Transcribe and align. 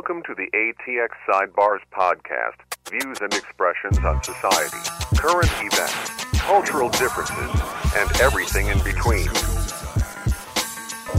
Welcome 0.00 0.22
to 0.22 0.34
the 0.34 0.48
ATX 0.56 1.10
Sidebars 1.28 1.80
podcast. 1.92 2.56
Views 2.90 3.20
and 3.20 3.34
expressions 3.34 3.98
on 3.98 4.22
society, 4.24 4.78
current 5.18 5.50
events, 5.60 6.24
cultural 6.40 6.88
differences, 6.88 7.50
and 7.94 8.10
everything 8.22 8.68
in 8.68 8.78
between. 8.78 9.26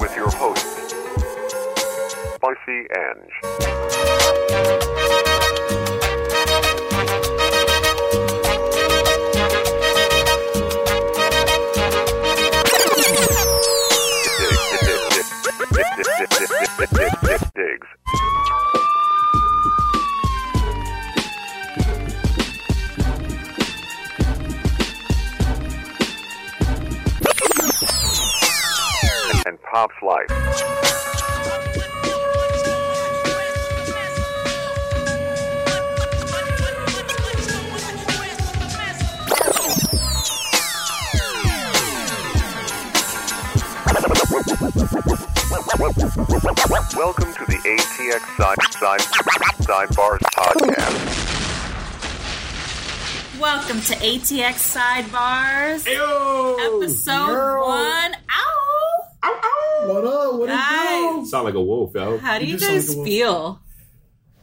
With 0.01 0.15
your 0.15 0.31
host, 0.31 0.65
Spicy 2.37 2.87
Ange. 2.97 3.33
Diggs. 17.53 17.87
And 29.71 29.89
Pop's 29.89 30.01
life. 30.01 30.27
Welcome 46.95 47.33
to 47.33 47.45
the 47.45 47.57
ATX 47.65 48.21
Side 48.37 48.57
Side 48.73 48.99
Sidebars 49.61 50.19
podcast. 50.35 51.21
Welcome 53.39 53.81
to 53.81 53.95
ATX 53.95 54.75
Sidebars, 54.75 55.87
Yo! 55.87 56.57
episode 56.59 57.31
Yo. 57.31 57.65
one. 57.65 58.20
Ow! 59.91 60.01
What 60.01 60.05
up? 60.05 60.33
What 60.39 60.49
it 60.49 60.53
Guys. 60.53 61.23
do? 61.23 61.25
Sound 61.29 61.45
like 61.45 61.53
a 61.55 61.61
wolf, 61.61 61.93
yo. 61.93 62.17
How 62.17 62.39
do 62.39 62.45
you, 62.45 62.53
You 62.53 62.59
guys 62.59 62.95
like 62.95 63.05
feel? 63.05 63.59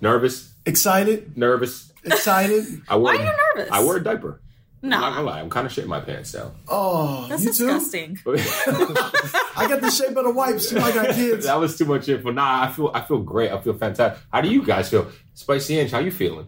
Nervous, 0.01 0.53
Excited? 0.67 1.37
nervous. 1.37 1.93
Excited? 2.05 2.65
I 2.89 2.97
wear, 2.97 3.15
Why 3.17 3.21
are 3.21 3.25
you 3.27 3.33
nervous? 3.57 3.73
I 3.73 3.81
wear 3.81 3.97
a 3.97 4.05
diaper. 4.05 4.41
I'm 4.83 4.91
not 4.91 5.01
No, 5.01 5.11
gonna 5.17 5.23
lie, 5.27 5.41
I'm 5.41 5.51
kind 5.51 5.67
of 5.67 5.73
shitting 5.73 5.87
my 5.89 5.99
pants 6.01 6.33
now. 6.35 6.53
Oh, 6.69 7.27
that's 7.29 7.43
you 7.45 7.53
too? 7.53 7.67
disgusting. 7.67 8.19
I 8.27 9.67
got 9.69 9.81
the 9.81 9.91
shape 9.91 10.17
of 10.17 10.25
the 10.25 10.31
wipes. 10.31 10.71
too. 10.71 10.79
I 10.79 10.93
got 10.93 11.15
kids. 11.17 11.47
that 11.47 11.59
was 11.59 11.77
too 11.77 11.85
much 11.87 12.09
info. 12.09 12.31
Nah, 12.31 12.63
I 12.65 12.69
feel 12.71 12.91
I 12.95 13.01
feel 13.01 13.19
great. 13.19 13.51
I 13.51 13.59
feel 13.61 13.75
fantastic. 13.75 14.23
How 14.33 14.41
do 14.41 14.49
you 14.49 14.63
guys 14.65 14.89
feel? 14.89 15.11
Spicy 15.35 15.81
Ange, 15.81 15.91
how 15.91 15.99
you 15.99 16.13
feeling? 16.13 16.47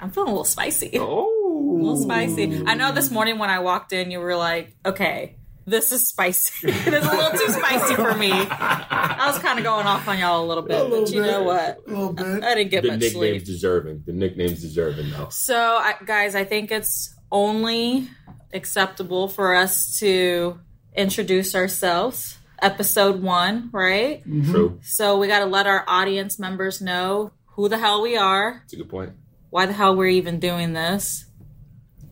I'm 0.00 0.10
feeling 0.10 0.28
a 0.28 0.32
little 0.32 0.44
spicy. 0.44 0.92
Oh, 0.94 1.76
A 1.78 1.82
little 1.82 1.96
spicy. 2.02 2.62
I 2.66 2.74
know 2.74 2.92
this 2.92 3.10
morning 3.10 3.38
when 3.38 3.50
I 3.50 3.58
walked 3.58 3.92
in, 3.92 4.10
you 4.10 4.20
were 4.20 4.36
like, 4.36 4.74
okay, 4.86 5.36
this 5.66 5.90
is 5.92 6.06
spicy. 6.08 6.68
it 6.68 6.94
is 6.94 7.04
a 7.04 7.10
little 7.10 7.30
too 7.38 7.52
spicy 7.52 7.94
for 7.96 8.14
me. 8.14 8.30
I 8.32 9.28
was 9.30 9.38
kind 9.40 9.58
of 9.58 9.64
going 9.64 9.86
off 9.86 10.06
on 10.08 10.18
y'all 10.18 10.44
a 10.44 10.46
little 10.46 10.62
bit, 10.62 10.78
A 10.80 10.84
little 10.84 11.04
but 11.04 11.12
you 11.12 11.22
bit. 11.22 11.30
know 11.30 11.42
what? 11.42 11.78
A 11.86 11.90
little 11.90 12.12
bit. 12.12 12.44
I 12.44 12.54
didn't 12.54 12.70
get 12.70 12.82
The 12.82 12.88
much 12.90 13.00
nickname's 13.00 13.12
sleep. 13.14 13.44
deserving. 13.44 14.02
The 14.06 14.12
nickname's 14.12 14.60
deserving 14.60 15.10
though. 15.10 15.28
So, 15.30 15.56
I, 15.56 15.94
guys, 16.04 16.34
I 16.34 16.44
think 16.44 16.70
it's 16.70 17.14
only 17.32 18.08
acceptable 18.52 19.28
for 19.28 19.54
us 19.54 19.98
to 20.00 20.58
introduce 20.94 21.54
ourselves. 21.54 22.38
Episode 22.62 23.20
one, 23.22 23.68
right? 23.72 24.20
Mm-hmm. 24.26 24.50
True. 24.50 24.78
So, 24.82 25.18
we 25.18 25.26
got 25.28 25.40
to 25.40 25.46
let 25.46 25.66
our 25.66 25.84
audience 25.86 26.38
members 26.38 26.80
know 26.80 27.32
who 27.48 27.68
the 27.68 27.76
hell 27.78 28.00
we 28.02 28.16
are, 28.16 28.62
It's 28.64 28.72
a 28.72 28.76
good 28.76 28.88
point. 28.88 29.12
why 29.50 29.66
the 29.66 29.72
hell 29.74 29.94
we're 29.96 30.08
even 30.08 30.40
doing 30.40 30.72
this, 30.74 31.26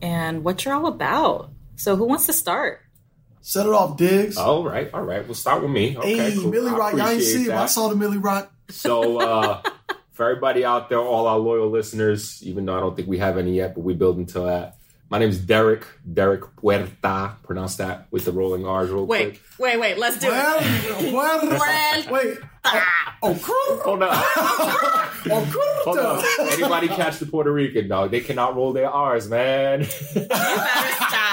and 0.02 0.42
what 0.44 0.64
you're 0.64 0.74
all 0.74 0.86
about. 0.86 1.50
So, 1.76 1.96
who 1.96 2.04
wants 2.04 2.26
to 2.26 2.32
start? 2.34 2.80
Set 3.46 3.66
it 3.66 3.72
off, 3.72 3.98
Diggs. 3.98 4.38
All 4.38 4.64
right, 4.64 4.88
all 4.94 5.02
right. 5.02 5.22
We'll 5.26 5.34
start 5.34 5.60
with 5.60 5.70
me. 5.70 5.98
Okay, 5.98 6.16
hey, 6.16 6.34
cool. 6.34 6.50
Millie 6.50 6.70
I 6.70 6.76
Rock. 6.76 6.92
Y'all 6.92 7.00
ain't 7.02 7.12
appreciate 7.20 7.44
see 7.44 7.50
it. 7.50 7.52
I 7.52 7.66
saw 7.66 7.88
the 7.88 7.94
Millie 7.96 8.16
Rock. 8.16 8.50
So, 8.70 9.18
uh, 9.20 9.60
for 10.12 10.30
everybody 10.30 10.64
out 10.64 10.88
there, 10.88 10.98
all 10.98 11.26
our 11.26 11.36
loyal 11.38 11.68
listeners, 11.68 12.42
even 12.42 12.64
though 12.64 12.74
I 12.74 12.80
don't 12.80 12.96
think 12.96 13.06
we 13.06 13.18
have 13.18 13.36
any 13.36 13.52
yet, 13.56 13.74
but 13.74 13.82
we 13.82 13.92
build 13.92 14.16
into 14.16 14.40
that. 14.40 14.78
My 15.10 15.18
name 15.18 15.28
is 15.28 15.38
Derek, 15.38 15.84
Derek 16.10 16.56
Puerta. 16.56 17.36
Pronounce 17.42 17.76
that 17.76 18.06
with 18.10 18.24
the 18.24 18.32
rolling 18.32 18.64
R's 18.66 18.88
real 18.90 19.04
Wait, 19.06 19.32
quick. 19.32 19.42
wait, 19.58 19.78
wait. 19.78 19.98
Let's 19.98 20.18
do 20.18 20.28
Well, 20.28 20.56
it. 20.60 21.12
well, 21.12 21.46
Well. 21.46 22.04
wait. 22.10 22.38
Oh, 23.22 23.34
crew. 23.34 23.80
Hold 23.84 24.02
on. 24.04 24.08
Oh, 24.10 25.82
Hold 25.84 25.98
on. 25.98 26.24
Anybody 26.52 26.88
catch 26.88 27.18
the 27.18 27.26
Puerto 27.26 27.52
Rican, 27.52 27.88
dog? 27.88 28.10
They 28.10 28.20
cannot 28.20 28.56
roll 28.56 28.72
their 28.72 28.88
R's, 28.90 29.28
man. 29.28 29.80
You 29.82 29.86
better 29.86 30.34
stop. 30.34 31.23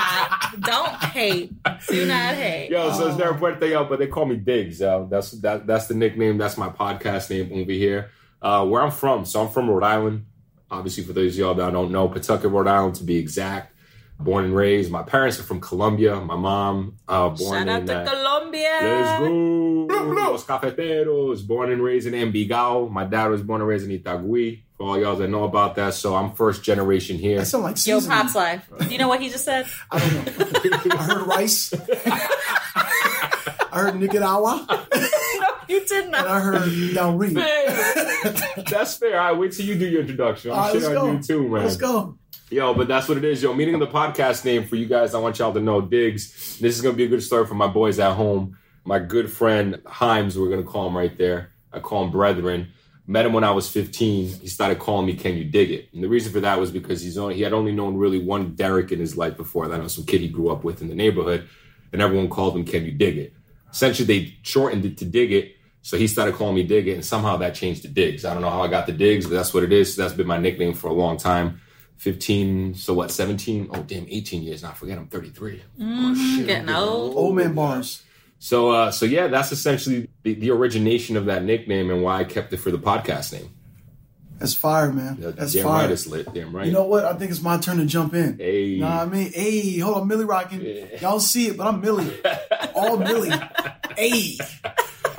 Don't 0.61 0.95
hate. 0.95 1.51
Do 1.89 2.05
not 2.05 2.35
hate. 2.35 2.69
Yo, 2.69 2.91
so 2.91 3.07
it's 3.07 3.17
Derek 3.17 3.37
Puerta, 3.37 3.67
yo, 3.67 3.85
but 3.85 3.99
they 3.99 4.07
call 4.07 4.25
me 4.25 4.35
Diggs. 4.35 4.79
Yo. 4.79 5.07
That's 5.09 5.31
that, 5.41 5.65
that's 5.65 5.87
the 5.87 5.95
nickname. 5.95 6.37
That's 6.37 6.57
my 6.57 6.69
podcast 6.69 7.29
name 7.29 7.51
over 7.53 7.71
here. 7.71 8.11
Uh, 8.41 8.65
where 8.65 8.81
I'm 8.81 8.91
from. 8.91 9.25
So 9.25 9.41
I'm 9.41 9.49
from 9.49 9.69
Rhode 9.69 9.83
Island. 9.83 10.25
Obviously, 10.69 11.03
for 11.03 11.13
those 11.13 11.33
of 11.33 11.39
y'all 11.39 11.53
that 11.55 11.71
don't 11.71 11.91
know, 11.91 12.07
Pawtucket, 12.07 12.51
Rhode 12.51 12.67
Island, 12.67 12.95
to 12.95 13.03
be 13.03 13.17
exact. 13.17 13.75
Born 14.19 14.45
and 14.45 14.55
raised. 14.55 14.91
My 14.91 15.01
parents 15.01 15.39
are 15.39 15.43
from 15.43 15.59
Colombia. 15.59 16.15
My 16.21 16.35
mom, 16.35 16.97
uh, 17.07 17.29
born 17.29 17.65
Shout 17.65 17.67
out 17.67 17.81
in 17.81 17.87
to 17.87 17.97
uh, 17.97 18.07
Colombia. 18.07 18.79
Let's 18.83 19.19
go. 19.19 20.31
Los 20.31 20.45
Cafeteros. 20.45 21.45
Born 21.45 21.71
and 21.71 21.83
raised 21.83 22.05
in 22.07 22.13
Envigao. 22.13 22.89
My 22.91 23.03
dad 23.03 23.27
was 23.27 23.41
born 23.41 23.61
and 23.61 23.67
raised 23.67 23.89
in 23.89 23.99
Itagüí. 23.99 24.61
For 24.81 24.87
all 24.87 24.99
y'all 24.99 25.15
that 25.17 25.27
know 25.27 25.43
about 25.43 25.75
that. 25.75 25.93
So 25.93 26.15
I'm 26.15 26.33
first 26.33 26.63
generation 26.63 27.19
here. 27.19 27.37
That 27.37 27.45
sound 27.45 27.65
like 27.65 27.85
Yo. 27.85 28.01
Pop's 28.01 28.33
life. 28.33 28.67
Do 28.79 28.87
you 28.87 28.97
know 28.97 29.07
what 29.07 29.21
he 29.21 29.29
just 29.29 29.45
said? 29.45 29.67
I 29.91 29.99
don't 29.99 30.25
know. 30.25 30.97
I 30.97 31.03
heard 31.03 31.27
rice. 31.27 31.71
I 31.95 33.69
heard 33.73 33.99
Nicaragua. 33.99 34.65
no, 34.67 35.47
you 35.67 35.85
did 35.85 36.05
And 36.05 36.11
not. 36.13 36.27
I 36.27 36.39
heard 36.39 36.95
Del 36.95 37.15
Reed. 37.15 37.35
That's 38.71 38.97
fair. 38.97 39.21
All 39.21 39.27
right, 39.33 39.37
wait 39.39 39.51
till 39.51 39.67
you 39.67 39.77
do 39.77 39.87
your 39.87 40.01
introduction. 40.01 40.49
I'm 40.49 40.57
right, 40.57 40.71
shit 40.71 40.81
let's 40.81 40.95
on 40.95 41.05
go. 41.05 41.11
you 41.11 41.21
too, 41.21 41.47
man. 41.47 41.63
Let's 41.63 41.77
go. 41.77 42.17
Yo, 42.49 42.73
but 42.73 42.87
that's 42.87 43.07
what 43.07 43.19
it 43.19 43.23
is, 43.23 43.43
yo. 43.43 43.53
Meaning 43.53 43.77
the 43.77 43.85
podcast 43.85 44.43
name 44.45 44.65
for 44.65 44.77
you 44.77 44.87
guys, 44.87 45.13
I 45.13 45.19
want 45.19 45.37
y'all 45.37 45.53
to 45.53 45.59
know 45.61 45.81
Diggs. 45.81 46.57
This 46.59 46.75
is 46.75 46.81
gonna 46.81 46.97
be 46.97 47.03
a 47.03 47.07
good 47.07 47.21
story 47.21 47.45
for 47.45 47.53
my 47.53 47.67
boys 47.67 47.99
at 47.99 48.15
home. 48.15 48.57
My 48.83 48.97
good 48.97 49.31
friend 49.31 49.75
Himes, 49.85 50.35
we're 50.37 50.49
gonna 50.49 50.63
call 50.63 50.87
him 50.87 50.97
right 50.97 51.15
there. 51.19 51.51
I 51.71 51.81
call 51.81 52.03
him 52.05 52.09
Brethren. 52.09 52.73
Met 53.11 53.25
him 53.25 53.33
when 53.33 53.43
I 53.43 53.51
was 53.51 53.69
15. 53.69 54.39
He 54.39 54.47
started 54.47 54.79
calling 54.79 55.05
me 55.05 55.15
Can 55.15 55.35
You 55.35 55.43
Dig 55.43 55.69
It? 55.69 55.89
And 55.93 56.01
the 56.01 56.07
reason 56.07 56.31
for 56.31 56.39
that 56.39 56.57
was 56.57 56.71
because 56.71 57.01
he's 57.01 57.17
only 57.17 57.35
he 57.35 57.41
had 57.41 57.51
only 57.51 57.73
known 57.73 57.97
really 57.97 58.23
one 58.23 58.55
Derek 58.55 58.93
in 58.93 58.99
his 58.99 59.17
life 59.17 59.35
before 59.35 59.67
that. 59.67 59.83
was 59.83 59.95
some 59.95 60.05
kid 60.05 60.21
he 60.21 60.29
grew 60.29 60.49
up 60.49 60.63
with 60.63 60.81
in 60.81 60.87
the 60.87 60.95
neighborhood, 60.95 61.45
and 61.91 62.01
everyone 62.01 62.29
called 62.29 62.55
him 62.55 62.63
Can 62.63 62.85
You 62.85 62.93
Dig 62.93 63.17
It? 63.17 63.33
Essentially, 63.69 64.05
they 64.05 64.37
shortened 64.43 64.85
it 64.85 64.97
to 64.99 65.03
Dig 65.05 65.33
It. 65.33 65.57
So 65.81 65.97
he 65.97 66.07
started 66.07 66.35
calling 66.35 66.55
me 66.55 66.63
Dig 66.63 66.87
It, 66.87 66.93
and 66.93 67.03
somehow 67.03 67.35
that 67.35 67.53
changed 67.53 67.81
to 67.81 67.89
Diggs. 67.89 68.23
I 68.23 68.31
don't 68.33 68.43
know 68.43 68.49
how 68.49 68.61
I 68.61 68.69
got 68.69 68.85
the 68.85 68.93
Diggs, 68.93 69.25
but 69.25 69.33
that's 69.33 69.53
what 69.53 69.63
it 69.63 69.73
is. 69.73 69.97
That's 69.97 70.13
been 70.13 70.25
my 70.25 70.37
nickname 70.37 70.73
for 70.73 70.87
a 70.87 70.93
long 70.93 71.17
time. 71.17 71.59
15, 71.97 72.75
so 72.75 72.93
what, 72.93 73.11
17? 73.11 73.71
Oh, 73.73 73.83
damn, 73.83 74.07
18 74.07 74.41
years 74.41 74.63
now. 74.63 74.69
I 74.69 74.73
forget 74.73 74.97
I'm 74.97 75.07
33. 75.07 75.61
oh, 75.61 75.83
mm-hmm, 75.83 76.37
shit. 76.37 76.47
Getting 76.47 76.69
old. 76.69 77.15
Old 77.17 77.35
man 77.35 77.53
bars. 77.53 78.03
So, 78.43 78.71
uh, 78.71 78.89
so 78.89 79.05
yeah, 79.05 79.27
that's 79.27 79.51
essentially 79.51 80.09
the, 80.23 80.33
the 80.33 80.49
origination 80.49 81.15
of 81.15 81.25
that 81.27 81.43
nickname 81.43 81.91
and 81.91 82.01
why 82.01 82.17
I 82.19 82.23
kept 82.23 82.51
it 82.53 82.57
for 82.57 82.71
the 82.71 82.79
podcast 82.79 83.33
name. 83.33 83.51
That's 84.39 84.55
fire, 84.55 84.91
man. 84.91 85.19
Yeah, 85.21 85.29
That's 85.29 85.53
damn 85.53 85.65
fire. 85.65 85.83
right, 85.83 85.91
it's 85.91 86.07
lit. 86.07 86.33
Damn 86.33 86.51
right. 86.51 86.65
You 86.65 86.71
know 86.71 86.85
what? 86.85 87.05
I 87.05 87.13
think 87.13 87.29
it's 87.29 87.43
my 87.43 87.59
turn 87.59 87.77
to 87.77 87.85
jump 87.85 88.15
in. 88.15 88.39
Hey. 88.39 88.63
You 88.65 88.79
know 88.79 88.87
what 88.89 88.95
I 88.95 89.05
mean? 89.05 89.31
Hey, 89.31 89.77
hold 89.77 89.97
on, 89.97 90.07
Millie 90.07 90.25
rocking. 90.25 90.61
Yeah. 90.61 90.85
Y'all 91.01 91.19
see 91.19 91.45
it, 91.49 91.57
but 91.57 91.67
I'm 91.67 91.79
Millie. 91.81 92.11
All 92.73 92.97
Millie. 92.97 93.29
Hey. 93.95 94.37
As 94.39 94.59
you 94.63 94.65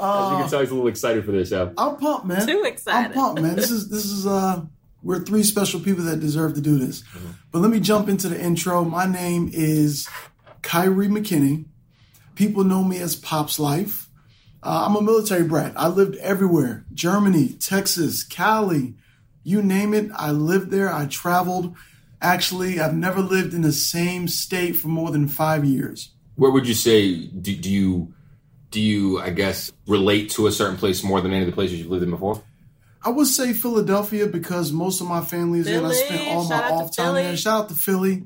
Uh, 0.00 0.40
can 0.40 0.50
tell, 0.50 0.58
he's 0.58 0.70
a 0.70 0.74
little 0.74 0.88
excited 0.88 1.24
for 1.24 1.30
this. 1.30 1.52
Yeah. 1.52 1.70
I'm 1.78 1.96
pumped, 1.98 2.26
man. 2.26 2.44
Too 2.44 2.64
excited. 2.64 2.66
I'm 2.66 3.04
excited. 3.10 3.14
pumped, 3.14 3.42
man. 3.42 3.54
This 3.54 3.70
is 3.70 3.88
this 3.88 4.06
is 4.06 4.26
uh 4.26 4.62
we're 5.04 5.20
three 5.20 5.44
special 5.44 5.78
people 5.78 6.02
that 6.06 6.18
deserve 6.18 6.54
to 6.54 6.60
do 6.60 6.76
this. 6.78 7.02
Mm-hmm. 7.02 7.30
But 7.52 7.60
let 7.60 7.70
me 7.70 7.78
jump 7.78 8.08
into 8.08 8.28
the 8.28 8.40
intro. 8.40 8.84
My 8.84 9.06
name 9.06 9.48
is 9.52 10.08
Kyrie 10.62 11.06
McKinney. 11.06 11.66
People 12.34 12.64
know 12.64 12.82
me 12.84 12.98
as 12.98 13.16
Pop's 13.16 13.58
Life. 13.58 14.08
Uh, 14.62 14.86
I'm 14.86 14.96
a 14.96 15.02
military 15.02 15.42
brat. 15.42 15.72
I 15.76 15.88
lived 15.88 16.16
everywhere 16.16 16.84
Germany, 16.94 17.48
Texas, 17.54 18.22
Cali, 18.22 18.94
you 19.44 19.62
name 19.62 19.92
it. 19.92 20.10
I 20.14 20.30
lived 20.30 20.70
there. 20.70 20.92
I 20.92 21.06
traveled. 21.06 21.74
Actually, 22.20 22.78
I've 22.78 22.94
never 22.94 23.20
lived 23.20 23.54
in 23.54 23.62
the 23.62 23.72
same 23.72 24.28
state 24.28 24.76
for 24.76 24.88
more 24.88 25.10
than 25.10 25.26
five 25.26 25.64
years. 25.64 26.10
Where 26.36 26.52
would 26.52 26.68
you 26.68 26.74
say, 26.74 27.26
do, 27.26 27.54
do 27.56 27.70
you, 27.70 28.14
do 28.70 28.80
you, 28.80 29.20
I 29.20 29.30
guess, 29.30 29.72
relate 29.86 30.30
to 30.30 30.46
a 30.46 30.52
certain 30.52 30.76
place 30.76 31.02
more 31.02 31.20
than 31.20 31.32
any 31.32 31.42
of 31.42 31.46
the 31.46 31.52
places 31.52 31.80
you've 31.80 31.90
lived 31.90 32.04
in 32.04 32.10
before? 32.10 32.40
I 33.04 33.10
would 33.10 33.26
say 33.26 33.52
Philadelphia 33.52 34.28
because 34.28 34.72
most 34.72 35.00
of 35.00 35.08
my 35.08 35.20
family 35.20 35.58
is 35.58 35.66
there. 35.66 35.84
I 35.84 35.90
Philly. 35.90 35.94
spent 35.96 36.28
all 36.28 36.44
my 36.44 36.48
Shout 36.50 36.64
out 36.64 36.68
to 36.68 36.84
off 36.84 36.96
time 36.96 37.14
there. 37.14 37.36
Shout 37.36 37.62
out 37.64 37.68
to 37.70 37.74
Philly. 37.74 38.24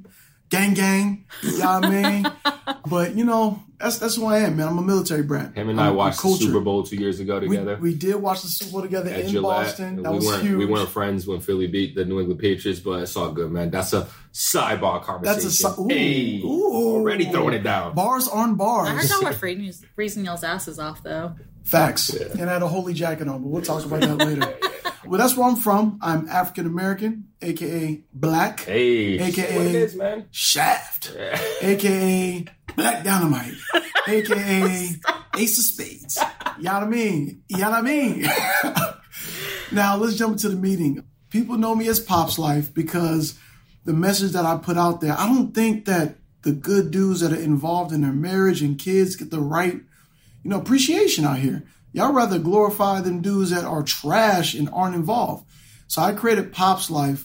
Gang 0.51 0.75
gang. 0.75 1.25
You 1.43 1.59
know 1.59 1.81
what 1.81 1.85
I 1.87 1.91
mean? 1.91 2.27
but 2.89 3.15
you 3.15 3.25
know, 3.25 3.63
that's 3.79 3.99
that's 3.99 4.17
who 4.17 4.27
I 4.27 4.39
am, 4.39 4.57
man. 4.57 4.69
I'm 4.69 4.79
a 4.79 4.83
military 4.83 5.23
brat. 5.23 5.55
Him 5.57 5.69
and 5.69 5.81
I'm- 5.81 5.89
I 5.89 5.93
watched 5.93 6.19
the 6.19 6.23
cultured. 6.23 6.47
Super 6.49 6.61
Bowl 6.61 6.83
two 6.83 6.97
years 6.97 7.21
ago 7.21 7.41
together. 7.41 7.77
we 7.81 7.95
did 7.95 8.17
watch 8.17 8.43
the 8.43 8.49
Super 8.49 8.73
Bowl 8.73 8.83
together 8.83 9.11
at 9.11 9.21
in 9.21 9.29
Gillette. 9.31 9.67
Boston. 9.67 10.03
That 10.03 10.11
we 10.13 10.17
was 10.19 10.27
weren't 10.27 10.43
huge. 10.43 10.59
we 10.59 10.67
weren't 10.67 10.89
friends 10.89 11.27
when 11.27 11.41
Philly 11.41 11.67
beat 11.67 11.95
the 11.95 12.05
New 12.05 12.21
England 12.21 12.41
Patriots, 12.41 12.81
but 12.81 13.03
it's 13.03 13.17
all 13.17 13.33
good, 13.33 13.51
man. 13.51 13.71
That's 13.71 13.93
a 13.93 14.09
sidebar 14.33 15.03
conversation. 15.03 15.43
That's 15.43 15.45
a 15.45 15.51
si- 15.51 15.81
ooh, 15.83 15.89
hey, 15.89 16.41
ooh. 16.45 16.73
already 16.75 17.25
throwing 17.27 17.55
it 17.55 17.63
down. 17.63 17.95
Bars 17.95 18.29
on 18.29 18.55
bars. 18.57 18.89
I 18.89 18.93
heard 18.93 19.09
y'all 19.11 19.23
were 19.25 19.33
freezing, 19.33 19.89
freezing 19.95 20.25
y'all's 20.25 20.45
asses 20.45 20.79
off 20.79 21.03
though. 21.03 21.35
Facts. 21.65 22.11
And 22.15 22.49
I 22.49 22.53
had 22.53 22.63
a 22.63 22.69
holy 22.69 22.95
jacket 22.95 23.27
on, 23.27 23.43
but 23.43 23.49
we'll 23.49 23.63
talk 23.63 23.85
about 23.85 24.01
that 24.01 24.17
later. 24.19 24.57
well, 25.09 25.19
that's 25.19 25.37
where 25.37 25.49
I'm 25.49 25.57
from. 25.57 25.99
I'm 26.03 26.29
African 26.29 26.67
American, 26.67 27.29
aka 27.43 28.03
black, 28.13 28.61
Hey, 28.61 29.19
AKA 29.19 29.57
what 29.57 29.67
it 29.67 29.75
is, 29.75 29.95
man. 29.97 30.27
shaft, 30.31 31.17
aka 31.63 32.45
black 32.75 33.05
dynamite, 33.05 33.55
aka 34.09 34.91
ace 35.37 35.59
of 35.59 35.65
spades. 35.65 36.19
You 36.59 36.65
know 36.65 36.75
what 36.75 36.83
I 36.83 36.87
mean? 36.87 37.43
You 37.49 37.59
know 37.59 37.71
what 37.71 37.79
I 37.79 37.83
mean? 37.83 38.27
now 39.73 39.97
let's 39.97 40.17
jump 40.17 40.33
into 40.33 40.49
the 40.49 40.57
meeting. 40.57 41.05
People 41.31 41.59
know 41.59 41.75
me 41.75 41.89
as 41.89 42.01
Pops 42.01 42.39
Life 42.39 42.73
because 42.73 43.39
the 43.85 43.93
message 43.93 44.33
that 44.33 44.45
I 44.47 44.57
put 44.57 44.77
out 44.79 45.01
there, 45.01 45.15
I 45.19 45.27
don't 45.27 45.53
think 45.53 45.85
that 45.87 46.17
the 46.43 46.53
good 46.53 46.91
dudes 46.91 47.21
that 47.21 47.33
are 47.33 47.41
involved 47.41 47.93
in 47.93 48.03
their 48.03 48.13
marriage 48.13 48.63
and 48.63 48.79
kids 48.79 49.17
get 49.17 49.31
the 49.31 49.41
right, 49.41 49.75
you 49.75 50.51
know, 50.51 50.59
appreciation 50.59 51.25
out 51.25 51.39
here. 51.39 51.65
Y'all 51.93 52.13
rather 52.13 52.39
glorify 52.39 53.01
them 53.01 53.23
dudes 53.23 53.51
that 53.51 53.65
are 53.65 53.83
trash 53.83 54.55
and 54.55 54.69
aren't 54.73 54.95
involved. 54.95 55.47
So 55.89 56.03
I 56.03 56.13
created 56.13 56.53
Pops 56.53 56.91
Life 56.91 57.25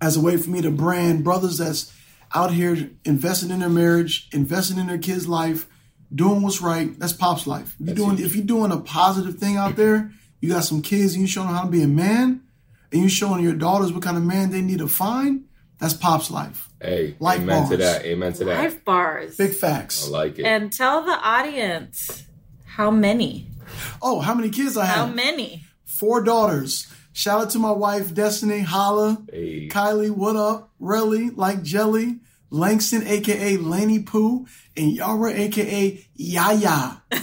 as 0.00 0.16
a 0.16 0.20
way 0.20 0.36
for 0.36 0.50
me 0.50 0.62
to 0.62 0.70
brand 0.70 1.22
brothers 1.22 1.58
that's 1.58 1.92
out 2.34 2.52
here 2.52 2.90
investing 3.04 3.50
in 3.50 3.60
their 3.60 3.68
marriage, 3.68 4.28
investing 4.32 4.78
in 4.78 4.86
their 4.86 4.98
kids' 4.98 5.28
life, 5.28 5.66
doing 6.14 6.42
what's 6.42 6.60
right. 6.60 6.98
That's 6.98 7.12
Pops 7.12 7.46
Life. 7.46 7.76
If 7.80 7.86
you're 7.86 7.96
doing 7.96 8.18
if 8.18 8.34
you're 8.34 8.44
doing 8.44 8.72
a 8.72 8.78
positive 8.78 9.38
thing 9.38 9.56
out 9.56 9.76
there, 9.76 10.10
you 10.40 10.48
got 10.48 10.64
some 10.64 10.82
kids 10.82 11.14
and 11.14 11.22
you 11.22 11.28
showing 11.28 11.48
them 11.48 11.56
how 11.56 11.64
to 11.64 11.70
be 11.70 11.82
a 11.82 11.88
man, 11.88 12.42
and 12.92 13.02
you 13.02 13.08
showing 13.08 13.42
your 13.42 13.54
daughters 13.54 13.92
what 13.92 14.02
kind 14.02 14.16
of 14.16 14.24
man 14.24 14.50
they 14.50 14.62
need 14.62 14.78
to 14.78 14.88
find. 14.88 15.44
That's 15.78 15.94
Pops 15.94 16.30
Life. 16.30 16.68
Hey, 16.80 17.16
Life 17.20 17.40
amen 17.40 17.68
to 17.70 17.76
that. 17.78 18.04
Amen 18.04 18.32
to 18.34 18.44
that. 18.44 18.58
Life 18.58 18.84
bars. 18.84 19.36
Big 19.36 19.54
facts. 19.54 20.06
I 20.06 20.10
like 20.10 20.38
it. 20.38 20.44
And 20.44 20.72
tell 20.72 21.02
the 21.02 21.12
audience 21.12 22.24
how 22.64 22.90
many. 22.90 23.49
Oh, 24.02 24.20
how 24.20 24.34
many 24.34 24.50
kids 24.50 24.76
I 24.76 24.84
have? 24.86 25.08
How 25.08 25.12
many? 25.14 25.64
Four 25.84 26.22
daughters. 26.22 26.86
Shout 27.12 27.42
out 27.42 27.50
to 27.50 27.58
my 27.58 27.72
wife, 27.72 28.14
Destiny, 28.14 28.60
Holla, 28.60 29.18
Hey. 29.32 29.68
Kylie, 29.68 30.10
what 30.10 30.36
up? 30.36 30.70
Relly, 30.80 31.36
like 31.36 31.62
Jelly, 31.62 32.20
Langston, 32.50 33.06
aka 33.06 33.56
Laney 33.56 34.00
Pooh, 34.02 34.46
and 34.76 34.92
Yara, 34.92 35.32
aka 35.32 36.06
Yaya. 36.14 37.02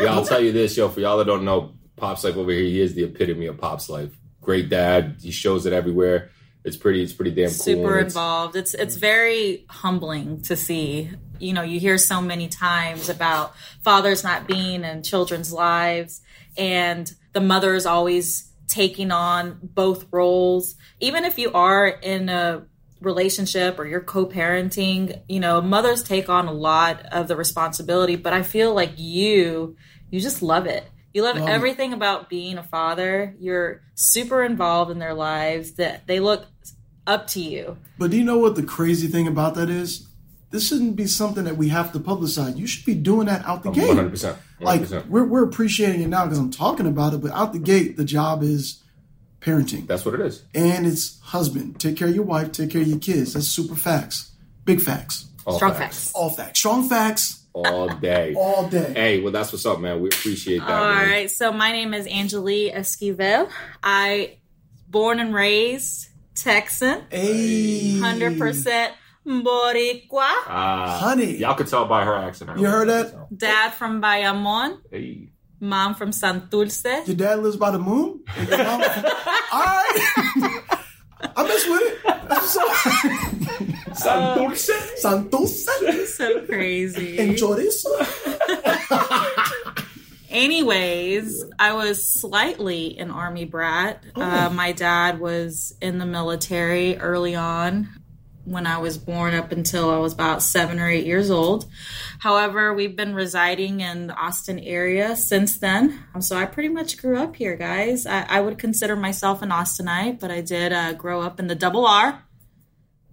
Yeah, 0.00 0.14
I'll 0.14 0.24
tell 0.24 0.40
you 0.40 0.50
this, 0.52 0.78
yo. 0.78 0.88
For 0.88 1.00
y'all 1.00 1.18
that 1.18 1.26
don't 1.26 1.44
know, 1.44 1.74
Pop's 1.96 2.24
life 2.24 2.34
over 2.36 2.50
here, 2.50 2.62
he 2.62 2.80
is 2.80 2.94
the 2.94 3.04
epitome 3.04 3.44
of 3.46 3.58
Pop's 3.58 3.90
life. 3.90 4.08
Great 4.40 4.70
dad. 4.70 5.16
He 5.20 5.30
shows 5.30 5.66
it 5.66 5.74
everywhere. 5.74 6.30
It's 6.64 6.78
pretty. 6.78 7.02
It's 7.02 7.12
pretty 7.12 7.32
damn 7.32 7.48
cool. 7.48 7.52
super 7.54 7.88
and 7.98 8.06
it's- 8.06 8.12
involved. 8.14 8.56
It's 8.56 8.72
it's 8.72 8.96
very 8.96 9.66
humbling 9.68 10.40
to 10.44 10.56
see. 10.56 11.10
You 11.40 11.52
know, 11.52 11.62
you 11.62 11.80
hear 11.80 11.98
so 11.98 12.20
many 12.20 12.48
times 12.48 13.08
about 13.08 13.54
fathers 13.82 14.22
not 14.22 14.46
being 14.46 14.84
in 14.84 15.02
children's 15.02 15.52
lives, 15.52 16.20
and 16.56 17.10
the 17.32 17.40
mother 17.40 17.74
is 17.74 17.86
always 17.86 18.50
taking 18.66 19.10
on 19.10 19.58
both 19.62 20.06
roles. 20.10 20.76
Even 21.00 21.24
if 21.24 21.38
you 21.38 21.52
are 21.52 21.86
in 21.88 22.28
a 22.28 22.64
relationship 23.00 23.78
or 23.78 23.86
you're 23.86 24.00
co-parenting, 24.00 25.20
you 25.28 25.40
know, 25.40 25.60
mothers 25.60 26.02
take 26.02 26.28
on 26.28 26.46
a 26.46 26.52
lot 26.52 27.04
of 27.12 27.28
the 27.28 27.36
responsibility. 27.36 28.16
But 28.16 28.32
I 28.32 28.42
feel 28.42 28.74
like 28.74 28.92
you, 28.96 29.76
you 30.10 30.20
just 30.20 30.42
love 30.42 30.66
it. 30.66 30.84
You 31.12 31.24
love 31.24 31.36
it. 31.36 31.48
everything 31.48 31.92
about 31.92 32.28
being 32.28 32.58
a 32.58 32.62
father. 32.62 33.34
You're 33.40 33.82
super 33.94 34.44
involved 34.44 34.90
in 34.90 34.98
their 34.98 35.14
lives. 35.14 35.72
That 35.72 36.06
they 36.06 36.20
look 36.20 36.46
up 37.06 37.26
to 37.28 37.40
you. 37.40 37.76
But 37.98 38.12
do 38.12 38.16
you 38.16 38.24
know 38.24 38.38
what 38.38 38.54
the 38.54 38.62
crazy 38.62 39.08
thing 39.08 39.26
about 39.26 39.54
that 39.56 39.68
is? 39.68 40.06
This 40.50 40.66
shouldn't 40.68 40.96
be 40.96 41.06
something 41.06 41.44
that 41.44 41.56
we 41.56 41.68
have 41.68 41.92
to 41.92 42.00
publicize. 42.00 42.56
You 42.56 42.66
should 42.66 42.84
be 42.84 42.94
doing 42.94 43.26
that 43.26 43.44
out 43.44 43.62
the 43.62 43.70
oh, 43.70 43.72
gate. 43.72 43.90
100%. 43.96 44.10
100%. 44.10 44.36
Like 44.60 44.82
we're 45.08 45.24
we're 45.24 45.44
appreciating 45.44 46.02
it 46.02 46.08
now 46.08 46.24
because 46.24 46.38
I'm 46.38 46.50
talking 46.50 46.86
about 46.86 47.14
it, 47.14 47.18
but 47.18 47.30
out 47.32 47.52
the 47.52 47.58
gate, 47.60 47.96
the 47.96 48.04
job 48.04 48.42
is 48.42 48.82
parenting. 49.40 49.86
That's 49.86 50.04
what 50.04 50.14
it 50.14 50.20
is. 50.20 50.42
and 50.54 50.86
it's 50.86 51.18
husband. 51.20 51.80
Take 51.80 51.96
care 51.96 52.08
of 52.08 52.14
your 52.14 52.24
wife, 52.24 52.52
take 52.52 52.70
care 52.70 52.82
of 52.82 52.88
your 52.88 52.98
kids. 52.98 53.32
That's 53.34 53.46
super 53.48 53.74
facts. 53.76 54.32
Big 54.64 54.80
facts. 54.80 55.26
All 55.46 55.54
Strong 55.56 55.74
facts. 55.74 56.12
All 56.14 56.28
facts. 56.30 56.58
Strong 56.58 56.88
facts 56.90 57.42
All 57.54 57.88
day. 57.88 58.34
all 58.36 58.68
day. 58.68 58.92
Hey, 58.94 59.20
well, 59.22 59.32
that's 59.32 59.52
what's 59.52 59.64
up, 59.64 59.80
man. 59.80 60.00
We 60.02 60.08
appreciate 60.08 60.58
that. 60.58 60.70
All 60.70 60.94
man. 60.94 61.08
right. 61.08 61.30
So 61.30 61.50
my 61.52 61.72
name 61.72 61.94
is 61.94 62.06
Angelique 62.06 62.74
Esquivel. 62.74 63.48
I 63.82 64.36
born 64.88 65.18
and 65.20 65.34
raised 65.34 66.08
Texan, 66.34 67.02
Hey. 67.10 67.98
hundred 67.98 68.38
percent 68.38 68.92
Boricua. 69.26 70.28
Ah, 70.46 70.98
Honey. 71.02 71.36
Y'all 71.36 71.54
could 71.54 71.66
tell 71.68 71.84
by 71.86 72.04
her 72.04 72.14
accent. 72.16 72.58
You 72.58 72.66
heard 72.66 72.88
that? 72.88 73.10
So, 73.10 73.28
Dad 73.36 73.70
from 73.74 74.00
Bayamon. 74.02 74.78
Hey. 74.90 75.28
Mom 75.62 75.94
from 75.94 76.10
Santurce. 76.10 77.06
Your 77.06 77.16
dad 77.16 77.40
lives 77.40 77.56
by 77.56 77.70
the 77.70 77.78
moon? 77.78 78.20
all 78.26 78.44
right. 78.46 79.98
I 81.36 81.42
mess 81.42 81.66
with 81.68 81.82
it. 81.82 81.98
I'm 82.30 82.42
sorry. 82.42 82.74
Santurce. 83.92 84.96
Santos 84.96 85.66
So 86.16 86.46
crazy. 86.46 87.18
and 87.18 87.32
chorizo. 87.36 87.90
Anyways, 90.30 91.44
I 91.58 91.72
was 91.74 92.06
slightly 92.08 92.96
an 92.98 93.10
army 93.10 93.44
brat. 93.44 94.02
Uh, 94.14 94.48
my 94.50 94.70
dad 94.72 95.18
was 95.18 95.74
in 95.82 95.98
the 95.98 96.06
military 96.06 96.96
early 96.98 97.34
on 97.34 97.88
when 98.50 98.66
I 98.66 98.78
was 98.78 98.98
born 98.98 99.34
up 99.34 99.52
until 99.52 99.90
I 99.90 99.98
was 99.98 100.12
about 100.12 100.42
seven 100.42 100.80
or 100.80 100.88
eight 100.88 101.06
years 101.06 101.30
old. 101.30 101.66
However, 102.18 102.74
we've 102.74 102.96
been 102.96 103.14
residing 103.14 103.80
in 103.80 104.08
the 104.08 104.14
Austin 104.14 104.58
area 104.58 105.14
since 105.14 105.58
then. 105.58 106.02
Um, 106.14 106.20
So 106.20 106.36
I 106.36 106.46
pretty 106.46 106.68
much 106.68 106.98
grew 106.98 107.16
up 107.16 107.36
here, 107.36 107.56
guys. 107.56 108.06
I, 108.06 108.26
I 108.28 108.40
would 108.40 108.58
consider 108.58 108.96
myself 108.96 109.40
an 109.42 109.50
Austinite, 109.50 110.18
but 110.20 110.30
I 110.30 110.40
did 110.40 110.72
uh, 110.72 110.92
grow 110.94 111.22
up 111.22 111.38
in 111.38 111.46
the 111.46 111.54
double 111.54 111.86
R, 111.86 112.22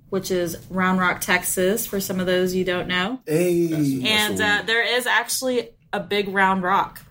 which 0.09 0.31
is 0.31 0.57
Round 0.69 0.99
Rock, 0.99 1.21
Texas, 1.21 1.85
for 1.85 1.99
some 1.99 2.19
of 2.19 2.25
those 2.25 2.55
you 2.55 2.65
don't 2.65 2.87
know. 2.87 3.19
Hey. 3.25 4.01
And 4.05 4.41
uh, 4.41 4.63
there 4.65 4.83
is 4.83 5.05
actually 5.05 5.69
a 5.93 5.99
big 5.99 6.27
round 6.29 6.63
rock 6.63 7.01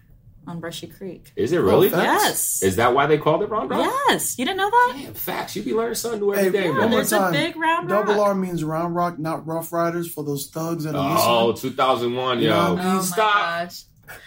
on 0.47 0.61
Brushy 0.61 0.87
Creek. 0.87 1.33
Is 1.37 1.53
it 1.53 1.59
really? 1.59 1.93
Oh. 1.93 2.01
Yes. 2.03 2.63
Is 2.63 2.77
that 2.77 2.95
why 2.95 3.07
they 3.07 3.19
called 3.19 3.43
it 3.43 3.51
Round 3.51 3.69
Rock? 3.71 3.81
Yes. 4.09 4.38
You 4.38 4.45
didn't 4.45 4.59
know 4.59 4.71
that? 4.71 4.93
Damn, 4.97 5.15
facts. 5.15 5.57
You 5.57 5.62
be 5.62 5.75
learning 5.75 5.95
something 5.97 6.21
new 6.21 6.33
every 6.35 6.45
Hey, 6.45 6.50
day, 6.50 6.69
one 6.71 6.79
man. 6.79 6.91
more 6.91 6.99
there's 7.00 7.12
a 7.12 7.31
big 7.33 7.57
round 7.57 7.88
Double 7.88 8.15
rock. 8.15 8.26
R 8.29 8.35
means 8.35 8.62
round 8.65 8.95
rock, 8.95 9.19
not 9.19 9.47
rough 9.47 9.73
riders 9.73 10.09
for 10.12 10.23
those 10.25 10.47
thugs 10.49 10.85
that 10.85 10.95
are 10.95 11.19
Oh, 11.19 11.47
listening. 11.49 11.73
2001, 11.73 12.41
You 12.41 12.49
know 12.50 12.55
yo. 12.55 12.61
what 12.75 12.81
I 12.81 12.85
mean? 12.85 12.93
Oh 12.93 12.97
my 12.97 13.03
Stop. 13.03 13.35
gosh. 13.35 13.83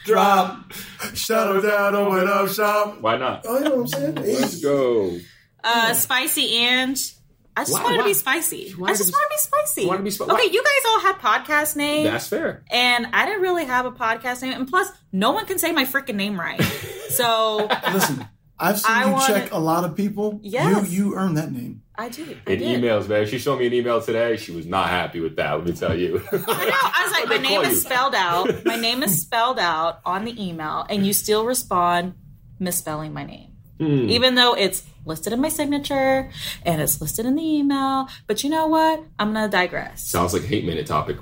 Drop. 0.05 0.73
Shut 1.13 1.55
her 1.55 1.61
down, 1.61 1.95
open 1.95 2.27
up 2.27 2.49
shop. 2.49 2.99
Why 3.01 3.17
not? 3.17 3.45
Oh, 3.47 3.57
you 3.59 3.63
know 3.63 3.69
what 3.75 3.79
I'm 3.79 3.87
saying? 3.87 4.15
Let's 4.15 4.61
go. 4.61 5.17
Uh, 5.63 5.93
Spicy 5.93 6.57
Ange. 6.57 7.13
I 7.59 7.63
just 7.65 7.73
Why- 7.73 7.83
want 7.83 7.97
to 7.97 8.03
be 8.05 8.13
spicy. 8.13 8.73
I 8.83 8.93
just 8.93 9.07
be- 9.09 9.11
want 9.13 9.31
to 9.31 9.35
be 9.35 9.37
spicy. 9.37 9.85
wanna 9.87 10.01
be 10.03 10.11
spi- 10.11 10.25
okay, 10.25 10.49
you 10.51 10.63
guys 10.63 10.83
all 10.87 10.99
had 11.01 11.15
podcast 11.19 11.75
names. 11.75 12.09
That's 12.09 12.27
fair. 12.27 12.63
and 12.71 13.07
I 13.13 13.25
didn't 13.25 13.41
really 13.41 13.65
have 13.65 13.85
a 13.85 13.91
podcast 13.91 14.41
name. 14.41 14.53
And 14.53 14.67
plus, 14.67 14.87
no 15.11 15.31
one 15.31 15.45
can 15.45 15.59
say 15.59 15.71
my 15.71 15.85
freaking 15.85 16.15
name 16.15 16.39
right. 16.39 16.61
So 17.09 17.67
Listen, 17.91 18.25
I've 18.59 18.79
seen 18.79 18.91
I 18.91 19.05
you 19.05 19.11
wanna- 19.13 19.25
check 19.33 19.51
a 19.51 19.57
lot 19.57 19.83
of 19.83 19.95
people. 19.95 20.39
Yes. 20.43 20.89
You 20.91 21.07
you 21.09 21.15
earned 21.15 21.37
that 21.37 21.51
name. 21.51 21.81
I 21.97 22.07
do. 22.09 22.23
I 22.47 22.51
In 22.51 22.59
did. 22.59 22.81
emails, 22.81 23.09
man. 23.09 23.25
She 23.27 23.39
showed 23.39 23.59
me 23.59 23.67
an 23.67 23.73
email 23.73 23.99
today. 24.01 24.37
She 24.37 24.51
was 24.53 24.65
not 24.65 24.87
happy 24.89 25.19
with 25.19 25.35
that. 25.37 25.51
Let 25.57 25.65
me 25.65 25.73
tell 25.73 25.97
you. 25.97 26.21
I 26.31 26.35
know. 26.37 26.43
I 26.47 27.03
was 27.03 27.11
like, 27.11 27.27
my 27.41 27.49
name 27.49 27.61
is 27.63 27.69
you? 27.71 27.75
spelled 27.89 28.15
out. 28.15 28.63
My 28.65 28.75
name 28.77 29.01
is 29.03 29.19
spelled 29.25 29.59
out 29.59 29.99
on 30.05 30.23
the 30.23 30.33
email, 30.47 30.85
and 30.89 31.05
you 31.05 31.11
still 31.13 31.45
respond 31.45 32.13
misspelling 32.59 33.11
my 33.13 33.25
name. 33.25 33.48
Hmm. 33.79 34.09
Even 34.09 34.35
though 34.35 34.55
it's 34.55 34.83
listed 35.05 35.31
in 35.33 35.39
my 35.39 35.49
signature 35.49 36.29
and 36.63 36.81
it's 36.81 36.99
listed 36.99 37.25
in 37.25 37.35
the 37.35 37.43
email. 37.43 38.07
But 38.27 38.43
you 38.43 38.49
know 38.49 38.67
what? 38.67 39.03
I'm 39.17 39.33
going 39.33 39.45
to 39.45 39.51
digress. 39.51 40.07
Sounds 40.07 40.33
like 40.33 40.43
a 40.43 40.47
hate 40.47 40.65
minute 40.65 40.85
topic. 40.85 41.17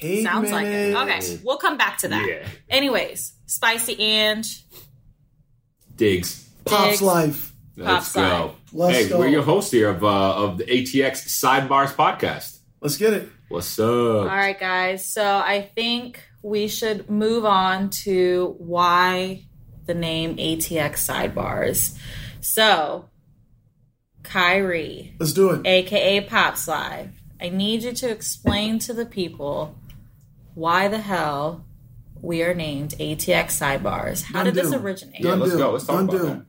Eight 0.00 0.24
Sounds 0.24 0.50
like 0.52 0.66
it. 0.66 0.94
Okay, 0.94 1.40
we'll 1.42 1.56
come 1.56 1.76
back 1.76 1.98
to 1.98 2.08
that. 2.08 2.28
Yeah. 2.28 2.46
Anyways, 2.68 3.32
Spicy 3.46 3.98
and 3.98 4.46
Diggs. 5.96 6.48
Pops 6.64 6.90
Diggs. 6.90 7.02
life. 7.02 7.52
Let's 7.76 7.90
Pops 7.90 8.12
go. 8.12 8.20
side. 8.20 8.50
Let's 8.72 8.98
hey, 8.98 9.08
go. 9.08 9.18
we're 9.18 9.28
your 9.28 9.42
host 9.42 9.72
here 9.72 9.88
of 9.90 10.04
uh, 10.04 10.34
of 10.36 10.58
the 10.58 10.64
ATX 10.64 11.26
Sidebars 11.26 11.94
podcast. 11.94 12.58
Let's 12.80 12.96
get 12.96 13.12
it. 13.12 13.28
What's 13.48 13.78
up? 13.78 13.86
All 13.88 14.26
right, 14.26 14.58
guys. 14.58 15.08
So 15.12 15.24
I 15.24 15.70
think 15.74 16.22
we 16.42 16.68
should 16.68 17.10
move 17.10 17.44
on 17.44 17.90
to 17.90 18.54
why 18.58 19.47
the 19.88 19.94
name 19.94 20.36
ATX 20.36 21.04
Sidebars. 21.08 21.98
So, 22.40 23.08
Kyrie, 24.22 25.14
Let's 25.18 25.32
do 25.32 25.50
it. 25.50 25.66
aka 25.66 26.20
Pops 26.20 26.68
Life, 26.68 27.10
I 27.40 27.48
need 27.48 27.82
you 27.82 27.92
to 27.92 28.08
explain 28.10 28.78
to 28.80 28.92
the 28.92 29.06
people 29.06 29.74
why 30.54 30.86
the 30.88 30.98
hell 30.98 31.64
we 32.20 32.42
are 32.42 32.54
named 32.54 32.90
ATX 33.00 33.46
Sidebars. 33.58 34.22
How 34.22 34.44
Done 34.44 34.54
did 34.54 34.54
this 34.54 34.72
originate? 34.72 35.20
Yeah, 35.20 35.34
let's 35.34 35.56
go. 35.56 35.72
Let's 35.72 35.86
talk 35.86 35.96
Done 35.96 36.04
about 36.08 36.16
deal. 36.18 36.26
that. 36.26 36.44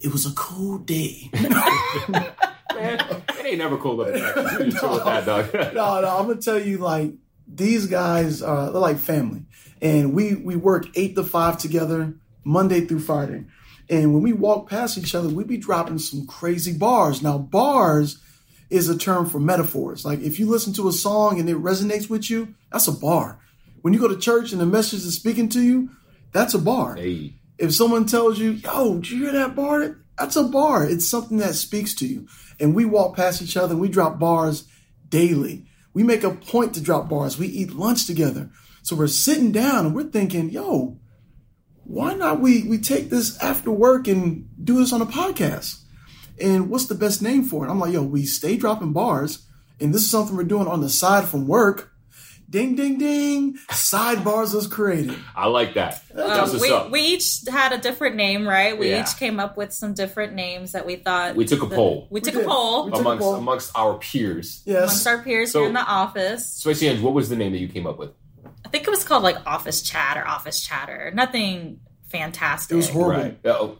It 0.00 0.12
was 0.12 0.26
a 0.26 0.32
cool 0.34 0.78
day. 0.78 1.30
Man, 1.32 2.98
it 3.28 3.46
ain't 3.46 3.58
never 3.58 3.76
cool 3.76 4.00
up. 4.00 4.08
You 4.58 4.64
just 4.70 4.78
chill 4.80 4.94
with 4.94 5.04
that, 5.04 5.26
dog. 5.26 5.52
no, 5.74 6.00
no, 6.00 6.16
I'm 6.18 6.26
gonna 6.26 6.40
tell 6.40 6.58
you, 6.58 6.78
like 6.78 7.12
these 7.46 7.86
guys 7.86 8.42
are 8.42 8.70
they're 8.72 8.80
like 8.80 8.98
family, 8.98 9.42
and 9.80 10.12
we 10.14 10.34
we 10.34 10.56
work 10.56 10.86
eight 10.96 11.14
to 11.16 11.22
five 11.24 11.58
together, 11.58 12.14
Monday 12.44 12.82
through 12.82 13.00
Friday. 13.00 13.44
And 13.88 14.14
when 14.14 14.22
we 14.22 14.32
walk 14.32 14.68
past 14.68 14.96
each 14.96 15.14
other, 15.14 15.28
we 15.28 15.44
be 15.44 15.56
dropping 15.56 15.98
some 15.98 16.26
crazy 16.26 16.76
bars. 16.76 17.22
Now, 17.22 17.38
bars 17.38 18.18
is 18.70 18.88
a 18.88 18.96
term 18.96 19.26
for 19.26 19.38
metaphors. 19.38 20.04
Like 20.04 20.20
if 20.20 20.38
you 20.38 20.46
listen 20.46 20.72
to 20.74 20.88
a 20.88 20.92
song 20.92 21.38
and 21.38 21.48
it 21.48 21.56
resonates 21.56 22.08
with 22.08 22.30
you, 22.30 22.54
that's 22.72 22.88
a 22.88 22.92
bar. 22.92 23.38
When 23.82 23.92
you 23.92 24.00
go 24.00 24.08
to 24.08 24.16
church 24.16 24.52
and 24.52 24.60
the 24.60 24.66
message 24.66 25.00
is 25.00 25.14
speaking 25.14 25.48
to 25.50 25.60
you, 25.60 25.90
that's 26.32 26.54
a 26.54 26.58
bar. 26.58 26.96
Hey, 26.96 27.34
If 27.58 27.74
someone 27.74 28.06
tells 28.06 28.38
you, 28.38 28.52
yo, 28.52 28.94
did 28.94 29.10
you 29.10 29.24
hear 29.24 29.32
that 29.32 29.54
bar? 29.54 29.98
That's 30.18 30.36
a 30.36 30.44
bar. 30.44 30.88
It's 30.88 31.06
something 31.06 31.38
that 31.38 31.54
speaks 31.54 31.94
to 31.96 32.06
you. 32.06 32.26
And 32.58 32.74
we 32.74 32.84
walk 32.84 33.16
past 33.16 33.42
each 33.42 33.56
other 33.56 33.72
and 33.72 33.80
we 33.80 33.88
drop 33.88 34.18
bars 34.18 34.64
daily. 35.08 35.66
We 35.92 36.02
make 36.02 36.24
a 36.24 36.30
point 36.30 36.74
to 36.74 36.80
drop 36.80 37.08
bars. 37.08 37.38
We 37.38 37.46
eat 37.48 37.72
lunch 37.72 38.06
together. 38.06 38.50
So 38.82 38.96
we're 38.96 39.06
sitting 39.06 39.52
down 39.52 39.86
and 39.86 39.94
we're 39.94 40.04
thinking, 40.04 40.50
yo, 40.50 40.98
why 41.84 42.14
not 42.14 42.40
we 42.40 42.62
we 42.64 42.78
take 42.78 43.10
this 43.10 43.36
after 43.42 43.70
work 43.70 44.08
and 44.08 44.48
do 44.62 44.78
this 44.78 44.92
on 44.92 45.00
a 45.02 45.06
podcast? 45.06 45.80
And 46.40 46.68
what's 46.70 46.86
the 46.86 46.94
best 46.94 47.22
name 47.22 47.44
for 47.44 47.66
it? 47.66 47.70
I'm 47.70 47.78
like, 47.78 47.92
yo, 47.92 48.02
we 48.02 48.24
stay 48.26 48.56
dropping 48.56 48.92
bars, 48.92 49.46
and 49.80 49.94
this 49.94 50.02
is 50.02 50.10
something 50.10 50.36
we're 50.36 50.44
doing 50.44 50.66
on 50.66 50.80
the 50.80 50.88
side 50.90 51.26
from 51.28 51.46
work. 51.46 51.90
Ding, 52.50 52.76
ding, 52.76 52.98
ding. 52.98 53.54
Sidebars 53.70 54.54
was 54.54 54.68
created. 54.68 55.16
I 55.34 55.46
like 55.48 55.74
that. 55.74 56.02
Um, 56.12 56.16
That's 56.28 56.60
we, 56.60 56.70
up. 56.70 56.90
we 56.90 57.00
each 57.00 57.40
had 57.50 57.72
a 57.72 57.78
different 57.78 58.14
name, 58.14 58.46
right? 58.46 58.78
We 58.78 58.90
Yeah. 58.90 59.02
each 59.02 59.16
came 59.16 59.40
up 59.40 59.56
with 59.56 59.72
some 59.72 59.92
different 59.94 60.34
names 60.34 60.70
that 60.72 60.86
we 60.86 60.96
thought. 60.96 61.34
We 61.34 61.46
took 61.46 61.62
a 61.64 61.66
that- 61.66 61.74
poll. 61.74 62.06
We 62.10 62.20
took 62.20 62.34
did. 62.34 62.44
a 62.44 62.46
poll 62.48 62.84
We 62.84 62.90
took 62.92 62.98
a 62.98 63.00
amongst 63.02 63.22
poll. 63.22 63.34
amongst 63.34 63.70
our 63.74 63.98
peers. 63.98 64.62
Yes, 64.66 64.82
amongst 64.84 65.06
our 65.08 65.18
peers 65.22 65.50
So- 65.52 65.60
here 65.60 65.68
in 65.68 65.74
the 65.74 65.80
office. 65.84 66.46
Spicy 66.46 66.86
Ange, 66.88 67.00
what 67.00 67.14
was 67.14 67.28
the 67.28 67.34
name 67.36 67.52
that 67.52 67.58
you 67.58 67.68
came 67.68 67.86
up 67.88 67.98
with? 67.98 68.10
I 68.74 68.76
think 68.78 68.88
it 68.88 68.90
was 68.90 69.04
called 69.04 69.22
like 69.22 69.36
Office 69.46 69.82
Chat 69.82 70.16
or 70.16 70.26
Office 70.26 70.60
Chatter. 70.66 71.12
Nothing 71.14 71.78
fantastic. 72.08 72.72
It 72.74 72.76
was 72.76 72.88
horrible. 72.88 73.22
Right. 73.22 73.38
Oh. 73.44 73.78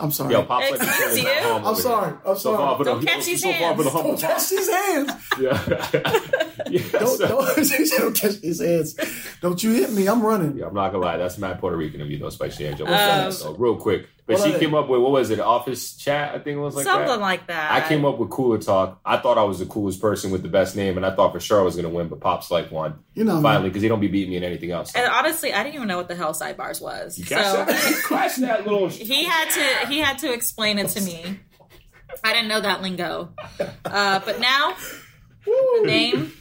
I'm 0.00 0.10
sorry. 0.10 0.32
yo, 0.32 0.42
Pops 0.42 0.70
like 0.70 0.80
Excuse 0.80 1.16
he's 1.16 1.22
you? 1.24 1.28
at 1.28 1.42
home 1.42 1.66
I'm 1.66 1.74
sorry. 1.74 2.06
here. 2.12 2.20
I'm 2.24 2.36
So 2.38 2.56
far 2.56 2.82
Don't 2.82 3.04
catch 3.04 3.26
these 3.26 3.42
so 3.42 3.52
far 3.52 3.76
for 3.76 3.82
the 3.82 3.90
hands. 3.90 4.04
Don't 4.06 4.18
catch 4.18 4.48
these 4.48 4.70
hands. 4.70 5.12
Yeah. 5.38 6.42
yeah. 6.70 6.82
Don't, 6.92 7.18
so- 7.18 7.26
don't, 7.28 7.88
don't 7.98 8.14
catch 8.16 8.40
these 8.40 8.60
hands. 8.60 8.94
Don't 9.40 9.62
you 9.62 9.70
hit 9.72 9.92
me. 9.92 10.06
I'm 10.08 10.22
running. 10.22 10.56
Yeah, 10.56 10.66
I'm 10.66 10.74
not 10.74 10.92
gonna 10.92 11.04
lie, 11.04 11.16
that's 11.16 11.38
mad 11.38 11.58
Puerto 11.60 11.76
Rican 11.76 12.00
of 12.00 12.10
you, 12.10 12.18
though, 12.18 12.30
Spicy 12.30 12.64
Angel. 12.64 12.88
Um, 12.88 13.30
so 13.32 13.54
real 13.54 13.76
quick, 13.76 14.08
but 14.26 14.38
she 14.40 14.50
came 14.58 14.72
they? 14.72 14.76
up 14.78 14.88
with 14.88 15.00
what 15.00 15.12
was 15.12 15.30
it? 15.30 15.38
Office 15.38 15.94
chat, 15.96 16.34
I 16.34 16.38
think 16.38 16.56
it 16.56 16.60
was 16.60 16.74
like 16.74 16.84
Something 16.84 17.06
that. 17.08 17.20
like 17.20 17.46
that. 17.46 17.70
I 17.70 17.86
came 17.86 18.04
up 18.04 18.18
with 18.18 18.30
Cooler 18.30 18.58
Talk. 18.58 19.00
I 19.04 19.18
thought 19.18 19.38
I 19.38 19.44
was 19.44 19.58
the 19.60 19.66
coolest 19.66 20.00
person 20.00 20.30
with 20.32 20.42
the 20.42 20.48
best 20.48 20.74
name, 20.74 20.96
and 20.96 21.06
I 21.06 21.14
thought 21.14 21.32
for 21.32 21.40
sure 21.40 21.60
I 21.60 21.62
was 21.62 21.76
gonna 21.76 21.88
win, 21.88 22.08
but 22.08 22.20
Pops 22.20 22.50
Life 22.50 22.72
won 22.72 22.98
You 23.14 23.24
know, 23.24 23.40
finally 23.40 23.68
because 23.70 23.82
he 23.82 23.88
don't 23.88 24.00
be 24.00 24.08
beating 24.08 24.30
me 24.30 24.36
in 24.36 24.42
anything 24.44 24.72
else. 24.72 24.94
And 24.94 25.06
honestly, 25.10 25.52
I 25.52 25.62
didn't 25.62 25.76
even 25.76 25.88
know 25.88 25.96
what 25.98 26.08
the 26.08 26.16
hell 26.16 26.32
sidebars 26.32 26.80
was. 26.80 27.18
You 27.18 27.24
So 27.26 27.34
catch 28.08 28.36
that? 28.36 28.64
Little. 28.66 28.88
he 28.88 29.24
had 29.24 29.50
to 29.50 29.86
he 29.88 29.98
had 29.98 30.18
to 30.18 30.32
explain 30.32 30.78
it 30.78 30.88
to 30.90 31.00
me. 31.02 31.38
I 32.24 32.32
didn't 32.32 32.48
know 32.48 32.60
that 32.60 32.82
lingo. 32.82 33.32
Uh, 33.84 34.20
but 34.24 34.40
now 34.40 34.74
the 35.44 35.82
name 35.84 36.32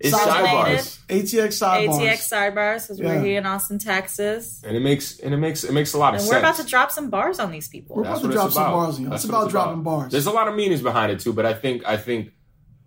It's 0.00 0.16
Sidebars. 0.16 0.98
sidebars, 1.08 1.08
ATX 1.08 1.58
sidebars. 1.58 2.00
ATX 2.00 2.28
Sidebars 2.32 2.82
because 2.82 2.98
Yeah. 3.00 3.06
we're 3.06 3.20
here 3.22 3.38
in 3.38 3.44
Austin, 3.46 3.78
Texas. 3.78 4.62
and 4.66 4.74
it 4.76 4.80
makes 4.80 5.18
and 5.20 5.34
it 5.34 5.36
makes 5.36 5.62
it 5.62 5.72
makes 5.72 5.92
a 5.92 5.98
lot 5.98 6.14
of 6.14 6.20
And 6.20 6.22
sense. 6.22 6.32
we're 6.32 6.38
about 6.38 6.56
to 6.56 6.64
drop 6.64 6.90
some 6.90 7.10
bars 7.10 7.38
on 7.38 7.50
these 7.50 7.68
people. 7.68 7.96
We're 7.96 8.02
about 8.04 8.22
to 8.22 8.28
drop 8.28 8.46
it's 8.46 8.54
some 8.54 8.62
about. 8.64 8.72
bars 8.72 8.96
on 8.96 9.02
you. 9.02 9.08
That's 9.10 9.24
It's 9.24 9.28
about 9.28 9.50
dropping 9.50 9.82
bars. 9.82 10.10
There's 10.10 10.26
a 10.26 10.30
lot 10.30 10.48
of 10.48 10.54
meanings 10.54 10.80
behind 10.80 11.12
it 11.12 11.20
too, 11.20 11.32
but 11.34 11.44
I 11.44 11.52
think 11.52 11.86
I 11.86 11.96
think 11.98 12.30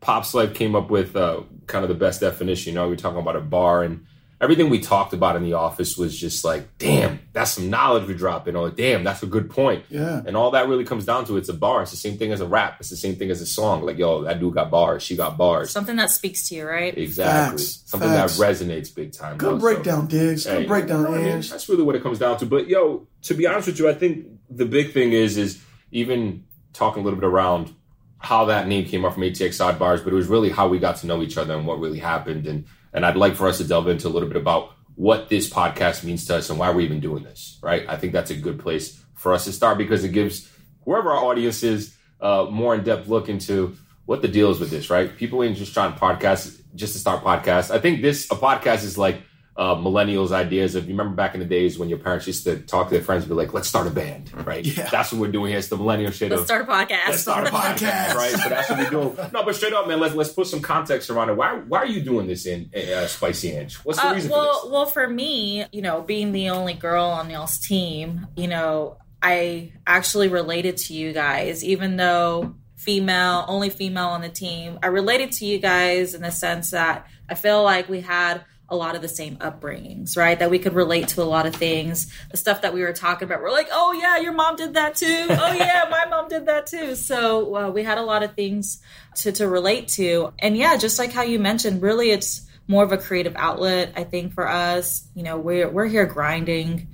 Pop's 0.02 0.34
Life 0.34 0.54
came 0.56 0.76
up 0.76 0.90
with 0.90 1.16
uh, 1.16 1.42
kind 1.68 1.84
of 1.84 1.90
the 1.90 1.96
best 1.96 2.20
definition. 2.20 2.74
You 2.74 2.80
know, 2.80 2.88
we 2.88 2.94
are 2.96 2.98
talking 2.98 3.20
about 3.20 3.36
a 3.36 3.42
bar 3.42 3.84
and 3.84 4.06
everything 4.42 4.70
we 4.70 4.80
talked 4.80 5.14
about 5.14 5.36
in 5.36 5.44
the 5.44 5.54
office 5.54 5.98
was 5.98 6.18
just 6.18 6.44
like, 6.44 6.78
damn, 6.78 7.20
that's 7.32 7.52
some 7.52 7.70
knowledge 7.70 8.08
we 8.08 8.14
dropping. 8.14 8.56
Or 8.56 8.70
damn, 8.70 9.04
that's 9.04 9.24
a 9.24 9.26
good 9.26 9.50
point. 9.50 9.86
Yeah. 9.90 10.22
And 10.26 10.36
all 10.36 10.52
that 10.52 10.68
really 10.68 10.84
comes 10.84 11.06
down 11.06 11.26
to 11.26 11.38
it's 11.38 11.48
a 11.50 11.54
bar. 11.54 11.82
It's 11.84 11.92
the 11.92 11.98
same 11.98 12.18
thing 12.18 12.32
as 12.34 12.42
a 12.42 12.46
rap. 12.46 12.78
It's 12.80 12.90
the 12.90 12.98
same 12.98 13.16
thing 13.16 13.32
as 13.32 13.42
a 13.42 13.46
song. 13.46 13.84
Like, 13.84 13.98
yo, 13.98 14.24
that 14.24 14.40
dude 14.40 14.54
got 14.54 14.70
bars. 14.70 15.02
She 15.04 15.16
got 15.16 15.38
bars. 15.38 15.72
Something 15.72 15.96
that 15.96 16.12
speaks 16.12 16.50
to 16.50 16.56
you, 16.56 16.66
right? 16.68 16.98
exactly. 16.98 17.58
Facts. 17.60 17.84
Something 17.86 18.10
Facts. 18.10 18.38
that 18.38 18.44
resonates 18.56 18.94
big 18.94 19.14
time. 19.14 19.38
Good 19.38 19.48
though, 19.56 19.58
so- 19.58 19.62
breakdown, 19.62 20.08
Diggs. 20.08 20.46
Good 20.46 20.62
Hey, 20.62 20.66
breakdown, 20.68 21.00
you 21.00 21.04
know 21.06 21.12
what 21.12 21.20
I 21.22 21.24
mean? 21.24 21.42
That's 21.42 21.70
really 21.70 21.84
what 21.84 21.96
it 21.96 22.04
comes 22.04 22.20
down 22.20 22.38
to. 22.40 22.46
But 22.46 22.68
yo, 22.68 23.08
to 23.24 23.34
be 23.34 23.48
honest 23.48 23.68
with 23.68 23.80
you, 23.80 23.88
I 23.90 23.94
think 23.94 24.28
the 24.50 24.66
big 24.66 24.92
thing 24.94 25.14
is 25.14 25.38
is 25.38 25.64
even 25.92 26.44
talking 26.74 27.02
a 27.02 27.06
little 27.06 27.20
bit 27.20 27.28
around 27.28 27.74
how 28.18 28.46
that 28.46 28.68
name 28.68 28.86
came 28.86 29.04
up 29.06 29.14
from 29.14 29.24
ATX 29.24 29.60
Sidebars, 29.60 30.04
but 30.04 30.12
it 30.12 30.16
was 30.16 30.28
really 30.28 30.50
how 30.50 30.68
we 30.68 30.80
got 30.80 30.96
to 30.98 31.08
know 31.08 31.22
each 31.22 31.38
other 31.38 31.56
and 31.56 31.68
what 31.68 31.80
really 31.80 32.00
happened. 32.00 32.48
And 32.48 32.66
and 32.94 33.06
I'd 33.06 33.18
like 33.18 33.36
for 33.36 33.48
us 33.48 33.58
to 33.58 33.64
delve 33.64 33.88
into 33.88 34.08
a 34.08 34.10
little 34.10 34.28
bit 34.28 34.38
about 34.38 34.74
what 34.96 35.30
this 35.30 35.50
podcast 35.50 36.04
means 36.04 36.26
to 36.28 36.36
us 36.36 36.50
and 36.50 36.60
why 36.60 36.70
we're 36.70 36.82
even 36.82 37.00
doing 37.00 37.24
this. 37.24 37.60
Right? 37.62 37.86
I 37.88 37.98
think 37.98 38.14
that's 38.14 38.32
a 38.32 38.36
good 38.36 38.60
place 38.60 39.02
for 39.16 39.34
us 39.34 39.46
to 39.46 39.52
start 39.52 39.78
because 39.78 40.04
it 40.04 40.10
gives 40.10 40.50
whoever 40.86 41.12
our 41.12 41.24
audience 41.24 41.64
is 41.64 41.96
uh, 42.22 42.48
more 42.50 42.76
in 42.76 42.84
depth 42.84 43.08
look 43.08 43.30
into 43.30 43.76
what 44.06 44.22
the 44.22 44.28
deal 44.28 44.52
is 44.52 44.60
with 44.60 44.70
this. 44.70 44.90
Right? 44.90 45.16
People 45.16 45.44
ain't 45.44 45.58
just 45.58 45.74
trying 45.74 45.94
to 45.94 46.00
podcast 46.00 46.60
just 46.76 46.94
to 46.94 47.00
start 47.00 47.24
podcasts. 47.24 47.72
I 47.72 47.80
think 47.80 48.02
this 48.02 48.30
a 48.32 48.36
podcast 48.36 48.84
is 48.84 48.98
like 48.98 49.22
uh, 49.56 49.76
millennials' 49.76 50.32
ideas 50.32 50.74
of 50.76 50.86
you 50.86 50.92
remember 50.92 51.16
back 51.16 51.36
in 51.36 51.40
the 51.40 51.46
days 51.46 51.78
when 51.78 51.88
your 51.88 52.00
parents 52.00 52.26
used 52.26 52.44
to 52.44 52.58
talk 52.58 52.88
to 52.90 52.96
their 52.96 53.04
friends 53.04 53.24
and 53.24 53.30
be 53.30 53.36
like, 53.36 53.54
let's 53.54 53.68
start 53.68 53.86
a 53.86 53.92
band, 53.92 54.32
right? 54.48 54.66
Yeah. 54.66 54.90
That's 54.90 55.12
what 55.12 55.22
we're 55.22 55.32
doing 55.32 55.50
here. 55.50 55.60
It's 55.60 55.68
the 55.68 55.78
millennial 55.78 56.12
shit 56.12 56.32
Let's 56.32 56.42
of 56.42 56.48
start 56.48 56.64
a 56.64 56.72
podcast. 56.72 57.08
Let's 57.08 57.22
start 57.22 57.48
a 57.48 57.52
podcast. 57.52 58.14
right? 58.16 58.32
So 58.32 58.50
that's 58.50 58.70
what 58.70 58.80
we 58.80 58.90
do. 58.90 59.16
No, 59.32 59.44
but 59.44 59.56
straight 59.56 59.74
up, 59.74 59.88
man, 59.88 60.00
let's 60.00 60.16
let's 60.16 60.32
put 60.32 60.48
some 60.48 60.62
context 60.62 61.10
around 61.10 61.30
it. 61.30 61.38
Why 61.38 61.54
why 61.54 61.80
are 61.80 61.86
you 61.86 62.02
doing 62.02 62.26
this 62.26 62.46
in 62.48 62.72
uh, 62.76 63.06
Spicy 63.06 63.52
Ange? 63.52 63.76
What's 63.78 64.00
the 64.00 64.08
Uh, 64.08 64.14
reason 64.16 64.32
well, 64.32 64.62
for 64.62 64.72
well, 64.72 64.86
for 64.88 65.08
me, 65.08 65.66
you 65.72 65.82
know, 65.84 66.02
being 66.02 66.32
the 66.32 66.50
only 66.50 66.74
girl 66.74 67.06
on 67.06 67.30
y'all's 67.30 67.60
team, 67.60 68.26
you 68.36 68.48
know, 68.48 68.98
I 69.22 69.74
actually 69.86 70.30
related 70.30 70.78
to 70.78 70.94
you 70.94 71.14
guys, 71.14 71.64
even 71.64 71.96
though 71.98 72.56
female, 72.76 73.46
only 73.48 73.70
female 73.70 74.08
on 74.08 74.22
the 74.22 74.30
team. 74.30 74.80
I 74.84 74.88
related 74.88 75.32
to 75.34 75.46
you 75.46 75.60
guys 75.60 76.14
in 76.16 76.22
the 76.22 76.32
sense 76.32 76.72
that 76.72 77.08
I 77.30 77.36
feel 77.36 77.64
like 77.64 77.88
we 77.88 78.02
had 78.02 78.44
a 78.74 78.76
lot 78.76 78.96
of 78.96 79.02
the 79.02 79.08
same 79.08 79.38
upbringings, 79.38 80.18
right? 80.18 80.38
That 80.38 80.50
we 80.50 80.58
could 80.58 80.74
relate 80.74 81.10
to 81.10 81.22
a 81.22 81.24
lot 81.24 81.46
of 81.46 81.56
things. 81.56 82.12
The 82.32 82.38
stuff 82.38 82.64
that 82.64 82.74
we 82.74 82.82
were 82.82 82.92
talking 82.92 83.28
about, 83.28 83.42
we're 83.42 83.52
like, 83.52 83.70
oh 83.72 83.94
yeah, 83.94 84.18
your 84.18 84.34
mom 84.34 84.56
did 84.56 84.74
that 84.74 84.96
too. 84.96 85.28
Oh 85.30 85.54
yeah, 85.54 85.86
my 85.92 86.06
mom 86.10 86.28
did 86.28 86.48
that 86.48 86.66
too. 86.66 86.96
So 86.96 87.56
uh, 87.56 87.70
we 87.70 87.84
had 87.84 88.00
a 88.00 88.04
lot 88.04 88.24
of 88.24 88.34
things 88.34 88.82
to, 89.18 89.32
to 89.34 89.48
relate 89.48 89.90
to. 89.90 90.34
And 90.40 90.58
yeah, 90.58 90.76
just 90.78 90.98
like 90.98 91.12
how 91.12 91.22
you 91.22 91.38
mentioned, 91.38 91.84
really 91.84 92.10
it's 92.10 92.50
more 92.68 92.84
of 92.84 92.92
a 92.92 92.98
creative 92.98 93.36
outlet, 93.36 93.94
I 93.96 94.04
think, 94.06 94.34
for 94.34 94.48
us. 94.48 95.08
You 95.14 95.22
know, 95.22 95.38
we're, 95.38 95.70
we're 95.70 95.88
here 95.88 96.06
grinding 96.08 96.88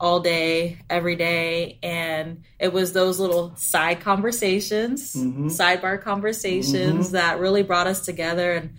all 0.00 0.20
day, 0.20 0.78
every 0.90 1.16
day. 1.16 1.78
And 1.82 2.42
it 2.58 2.72
was 2.72 2.92
those 2.92 3.18
little 3.18 3.56
side 3.56 4.00
conversations, 4.00 5.14
sidebar 5.14 6.02
conversations 6.02 7.12
that 7.12 7.40
really 7.40 7.62
brought 7.62 7.86
us 7.86 8.04
together. 8.04 8.52
And 8.52 8.76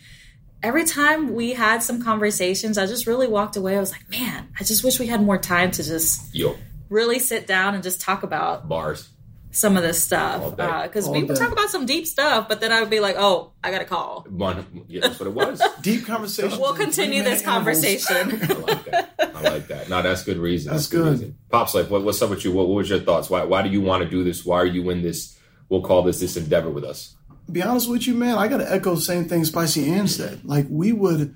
every 0.64 0.86
time 0.86 1.34
we 1.34 1.54
had 1.54 1.84
some 1.84 2.02
conversations, 2.04 2.78
I 2.78 2.86
just 2.86 3.08
really 3.08 3.28
walked 3.28 3.56
away. 3.56 3.78
I 3.78 3.80
was 3.80 3.92
like, 3.92 4.10
man, 4.10 4.50
I 4.60 4.64
just 4.64 4.84
wish 4.84 5.00
we 5.00 5.08
had 5.08 5.22
more 5.22 5.38
time 5.38 5.72
to 5.72 5.84
just? 5.84 6.34
Yo, 6.34 6.56
really 6.90 7.20
sit 7.20 7.48
down 7.48 7.74
and 7.74 7.84
just 7.84 8.02
talk 8.02 8.24
about 8.24 8.68
bars. 8.70 9.10
some 9.52 9.78
of 9.78 9.84
this 9.84 10.02
stuff. 10.04 10.56
Because 10.56 11.06
uh, 11.06 11.10
All 11.10 11.14
we 11.14 11.24
would 11.24 11.38
talk 11.38 11.52
about 11.52 11.70
some 11.70 11.86
deep 11.86 12.06
stuff, 12.08 12.48
but 12.48 12.62
then 12.62 12.72
I 12.72 12.80
would 12.82 12.90
be 12.90 13.00
like, 13.00 13.16
oh, 13.18 13.54
I 13.64 13.72
got 13.72 13.82
a 13.82 13.86
call. 13.86 14.26
One, 14.30 14.86
yeah, 14.88 15.02
that's 15.02 15.20
what 15.20 15.28
it 15.28 15.34
was. 15.34 15.62
Deep 15.82 16.06
conversation. 16.06 16.60
We'll 16.60 16.76
continue 16.76 17.24
this 17.24 17.42
conversation. 17.42 18.16
I 18.44 18.54
like 18.54 18.86
that. 18.86 19.14
I 19.20 19.42
like 19.42 19.68
that. 19.68 19.90
No, 19.90 20.02
that's 20.02 20.24
good 20.24 20.38
reason. 20.38 20.72
That's 20.74 20.88
good. 20.88 21.12
reason. 21.14 21.38
Pops, 21.50 21.74
like, 21.74 21.90
what, 21.90 22.04
what's 22.04 22.22
up 22.22 22.30
with 22.30 22.44
you? 22.46 22.52
What, 22.52 22.68
what 22.68 22.76
was 22.76 22.90
your 22.90 23.00
thoughts? 23.00 23.30
Why 23.30 23.44
why 23.44 23.62
do 23.62 23.70
you 23.70 23.82
want 23.82 24.04
to 24.04 24.10
do 24.10 24.24
this? 24.24 24.46
Why 24.46 24.58
are 24.58 24.66
you 24.66 24.90
in 24.90 25.02
this? 25.02 25.38
We'll 25.70 25.82
call 25.82 26.04
this 26.04 26.20
this 26.20 26.38
endeavor 26.38 26.70
with 26.70 26.84
us. 26.84 27.16
Be 27.52 27.62
honest 27.62 27.90
with 27.90 28.08
you, 28.08 28.14
man, 28.14 28.38
I 28.38 28.48
got 28.48 28.58
to 28.58 28.72
echo 28.72 28.96
the 28.96 29.02
same 29.02 29.26
thing 29.26 29.46
Spicy 29.46 29.90
Ann 29.90 30.08
said. 30.08 30.44
Like, 30.44 30.68
we 30.70 30.92
would 30.92 31.36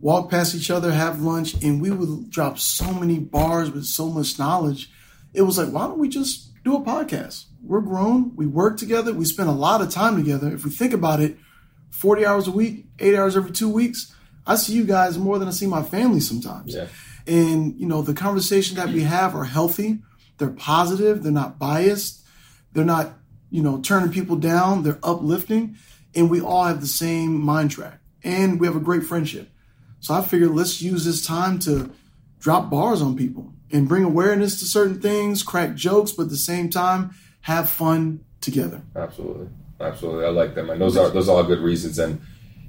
walk 0.00 0.30
past 0.30 0.54
each 0.54 0.70
other, 0.70 0.92
have 0.92 1.20
lunch, 1.20 1.54
and 1.62 1.80
we 1.80 1.90
would 1.90 2.30
drop 2.30 2.58
so 2.58 2.92
many 2.92 3.18
bars 3.18 3.70
with 3.70 3.84
so 3.84 4.08
much 4.08 4.38
knowledge. 4.38 4.90
It 5.34 5.42
was 5.42 5.58
like, 5.58 5.70
why 5.70 5.86
don't 5.86 5.98
we 5.98 6.08
just 6.08 6.52
do 6.62 6.76
a 6.76 6.80
podcast? 6.80 7.46
We're 7.62 7.80
grown, 7.80 8.36
we 8.36 8.46
work 8.46 8.78
together, 8.78 9.12
we 9.12 9.24
spend 9.24 9.48
a 9.48 9.52
lot 9.52 9.82
of 9.82 9.90
time 9.90 10.16
together. 10.16 10.48
If 10.52 10.64
we 10.64 10.70
think 10.70 10.92
about 10.92 11.20
it, 11.20 11.36
40 11.90 12.24
hours 12.24 12.46
a 12.46 12.52
week, 12.52 12.86
eight 13.00 13.16
hours 13.16 13.36
every 13.36 13.50
two 13.50 13.68
weeks, 13.68 14.14
I 14.46 14.54
see 14.54 14.74
you 14.74 14.84
guys 14.84 15.18
more 15.18 15.38
than 15.38 15.48
I 15.48 15.50
see 15.50 15.66
my 15.66 15.82
family 15.82 16.20
sometimes. 16.20 16.74
Yeah. 16.74 16.86
And, 17.26 17.78
you 17.78 17.86
know, 17.86 18.00
the 18.00 18.14
conversations 18.14 18.76
that 18.76 18.88
we 18.88 19.02
have 19.02 19.34
are 19.34 19.44
healthy, 19.44 19.98
they're 20.38 20.48
positive, 20.48 21.22
they're 21.22 21.32
not 21.32 21.58
biased, 21.58 22.24
they're 22.72 22.84
not, 22.84 23.17
you 23.50 23.62
know, 23.62 23.80
turning 23.80 24.10
people 24.10 24.36
down, 24.36 24.82
they're 24.82 24.98
uplifting. 25.02 25.76
and 26.14 26.30
we 26.30 26.40
all 26.40 26.64
have 26.64 26.80
the 26.80 26.86
same 26.86 27.40
mind 27.40 27.70
track 27.70 28.00
and 28.24 28.58
we 28.58 28.66
have 28.66 28.76
a 28.76 28.80
great 28.80 29.04
friendship. 29.04 29.48
So 30.00 30.14
I 30.14 30.22
figured 30.22 30.50
let's 30.50 30.80
use 30.80 31.04
this 31.04 31.24
time 31.24 31.58
to 31.60 31.90
drop 32.40 32.70
bars 32.70 33.02
on 33.02 33.16
people 33.16 33.52
and 33.70 33.88
bring 33.88 34.04
awareness 34.04 34.58
to 34.60 34.64
certain 34.64 35.00
things, 35.00 35.42
crack 35.42 35.74
jokes, 35.74 36.12
but 36.12 36.24
at 36.24 36.30
the 36.30 36.36
same 36.36 36.70
time 36.70 37.14
have 37.42 37.68
fun 37.68 38.24
together. 38.40 38.82
Absolutely, 38.96 39.48
absolutely. 39.80 40.24
I 40.24 40.30
like 40.30 40.54
them, 40.54 40.70
and 40.70 40.80
those 40.80 40.96
are 40.96 41.10
those 41.10 41.28
are 41.28 41.36
all 41.36 41.44
good 41.44 41.60
reasons. 41.60 41.98
And 41.98 42.20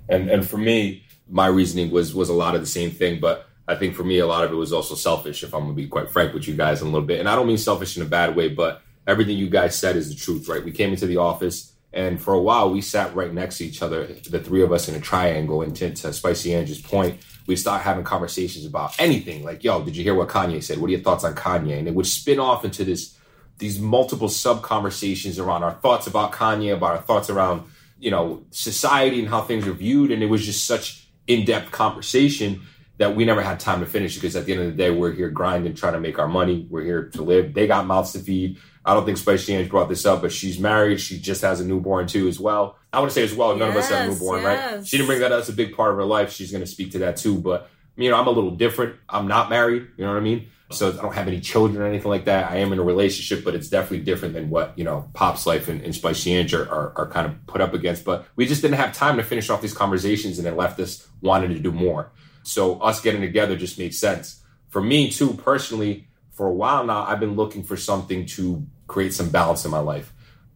and 0.10 0.30
and 0.30 0.48
for 0.48 0.58
me, 0.58 1.04
my 1.30 1.48
reasoning 1.48 1.92
was 1.92 2.14
was 2.14 2.30
a 2.30 2.34
lot 2.34 2.56
of 2.56 2.62
the 2.62 2.68
same 2.68 2.92
thing, 2.92 3.20
but 3.20 3.48
I 3.68 3.76
think 3.76 3.96
for 3.96 4.04
me, 4.04 4.20
a 4.20 4.28
lot 4.28 4.44
of 4.44 4.52
it 4.52 4.56
was 4.56 4.74
also 4.74 4.96
selfish. 4.96 5.44
If 5.44 5.54
I'm 5.54 5.62
gonna 5.62 5.74
be 5.74 5.88
quite 5.88 6.10
frank 6.10 6.34
with 6.34 6.48
you 6.48 6.56
guys, 6.56 6.82
in 6.82 6.88
a 6.88 6.92
little 6.92 7.08
bit, 7.08 7.20
and 7.20 7.30
I 7.30 7.36
don't 7.36 7.48
mean 7.48 7.58
selfish 7.58 7.96
in 7.96 8.04
a 8.04 8.08
bad 8.08 8.36
way, 8.36 8.50
but 8.50 8.82
everything 9.10 9.38
you 9.38 9.50
guys 9.50 9.76
said 9.76 9.96
is 9.96 10.10
the 10.10 10.16
truth, 10.16 10.48
right? 10.48 10.64
We 10.64 10.72
came 10.72 10.92
into 10.92 11.08
the 11.08 11.18
office. 11.18 11.74
And 11.92 12.22
for 12.22 12.36
a 12.36 12.40
while, 12.40 12.72
we 12.72 12.82
sat 12.82 13.16
right 13.16 13.34
next 13.34 13.58
to 13.58 13.66
each 13.66 13.82
other, 13.82 14.06
the 14.06 14.40
three 14.40 14.62
of 14.62 14.72
us 14.72 14.88
in 14.88 14.94
a 14.94 15.00
triangle. 15.00 15.64
And 15.64 15.76
to, 15.78 15.92
to 15.92 16.14
Spicy 16.14 16.54
Andrew's 16.54 16.82
point, 16.82 17.20
we 17.48 17.56
start 17.56 17.82
having 17.82 18.04
conversations 18.04 18.66
about 18.66 19.00
anything. 19.00 19.44
Like, 19.44 19.64
yo, 19.64 19.84
did 19.84 19.98
you 19.98 20.04
hear 20.04 20.14
what 20.14 20.30
Kanye 20.30 20.62
said? 20.62 20.78
What 20.78 20.90
are 20.90 20.92
your 20.92 21.02
thoughts 21.02 21.24
on 21.24 21.34
Kanye? 21.34 21.80
And 21.80 21.88
it 21.88 21.96
would 21.96 22.06
spin 22.06 22.40
off 22.40 22.64
into 22.64 22.84
this 22.84 23.16
these 23.58 23.80
multiple 23.80 24.30
sub 24.30 24.62
conversations 24.62 25.38
around 25.38 25.64
our 25.64 25.74
thoughts 25.74 26.08
about 26.08 26.32
Kanye, 26.32 26.74
about 26.74 26.92
our 26.92 27.02
thoughts 27.02 27.30
around 27.30 27.64
you 28.00 28.12
know 28.12 28.46
society 28.52 29.20
and 29.20 29.28
how 29.28 29.42
things 29.42 29.68
are 29.68 29.74
viewed. 29.74 30.12
And 30.12 30.22
it 30.22 30.28
was 30.28 30.46
just 30.46 30.68
such 30.68 31.10
in 31.26 31.44
depth 31.44 31.72
conversation 31.72 32.62
that 33.00 33.16
we 33.16 33.26
never 33.26 33.42
had 33.42 33.60
time 33.60 33.80
to 33.80 33.86
finish 33.86 34.16
because 34.16 34.36
at 34.36 34.46
the 34.46 34.54
end 34.54 34.62
of 34.62 34.68
the 34.68 34.78
day, 34.78 34.92
we're 34.92 35.12
here 35.12 35.30
grinding, 35.30 35.74
trying 35.74 35.94
to 35.94 36.00
make 36.00 36.20
our 36.20 36.28
money. 36.28 36.68
We're 36.70 36.84
here 36.84 37.10
to 37.10 37.24
live. 37.24 37.54
They 37.54 37.66
got 37.66 37.88
mouths 37.88 38.12
to 38.12 38.20
feed. 38.20 38.60
I 38.86 38.94
don't 38.94 39.06
think 39.06 39.18
Spicy 39.18 39.56
Ange 39.56 39.70
brought 39.70 39.90
this 39.90 40.06
up, 40.06 40.22
but 40.22 40.32
she's 40.32 40.60
married. 40.60 41.00
She 41.00 41.20
just 41.20 41.42
has 41.42 41.60
a 41.60 41.66
newborn 41.66 42.08
too, 42.08 42.28
as 42.28 42.40
well. 42.40 42.78
I 42.92 43.00
want 43.00 43.12
to 43.12 43.14
say 43.14 43.24
as 43.24 43.34
well, 43.34 43.56
none 43.56 43.70
of 43.70 43.76
us 43.76 43.90
have 43.90 44.08
a 44.08 44.12
newborn, 44.12 44.42
yes. 44.42 44.76
right? 44.76 44.88
She 44.88 44.98
didn't 44.98 45.08
bring 45.08 45.20
that 45.20 45.32
up. 45.32 45.40
It's 45.40 45.50
a 45.50 45.54
big 45.54 45.76
part 45.76 45.92
of 45.92 45.98
her 45.98 46.06
life. 46.06 46.32
She's 46.32 46.52
going 46.52 46.64
to 46.64 46.68
speak 46.68 46.92
to 46.94 47.00
that 47.00 47.18
too. 47.18 47.40
But 47.40 47.70
you 47.98 48.10
know, 48.10 48.18
I'm 48.18 48.28
a 48.28 48.32
little 48.32 48.52
different. 48.52 48.96
I'm 49.10 49.28
not 49.28 49.50
married. 49.50 49.88
You 49.98 50.06
know 50.06 50.12
what 50.12 50.18
I 50.18 50.22
mean? 50.22 50.48
So 50.72 50.90
I 50.90 51.02
don't 51.02 51.14
have 51.14 51.28
any 51.28 51.42
children 51.42 51.82
or 51.82 51.88
anything 51.88 52.10
like 52.10 52.26
that. 52.26 52.52
I 52.52 52.58
am 52.58 52.72
in 52.72 52.80
a 52.80 52.84
relationship, 52.84 53.44
but 53.44 53.56
it's 53.56 53.70
definitely 53.70 54.06
different 54.06 54.36
than 54.36 54.50
what 54.50 54.78
you 54.78 54.84
know 54.84 55.10
Pop's 55.14 55.46
life 55.46 55.68
and, 55.68 55.82
and 55.82 55.94
Spicy 55.94 56.34
Ange 56.34 56.54
are, 56.54 56.70
are, 56.70 56.94
are 56.96 57.08
kind 57.08 57.28
of 57.28 57.46
put 57.48 57.60
up 57.60 57.74
against. 57.74 58.06
But 58.06 58.28
we 58.36 58.46
just 58.46 58.62
didn't 58.62 58.78
have 58.78 58.94
time 58.94 59.18
to 59.18 59.24
finish 59.24 59.50
off 59.50 59.62
these 59.62 59.74
conversations, 59.74 60.40
and 60.40 60.48
it 60.48 60.56
left 60.56 60.80
us 60.80 61.08
wanting 61.22 61.50
to 61.50 61.60
do 61.60 61.72
more. 61.72 62.12
So 62.44 62.80
us 62.80 63.02
getting 63.02 63.22
together 63.22 63.56
just 63.56 63.78
made 63.78 63.94
sense 63.94 64.42
for 64.70 64.82
me 64.82 65.10
too 65.12 65.34
personally. 65.34 66.08
For 66.40 66.48
a 66.48 66.54
while 66.54 66.86
now, 66.86 67.04
I've 67.04 67.20
been 67.20 67.36
looking 67.36 67.64
for 67.64 67.76
something 67.76 68.26
to 68.28 68.66
create 68.88 69.14
some 69.14 69.30
balance 69.30 69.66
in 69.66 69.72
my 69.72 69.80
life. 69.80 70.14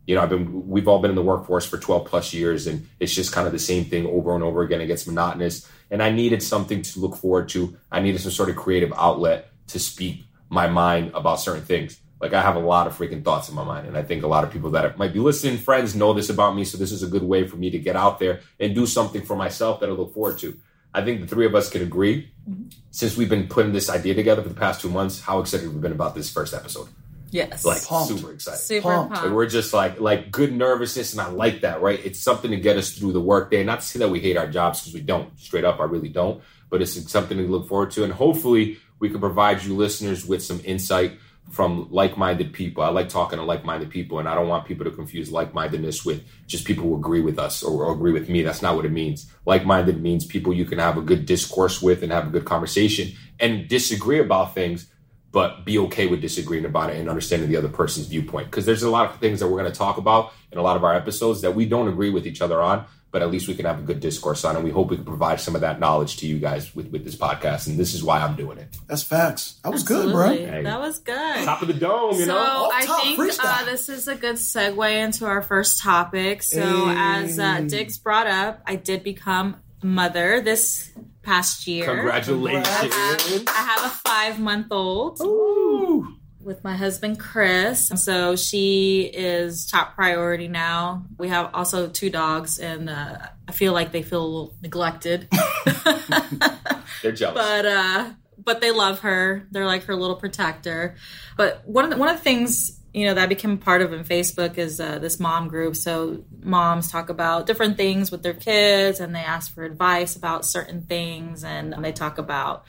You 0.08 0.16
know, 0.16 0.22
I've 0.22 0.30
been 0.30 0.70
we've 0.70 0.88
all 0.88 1.00
been 1.02 1.12
in 1.12 1.16
the 1.18 1.22
workforce 1.22 1.66
for 1.66 1.78
12 1.78 2.06
plus 2.06 2.34
years 2.34 2.68
and 2.68 2.88
it's 3.02 3.14
just 3.14 3.34
kind 3.34 3.48
of 3.48 3.52
the 3.52 3.60
same 3.60 3.84
thing 3.84 4.06
over 4.06 4.34
and 4.34 4.46
over 4.46 4.62
again. 4.62 4.80
It 4.80 4.88
gets 4.88 5.06
monotonous. 5.06 5.70
And 5.92 6.02
I 6.02 6.10
needed 6.10 6.42
something 6.42 6.84
to 6.84 7.00
look 7.02 7.18
forward 7.18 7.50
to. 7.50 7.76
I 7.92 8.00
needed 8.00 8.22
some 8.22 8.32
sort 8.32 8.48
of 8.48 8.56
creative 8.56 8.94
outlet 8.96 9.50
to 9.68 9.78
speak 9.78 10.24
my 10.48 10.70
mind 10.70 11.12
about 11.16 11.42
certain 11.42 11.66
things. 11.66 12.00
Like 12.22 12.32
I 12.32 12.42
have 12.42 12.56
a 12.56 12.60
lot 12.60 12.88
of 12.88 12.98
freaking 12.98 13.22
thoughts 13.22 13.50
in 13.50 13.56
my 13.56 13.66
mind. 13.66 13.86
And 13.86 13.98
I 13.98 14.04
think 14.04 14.24
a 14.24 14.28
lot 14.28 14.46
of 14.46 14.52
people 14.52 14.70
that 14.70 14.98
might 14.98 15.12
be 15.12 15.20
listening, 15.20 15.58
friends 15.58 15.98
know 15.98 16.14
this 16.14 16.30
about 16.30 16.56
me. 16.56 16.64
So 16.64 16.78
this 16.78 16.94
is 16.94 17.04
a 17.04 17.08
good 17.08 17.24
way 17.24 17.46
for 17.46 17.58
me 17.58 17.70
to 17.72 17.78
get 17.78 17.98
out 17.98 18.20
there 18.20 18.40
and 18.58 18.74
do 18.74 18.86
something 18.86 19.22
for 19.22 19.36
myself 19.36 19.82
that 19.82 19.90
I 19.90 19.92
look 19.92 20.14
forward 20.14 20.40
to. 20.40 20.58
I 20.94 21.04
think 21.04 21.22
the 21.22 21.28
three 21.28 21.46
of 21.46 21.56
us 21.56 21.70
could 21.70 21.82
agree, 21.82 22.32
mm-hmm. 22.50 22.70
since 22.92 23.18
we've 23.18 23.30
been 23.30 23.48
putting 23.48 23.74
this 23.74 23.90
idea 23.90 24.14
together 24.14 24.42
for 24.42 24.50
the 24.50 24.56
past 24.56 24.82
two 24.82 24.90
months, 24.90 25.22
how 25.22 25.40
excited 25.40 25.68
we've 25.70 25.82
been 25.82 25.92
about 25.92 26.16
this 26.16 26.32
first 26.32 26.54
episode. 26.54 26.88
Yes. 27.32 27.66
Like 27.66 27.84
Pumped. 27.84 28.10
super 28.10 28.32
excited. 28.32 28.60
super 28.60 28.84
pumped. 28.84 29.14
pumped. 29.14 29.26
Like, 29.26 29.36
we're 29.36 29.48
just 29.48 29.74
like 29.74 30.00
like 30.00 30.30
good 30.30 30.54
nervousness, 30.54 31.14
and 31.14 31.22
I 31.22 31.30
like 31.30 31.62
that. 31.62 31.82
Right? 31.82 32.00
It's 32.06 32.20
something 32.20 32.52
to 32.52 32.58
get 32.58 32.78
us 32.78 32.92
through 32.94 33.14
the 33.14 33.22
workday. 33.22 33.64
Not 33.64 33.80
to 33.80 33.86
say 33.86 34.00
that 34.00 34.10
we 34.10 34.20
hate 34.20 34.38
our 34.38 34.48
jobs 34.48 34.82
because 34.82 34.94
we 34.94 35.02
don't. 35.02 35.38
Straight 35.40 35.66
up, 35.66 35.80
I 35.80 35.86
really 35.86 36.10
don't. 36.10 36.44
But 36.70 36.84
it's 36.84 37.12
something 37.12 37.38
to 37.38 37.44
look 37.48 37.68
forward 37.68 37.92
to, 37.92 38.04
and 38.04 38.14
hopefully, 38.14 38.78
we 39.00 39.10
can 39.10 39.20
provide 39.20 39.64
you 39.64 39.76
listeners 39.76 40.26
with 40.28 40.44
some 40.44 40.62
insight 40.64 41.14
from 41.52 41.88
like-minded 41.92 42.52
people. 42.52 42.84
I 42.84 42.90
like 42.90 43.10
talking 43.10 43.38
to 43.38 43.46
like-minded 43.46 43.90
people, 43.90 44.20
and 44.20 44.28
I 44.28 44.34
don't 44.34 44.48
want 44.48 44.66
people 44.66 44.86
to 44.86 44.92
confuse 44.92 45.32
like-mindedness 45.32 46.04
with 46.04 46.24
just 46.48 46.66
people 46.66 46.84
who 46.84 46.96
agree 46.96 47.22
with 47.22 47.38
us 47.38 47.62
or, 47.62 47.86
or 47.86 47.94
agree 47.94 48.12
with 48.12 48.30
me. 48.30 48.42
That's 48.42 48.62
not 48.62 48.76
what 48.76 48.86
it 48.86 48.92
means. 48.92 49.32
Like-minded 49.46 50.02
means 50.02 50.26
people 50.26 50.54
you 50.54 50.66
can 50.66 50.80
have 50.80 50.98
a 50.98 51.02
good 51.02 51.26
discourse 51.26 51.82
with 51.82 52.02
and 52.02 52.12
have 52.12 52.28
a 52.28 52.32
good 52.32 52.46
conversation 52.46 53.12
and 53.40 53.68
disagree 53.68 54.20
about 54.20 54.56
things 54.56 54.88
but 55.34 55.66
be 55.66 55.80
okay 55.80 56.06
with 56.06 56.22
disagreeing 56.22 56.64
about 56.64 56.92
it 56.92 56.98
and 56.98 57.10
understanding 57.10 57.50
the 57.50 57.58
other 57.58 57.68
person's 57.68 58.06
viewpoint. 58.06 58.46
Because 58.46 58.68
there's 58.68 58.84
a 58.84 58.90
lot 58.90 59.10
of 59.10 59.20
things 59.20 59.40
that 59.40 59.48
we're 59.48 59.58
going 59.58 59.72
to 59.72 59.78
talk 59.78 59.98
about 59.98 60.32
in 60.52 60.60
a 60.60 60.62
lot 60.62 60.78
of 60.78 60.84
our 60.84 60.94
episodes 60.94 61.42
that 61.42 61.56
we 61.56 61.66
don't 61.66 61.88
agree 61.88 62.12
with 62.12 62.28
each 62.28 62.40
other 62.40 62.62
on, 62.62 62.86
but 63.14 63.22
at 63.22 63.30
least 63.30 63.48
we 63.48 63.54
can 63.54 63.66
have 63.66 63.78
a 63.78 63.84
good 63.84 64.00
discourse 64.00 64.44
on. 64.44 64.56
And 64.56 64.66
we 64.66 64.72
hope 64.72 64.90
we 64.90 64.96
can 64.98 65.06
provide 65.06 65.40
some 65.40 65.54
of 65.54 65.62
that 65.62 65.80
knowledge 65.80 66.18
to 66.18 66.28
you 66.28 66.40
guys 66.40 66.76
with, 66.76 66.88
with 66.88 67.06
this 67.06 67.16
podcast. 67.16 67.68
And 67.68 67.78
this 67.78 67.94
is 67.94 68.04
why 68.04 68.20
I'm 68.20 68.36
doing 68.36 68.58
it. 68.58 68.76
That's 68.88 69.04
facts. 69.04 69.60
That 69.64 69.72
was 69.72 69.84
Absolutely. 69.84 70.12
good, 70.12 70.46
bro. 70.48 70.52
Hey. 70.52 70.64
That 70.64 70.80
was 70.82 70.98
good. 70.98 71.46
Top 71.46 71.62
of 71.62 71.68
the 71.68 71.76
dome, 71.76 72.16
you 72.16 72.26
so 72.26 72.34
know? 72.34 72.40
Off 72.40 72.72
I 72.74 72.86
top, 72.86 73.04
think 73.04 73.20
uh, 73.20 73.66
this 73.66 73.88
is 73.88 74.08
a 74.08 74.16
good 74.16 74.36
segue 74.38 75.04
into 75.04 75.26
our 75.28 75.44
first 75.44 75.80
topic. 75.82 76.42
So 76.42 76.90
as 76.90 77.38
uh, 77.38 77.58
Hey. 77.58 77.68
Diggs 77.68 78.00
brought 78.00 78.28
up, 78.28 78.62
I 78.66 78.78
did 78.78 79.04
become 79.04 79.58
mother 79.84 80.42
this 80.42 80.92
past 81.22 81.68
year. 81.68 81.86
Congratulations. 81.86 82.66
I 82.68 83.44
have 83.48 83.86
a 83.86 83.90
five 83.90 84.40
month 84.40 84.72
old 84.72 85.22
Ooh. 85.22 86.18
With 86.44 86.64
my 86.64 86.76
husband 86.76 87.20
Chris. 87.20 87.90
So 87.96 88.36
she 88.36 89.04
is 89.14 89.66
top 89.66 89.96
priority 89.96 90.48
now. 90.48 91.06
We 91.18 91.30
have 91.30 91.52
also 91.54 91.88
two 91.88 92.10
dogs, 92.10 92.60
and 92.60 92.90
uh, 92.90 93.18
I 93.48 93.52
feel 93.52 93.74
like 93.74 93.92
they 93.92 94.02
feel 94.04 94.24
a 94.24 94.26
little 94.26 94.56
neglected. 94.62 95.28
They're 97.02 97.12
jealous. 97.12 97.36
but 97.36 97.66
uh 97.66 98.10
but 98.44 98.62
they 98.62 98.72
love 98.72 99.00
her 99.00 99.46
they're 99.52 99.66
like 99.66 99.84
her 99.84 99.96
little 99.96 100.16
protector 100.16 100.96
but 101.38 101.66
one 101.68 101.86
of 101.86 101.92
the, 101.92 101.98
one 101.98 102.10
of 102.10 102.18
the 102.18 102.22
things 102.24 102.80
you 102.94 103.06
know 103.06 103.14
that 103.14 103.24
I 103.24 103.28
became 103.28 103.58
part 103.58 103.82
of 103.82 103.94
in 103.94 104.04
facebook 104.04 104.58
is 104.58 104.80
uh, 104.80 105.00
this 105.00 105.20
mom 105.20 105.48
group 105.48 105.76
so 105.76 106.24
moms 106.42 106.92
talk 106.92 107.10
about 107.10 107.46
different 107.46 107.78
things 107.78 108.12
with 108.12 108.24
their 108.24 108.34
kids 108.34 109.00
and 109.00 109.14
they 109.16 109.20
ask 109.20 109.54
for 109.54 109.64
advice 109.64 110.16
about 110.16 110.46
certain 110.46 110.84
things 110.84 111.44
and 111.44 111.74
they 111.84 111.92
talk 111.92 112.18
about 112.18 112.66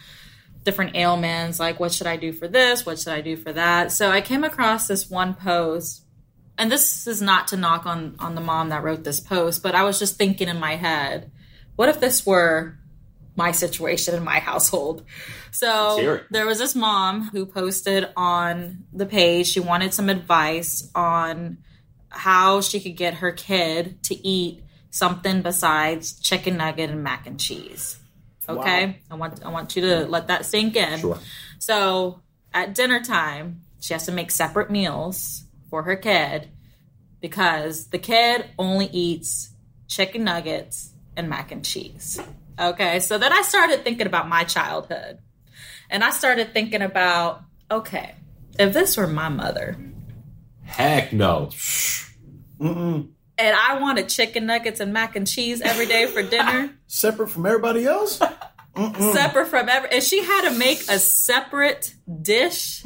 different 0.64 0.96
ailments 0.96 1.60
like 1.60 1.78
what 1.78 1.92
should 1.92 2.06
i 2.06 2.16
do 2.16 2.32
for 2.32 2.48
this 2.48 2.84
what 2.84 2.98
should 2.98 3.12
i 3.12 3.20
do 3.20 3.36
for 3.36 3.52
that 3.52 3.92
so 3.92 4.10
i 4.10 4.20
came 4.20 4.44
across 4.44 4.86
this 4.86 5.10
one 5.10 5.34
post 5.34 6.04
and 6.56 6.70
this 6.70 7.06
is 7.06 7.20
not 7.20 7.48
to 7.48 7.56
knock 7.56 7.86
on 7.86 8.16
on 8.18 8.34
the 8.34 8.40
mom 8.40 8.70
that 8.70 8.82
wrote 8.82 9.04
this 9.04 9.20
post 9.20 9.62
but 9.62 9.74
i 9.74 9.82
was 9.82 9.98
just 9.98 10.16
thinking 10.16 10.48
in 10.48 10.58
my 10.58 10.76
head 10.76 11.30
what 11.76 11.88
if 11.88 12.00
this 12.00 12.24
were 12.24 12.78
my 13.36 13.52
situation 13.52 14.14
in 14.14 14.22
my 14.22 14.38
household. 14.38 15.04
So 15.50 16.20
there 16.30 16.46
was 16.46 16.58
this 16.58 16.74
mom 16.74 17.28
who 17.30 17.46
posted 17.46 18.08
on 18.16 18.84
the 18.92 19.06
page. 19.06 19.48
She 19.48 19.60
wanted 19.60 19.92
some 19.92 20.08
advice 20.08 20.88
on 20.94 21.58
how 22.10 22.60
she 22.60 22.80
could 22.80 22.96
get 22.96 23.14
her 23.14 23.32
kid 23.32 24.02
to 24.04 24.26
eat 24.26 24.62
something 24.90 25.42
besides 25.42 26.18
chicken 26.20 26.56
nugget 26.56 26.90
and 26.90 27.02
mac 27.02 27.26
and 27.26 27.38
cheese. 27.38 27.98
Okay, 28.48 29.00
I 29.10 29.14
want 29.14 29.44
I 29.44 29.50
want 29.50 29.76
you 29.76 29.82
to 29.82 30.06
let 30.06 30.28
that 30.28 30.46
sink 30.46 30.76
in. 30.76 30.98
Sure. 30.98 31.18
So 31.58 32.20
at 32.52 32.74
dinner 32.74 33.00
time, 33.02 33.62
she 33.80 33.94
has 33.94 34.06
to 34.06 34.12
make 34.12 34.30
separate 34.30 34.70
meals 34.70 35.44
for 35.70 35.82
her 35.82 35.96
kid 35.96 36.48
because 37.20 37.88
the 37.88 37.98
kid 37.98 38.46
only 38.58 38.86
eats 38.86 39.50
chicken 39.88 40.24
nuggets 40.24 40.92
and 41.16 41.28
mac 41.28 41.52
and 41.52 41.64
cheese. 41.64 42.20
Okay, 42.58 43.00
so 43.00 43.18
then 43.18 43.32
I 43.32 43.42
started 43.42 43.82
thinking 43.82 44.06
about 44.06 44.28
my 44.28 44.44
childhood. 44.44 45.18
And 45.90 46.02
I 46.02 46.10
started 46.10 46.52
thinking 46.52 46.82
about, 46.82 47.42
okay, 47.70 48.14
if 48.58 48.72
this 48.72 48.96
were 48.96 49.06
my 49.06 49.28
mother 49.28 49.76
Heck 50.64 51.12
no. 51.12 51.50
And 53.38 53.56
I 53.56 53.80
wanted 53.80 54.08
chicken 54.08 54.46
nuggets 54.46 54.80
and 54.80 54.92
mac 54.92 55.16
and 55.16 55.26
cheese 55.26 55.60
every 55.60 55.86
day 55.86 56.06
for 56.06 56.22
dinner, 56.22 56.74
Separate 56.86 57.28
from 57.28 57.46
everybody 57.46 57.84
else? 57.86 58.20
separate 59.12 59.46
from 59.46 59.68
every, 59.68 59.88
and 59.92 60.02
she 60.02 60.22
had 60.24 60.50
to 60.50 60.58
make 60.58 60.80
a 60.88 60.98
separate 60.98 61.94
dish 62.22 62.82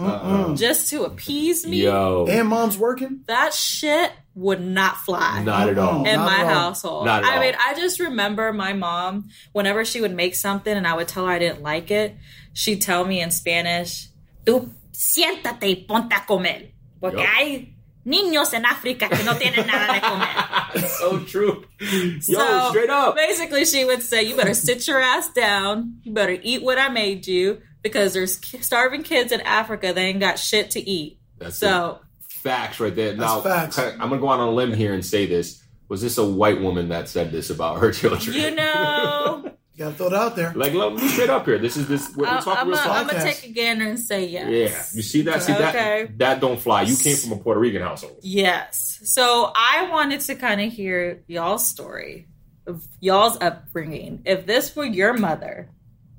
just 0.54 0.90
to 0.90 1.04
appease 1.04 1.66
me, 1.66 1.82
Yo. 1.84 2.26
And 2.28 2.48
mom's 2.48 2.76
working? 2.76 3.20
that 3.26 3.54
shit 3.54 4.12
would 4.34 4.60
not 4.60 4.98
fly. 4.98 5.42
Not 5.42 5.68
at 5.70 5.78
all. 5.78 6.04
Mm-mm. 6.04 6.08
in 6.08 6.16
Not 6.16 6.26
my 6.26 6.42
all. 6.42 6.48
household. 6.48 7.06
Not 7.06 7.24
at 7.24 7.32
I 7.32 7.40
mean. 7.40 7.54
I 7.58 7.74
just 7.74 8.00
remember 8.00 8.52
my 8.52 8.72
mom, 8.72 9.30
whenever 9.52 9.84
she 9.84 10.00
would 10.00 10.14
make 10.14 10.34
something 10.34 10.72
and 10.76 10.86
I 10.86 10.94
would 10.94 11.08
tell 11.08 11.26
her 11.26 11.32
I 11.32 11.38
didn't 11.38 11.62
like 11.62 11.90
it, 11.90 12.14
she'd 12.52 12.82
tell 12.82 13.04
me 13.04 13.20
in 13.20 13.30
Spanish, 13.30 14.08
Tú 14.44 14.68
siéntate 14.92 15.62
y 15.62 15.84
ponte 15.88 16.12
a 16.14 16.20
comer. 16.26 16.68
Porque 17.00 17.16
Yup. 17.18 17.26
hay 17.26 17.74
niños 18.08 18.52
en 18.54 18.64
África 18.64 19.08
que 19.08 19.22
no 19.24 19.34
tienen 19.36 19.66
nada 19.66 19.92
de 19.94 20.00
comer. 20.00 20.88
so 20.98 21.18
true. 21.20 21.64
Yo, 21.80 22.20
So, 22.20 22.68
straight 22.70 22.90
up. 22.90 23.14
Basically, 23.16 23.64
she 23.64 23.84
would 23.84 24.02
say, 24.02 24.22
You 24.22 24.36
better 24.36 24.54
sit 24.54 24.86
your 24.88 25.00
ass 25.00 25.32
down. 25.32 26.00
You 26.04 26.12
better 26.12 26.38
eat 26.42 26.62
what 26.62 26.78
I 26.78 26.88
made 26.88 27.26
you 27.26 27.60
because 27.82 28.14
there's 28.14 28.40
starving 28.64 29.02
kids 29.02 29.30
in 29.32 29.40
Africa. 29.42 29.92
They 29.92 30.06
ain't 30.06 30.20
got 30.20 30.38
shit 30.38 30.70
to 30.72 30.80
eat. 30.80 31.18
That's 31.38 31.58
so, 31.58 32.00
Facts 32.28 32.80
right 32.80 32.94
there. 32.94 33.14
now, 33.14 33.40
facts. 33.40 33.78
I'm 33.78 33.98
going 33.98 34.12
to 34.12 34.18
go 34.18 34.28
out 34.30 34.40
on 34.40 34.48
a 34.48 34.52
limb 34.52 34.72
here 34.72 34.94
and 34.94 35.04
say 35.04 35.26
this. 35.26 35.62
was 35.88 36.00
this 36.00 36.18
a 36.18 36.24
white 36.24 36.60
woman 36.60 36.88
that 36.90 37.08
said 37.08 37.30
this 37.32 37.50
about 37.50 37.78
her 37.80 37.90
children? 37.98 38.34
You 38.36 38.50
know, 38.54 39.52
You 39.78 39.84
gotta 39.84 39.96
throw 39.96 40.06
it 40.08 40.14
out 40.14 40.34
there. 40.34 40.52
like 40.56 40.74
let 40.74 40.92
me 40.92 41.06
straight 41.06 41.30
up 41.30 41.46
here. 41.46 41.56
This 41.56 41.76
is 41.76 41.86
this. 41.86 42.08
What 42.08 42.16
We're, 42.16 42.24
we're 42.24 42.30
I'm 42.32 42.42
talking 42.42 42.68
real 42.72 42.82
gonna 42.82 43.22
take 43.22 43.44
a 43.44 43.52
gander 43.52 43.86
and 43.86 43.96
say 43.96 44.26
yes. 44.26 44.50
Yeah, 44.50 44.96
you 44.96 45.02
see 45.02 45.22
that? 45.22 45.40
See 45.40 45.52
Okay. 45.52 45.62
that? 46.06 46.18
That 46.18 46.40
don't 46.40 46.58
fly. 46.58 46.82
You 46.82 46.96
came 46.96 47.14
from 47.16 47.30
a 47.30 47.36
Puerto 47.36 47.60
Rican 47.60 47.82
household. 47.82 48.18
Yes. 48.22 48.98
So 49.04 49.52
I 49.54 49.88
wanted 49.88 50.20
to 50.22 50.34
kind 50.34 50.60
of 50.60 50.72
hear 50.72 51.22
y'all's 51.28 51.64
story 51.64 52.26
of 52.66 52.84
y'all's 52.98 53.40
upbringing. 53.40 54.22
If 54.24 54.46
this 54.46 54.74
were 54.74 54.84
your 54.84 55.12
mother, 55.12 55.70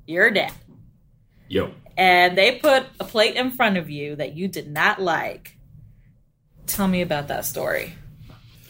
your 0.06 0.30
dad, 0.30 0.52
Yo, 1.46 1.70
and 1.98 2.38
they 2.38 2.52
put 2.52 2.86
a 2.98 3.04
plate 3.04 3.36
in 3.36 3.50
front 3.50 3.76
of 3.76 3.90
you 3.90 4.16
that 4.16 4.34
you 4.38 4.48
did 4.48 4.70
not 4.70 5.02
like, 5.02 5.58
tell 6.66 6.88
me 6.88 7.02
about 7.02 7.28
that 7.28 7.44
story. 7.44 7.92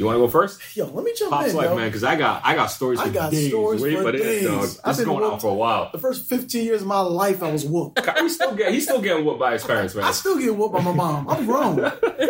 You 0.01 0.07
want 0.07 0.17
to 0.17 0.21
go 0.21 0.29
first? 0.29 0.77
Yo, 0.77 0.87
let 0.87 1.05
me 1.05 1.13
jump 1.17 1.31
Pops 1.33 1.51
in, 1.51 1.57
like 1.57 1.67
yo. 1.69 1.77
man, 1.77 1.89
because 1.89 2.03
I 2.05 2.17
got 2.17 2.43
I 2.45 2.55
got 2.55 2.67
stories. 2.69 2.99
I 2.99 3.09
got 3.11 3.31
days. 3.31 3.49
stories 3.49 3.81
Wait, 3.83 3.97
for 3.97 4.03
but 4.03 4.15
it- 4.17 4.23
days. 4.23 4.45
dog, 4.45 4.55
I've 4.55 4.61
This 4.63 4.79
is 4.87 4.97
been 4.99 5.07
going 5.15 5.25
on 5.33 5.39
for 5.41 5.49
a 5.51 5.55
while. 5.55 5.91
The 5.93 5.99
first 5.99 6.29
15 6.29 6.65
years 6.65 6.81
of 6.83 6.89
my 6.89 7.01
life, 7.01 7.43
I 7.43 7.53
was 7.53 7.65
whooped. 7.65 8.01
He's 8.21 8.35
still 8.35 8.55
getting 8.57 8.75
he's 8.75 8.85
still 8.85 9.01
getting 9.01 9.25
whooped 9.25 9.39
by 9.41 9.53
his 9.53 9.63
parents, 9.65 9.95
man. 9.95 10.05
I 10.05 10.11
still 10.13 10.39
get 10.39 10.57
whooped 10.57 10.75
by 10.75 10.83
my 10.83 10.93
mom. 10.93 11.29
I'm 11.29 11.45
grown. 11.47 11.85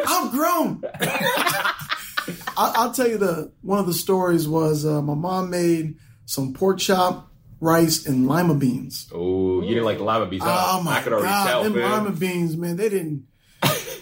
I'm 0.06 0.30
grown. 0.30 0.83
I, 2.56 2.72
I'll 2.76 2.92
tell 2.92 3.09
you 3.09 3.18
the 3.18 3.52
one 3.62 3.78
of 3.78 3.87
the 3.87 3.94
stories 3.94 4.46
was 4.46 4.85
uh, 4.85 5.00
my 5.02 5.14
mom 5.14 5.50
made 5.50 5.96
some 6.26 6.52
pork 6.52 6.78
chop, 6.78 7.30
rice, 7.61 8.06
and 8.06 8.28
lima 8.28 8.54
beans. 8.54 9.09
Oh, 9.14 9.62
you 9.62 9.68
didn't 9.70 9.85
like 9.85 9.98
the 9.98 10.04
lima 10.04 10.26
beans? 10.26 10.42
huh? 10.44 10.78
Oh 10.78 10.83
my 10.83 10.98
I 10.98 11.02
could 11.02 11.12
already 11.12 11.28
god, 11.28 11.46
tell, 11.48 11.64
them 11.64 11.74
man. 11.74 12.04
lima 12.04 12.16
beans, 12.16 12.56
man, 12.56 12.76
they 12.76 12.88
didn't. 12.88 13.26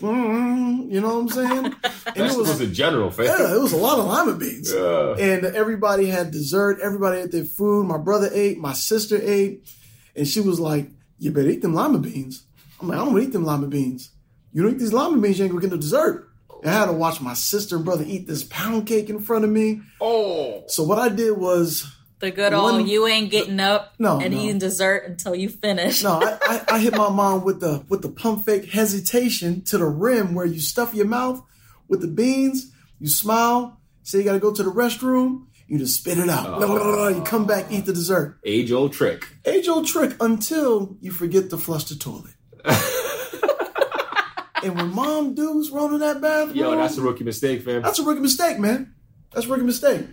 Mm, 0.01 0.91
you 0.93 1.01
know 1.01 1.21
what 1.21 1.21
I'm 1.21 1.29
saying? 1.29 1.65
And 1.67 1.77
That's 2.15 2.35
it 2.35 2.39
was 2.39 2.49
just 2.49 2.61
a 2.61 2.67
general 2.67 3.11
fan. 3.11 3.27
yeah, 3.27 3.55
it 3.55 3.61
was 3.61 3.73
a 3.73 3.77
lot 3.77 3.99
of 3.99 4.07
lima 4.07 4.35
beans. 4.35 4.73
Yeah. 4.73 5.17
And 5.19 5.45
everybody 5.45 6.07
had 6.07 6.31
dessert. 6.31 6.79
Everybody 6.83 7.21
ate 7.21 7.33
their 7.33 7.45
food. 7.45 7.87
My 7.87 7.99
brother 7.99 8.29
ate. 8.33 8.59
My 8.59 8.73
sister 8.73 9.19
ate. 9.21 9.69
And 10.17 10.27
she 10.27 10.41
was 10.41 10.59
like, 10.61 10.89
"You 11.19 11.31
better 11.33 11.49
eat 11.49 11.63
them 11.63 11.75
lima 11.75 11.99
beans." 11.99 12.45
I'm 12.81 12.89
like, 12.89 12.99
"I 12.99 13.05
don't 13.05 13.21
eat 13.21 13.33
them 13.33 13.45
lima 13.45 13.67
beans. 13.67 14.11
You 14.53 14.63
don't 14.63 14.73
eat 14.73 14.79
these 14.79 14.93
lima 14.93 15.19
beans, 15.21 15.39
you 15.39 15.45
ain't 15.45 15.53
gonna 15.53 15.63
get 15.63 15.71
no 15.73 15.77
dessert." 15.79 16.29
And 16.63 16.71
I 16.71 16.75
had 16.75 16.87
to 16.87 16.93
watch 16.93 17.21
my 17.21 17.35
sister 17.35 17.77
and 17.77 17.85
brother 17.85 18.05
eat 18.07 18.27
this 18.27 18.43
pound 18.45 18.87
cake 18.87 19.11
in 19.11 19.21
front 19.21 19.45
of 19.45 19.51
me. 19.51 19.81
Oh, 20.01 20.65
So 20.67 20.83
what 20.83 20.99
I 20.99 21.09
did 21.09 21.37
was, 21.39 21.87
The 22.21 22.31
good 22.33 22.53
old 22.53 22.73
One- 22.73 22.87
you 22.89 23.07
ain't 23.07 23.31
getting 23.31 23.61
up 23.61 23.95
No, 23.99 24.19
and 24.21 24.35
no. 24.35 24.41
eating 24.41 24.59
dessert 24.59 25.05
until 25.07 25.35
you 25.37 25.49
finish. 25.49 26.03
no, 26.03 26.21
I, 26.21 26.39
I, 26.43 26.75
I 26.75 26.79
hit 26.81 26.97
my 26.97 27.09
mom 27.11 27.45
with 27.45 27.61
the 27.61 27.85
with 27.89 28.03
the 28.03 28.09
pump 28.09 28.45
fake 28.45 28.67
hesitation 28.71 29.63
to 29.67 29.79
the 29.79 29.87
rim, 29.87 30.35
where 30.35 30.47
you 30.47 30.59
stuff 30.61 30.95
your 30.95 31.07
mouth 31.07 31.41
with 31.87 32.01
the 32.01 32.09
beans, 32.09 32.73
you 32.99 33.09
smile, 33.09 33.81
say 34.03 34.19
you 34.19 34.25
got 34.25 34.33
to 34.33 34.41
go 34.41 34.53
to 34.53 34.63
the 34.65 34.71
restroom, 34.71 35.47
you 35.69 35.79
just 35.79 35.97
spit 36.01 36.19
it 36.19 36.29
out. 36.29 36.47
Oh. 36.63 37.09
You 37.09 37.23
come 37.23 37.47
back, 37.47 37.67
eat 37.71 37.87
the 37.87 37.93
dessert. 37.93 38.39
age 38.45 38.73
old 38.73 38.93
trick. 38.93 39.29
age 39.45 39.69
old 39.69 39.87
trick 39.87 40.17
until 40.21 40.97
you 41.01 41.13
forget 41.13 41.51
to 41.51 41.57
flush 41.57 41.85
the 41.85 41.95
toilet. 41.95 42.33
and 44.65 44.75
when 44.77 44.89
mom 44.93 45.35
dudes 45.35 45.71
run 45.71 45.95
in 45.95 46.01
that 46.01 46.21
bathroom, 46.21 46.57
Yo, 46.57 46.77
that's 46.77 46.97
a 46.99 47.03
rookie 47.03 47.25
mistake, 47.25 47.63
fam. 47.63 47.83
that's 47.83 47.99
a 47.99 48.03
rookie 48.03 48.21
mistake, 48.23 48.59
man. 48.59 48.95
That's 49.33 49.47
a 49.47 49.51
rookie 49.51 49.63
mistake. 49.63 50.05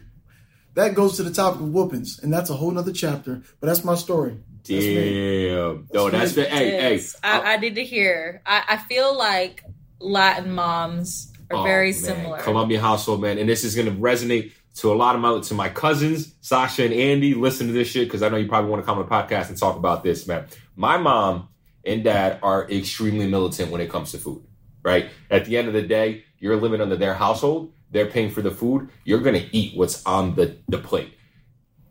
That 0.75 0.93
goes 0.93 1.17
to 1.17 1.23
the 1.23 1.31
topic 1.31 1.61
of 1.61 1.69
whoopings, 1.73 2.19
and 2.19 2.31
that's 2.33 2.49
a 2.49 2.53
whole 2.53 2.71
nother 2.71 2.91
chapter. 2.91 3.41
But 3.59 3.67
that's 3.67 3.83
my 3.83 3.95
story. 3.95 4.37
That's 4.59 4.69
me. 4.69 5.47
Damn. 5.49 5.87
No, 5.93 6.09
that's 6.09 6.33
the 6.33 6.43
hey, 6.45 6.71
hey. 6.71 6.93
Yes. 6.95 7.15
I, 7.23 7.53
I 7.53 7.57
need 7.57 7.75
to 7.75 7.83
hear. 7.83 8.41
I, 8.45 8.63
I 8.69 8.77
feel 8.77 9.17
like 9.17 9.63
Latin 9.99 10.51
moms 10.53 11.31
are 11.51 11.57
Oh, 11.57 11.63
very 11.63 11.91
man. 11.91 11.99
similar. 12.01 12.37
Colombian 12.39 12.81
household, 12.81 13.21
man, 13.21 13.37
and 13.37 13.47
this 13.47 13.63
is 13.63 13.75
gonna 13.75 13.91
resonate 13.91 14.51
to 14.75 14.91
a 14.91 14.95
lot 14.95 15.15
of 15.15 15.21
my 15.21 15.39
to 15.39 15.53
my 15.53 15.69
cousins, 15.69 16.33
Sasha 16.41 16.83
and 16.83 16.93
Andy. 16.93 17.33
Listen 17.35 17.67
to 17.67 17.73
this 17.73 17.87
shit 17.87 18.07
because 18.07 18.21
I 18.21 18.29
know 18.29 18.37
you 18.37 18.47
probably 18.47 18.69
want 18.69 18.81
to 18.83 18.85
come 18.85 18.97
on 18.97 19.05
the 19.05 19.09
podcast 19.09 19.49
and 19.49 19.57
talk 19.57 19.77
about 19.77 20.03
this, 20.03 20.27
man. 20.27 20.45
My 20.75 20.97
mom 20.97 21.47
and 21.85 22.03
dad 22.03 22.39
are 22.43 22.69
extremely 22.69 23.27
militant 23.27 23.71
when 23.71 23.79
it 23.79 23.89
comes 23.89 24.11
to 24.11 24.17
food. 24.17 24.43
Right? 24.83 25.09
At 25.31 25.45
the 25.45 25.57
end 25.57 25.67
of 25.67 25.73
the 25.73 25.81
day, 25.83 26.25
you're 26.37 26.57
living 26.57 26.81
under 26.81 26.95
their 26.95 27.13
household. 27.13 27.71
They're 27.95 28.05
paying 28.07 28.29
for 28.29 28.41
the 28.41 28.51
food. 28.51 28.89
You're 29.05 29.21
gonna 29.21 29.45
eat 29.53 29.77
what's 29.77 30.05
on 30.05 30.35
the 30.35 30.57
the 30.67 30.77
plate. 30.77 31.13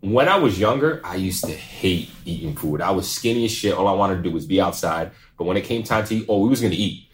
When 0.00 0.28
I 0.28 0.36
was 0.36 0.60
younger, 0.60 1.00
I 1.02 1.14
used 1.16 1.44
to 1.44 1.52
hate 1.52 2.10
eating 2.26 2.54
food. 2.54 2.82
I 2.82 2.90
was 2.90 3.10
skinny 3.10 3.46
as 3.46 3.52
shit. 3.52 3.72
All 3.72 3.88
I 3.88 3.92
wanted 3.92 4.16
to 4.16 4.22
do 4.22 4.30
was 4.30 4.44
be 4.44 4.60
outside. 4.60 5.12
But 5.38 5.44
when 5.44 5.56
it 5.56 5.64
came 5.64 5.82
time 5.82 6.04
to 6.04 6.14
eat, 6.14 6.26
oh, 6.28 6.40
we 6.40 6.50
was 6.50 6.60
gonna 6.60 6.74
eat. 6.74 7.08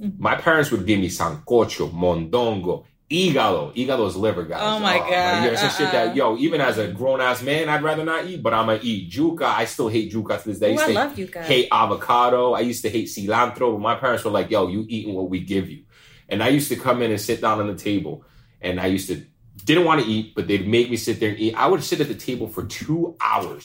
Mm-hmm. 0.00 0.22
My 0.22 0.36
parents 0.36 0.70
would 0.70 0.86
give 0.86 1.00
me 1.00 1.08
sancocho, 1.08 1.90
mondongo, 1.90 2.84
hígado. 3.10 3.74
Hígado 3.74 4.06
is 4.06 4.14
liver, 4.14 4.44
guys. 4.44 4.60
Oh 4.62 4.78
my 4.78 4.94
oh, 4.94 5.00
like, 5.00 5.10
God, 5.10 5.10
yeah, 5.10 5.54
some 5.56 5.70
shit 5.70 5.80
uh-uh. 5.88 6.06
that, 6.06 6.14
yo, 6.14 6.36
even 6.36 6.60
as 6.60 6.78
a 6.78 6.86
grown 6.86 7.20
ass 7.20 7.42
man, 7.42 7.68
I'd 7.68 7.82
rather 7.82 8.04
not 8.04 8.26
eat, 8.26 8.44
but 8.44 8.54
I'm 8.54 8.66
gonna 8.66 8.78
eat 8.80 9.10
yuca. 9.10 9.42
I 9.42 9.64
still 9.64 9.88
hate 9.88 10.12
yuca 10.12 10.40
to 10.40 10.48
this 10.48 10.60
day. 10.60 10.76
Ooh, 10.76 10.78
I 10.78 10.86
to 10.86 10.92
love 10.92 11.18
you 11.18 11.26
guys. 11.26 11.48
hate 11.48 11.66
avocado. 11.72 12.52
I 12.52 12.60
used 12.60 12.82
to 12.82 12.90
hate 12.90 13.08
cilantro, 13.08 13.72
but 13.72 13.80
my 13.80 13.96
parents 13.96 14.24
were 14.24 14.30
like, 14.30 14.52
yo, 14.52 14.68
you 14.68 14.86
eating 14.88 15.14
what 15.14 15.28
we 15.28 15.40
give 15.40 15.68
you. 15.68 15.82
And 16.28 16.42
I 16.42 16.48
used 16.48 16.68
to 16.70 16.76
come 16.76 17.02
in 17.02 17.10
and 17.10 17.20
sit 17.20 17.40
down 17.40 17.60
on 17.60 17.68
the 17.68 17.74
table, 17.74 18.24
and 18.60 18.80
I 18.80 18.86
used 18.86 19.08
to 19.08 19.24
didn't 19.64 19.84
want 19.84 20.02
to 20.02 20.06
eat, 20.06 20.34
but 20.34 20.46
they'd 20.46 20.66
make 20.66 20.90
me 20.90 20.96
sit 20.96 21.18
there 21.18 21.30
and 21.30 21.38
eat. 21.38 21.54
I 21.54 21.66
would 21.66 21.82
sit 21.82 22.00
at 22.00 22.08
the 22.08 22.14
table 22.14 22.46
for 22.46 22.64
two 22.64 23.16
hours. 23.20 23.64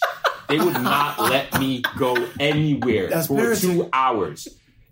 They 0.49 0.57
would 0.57 0.73
not 0.73 1.19
let 1.19 1.59
me 1.59 1.83
go 1.97 2.15
anywhere 2.39 3.09
That's 3.09 3.27
for 3.27 3.55
two 3.55 3.89
hours. 3.93 4.47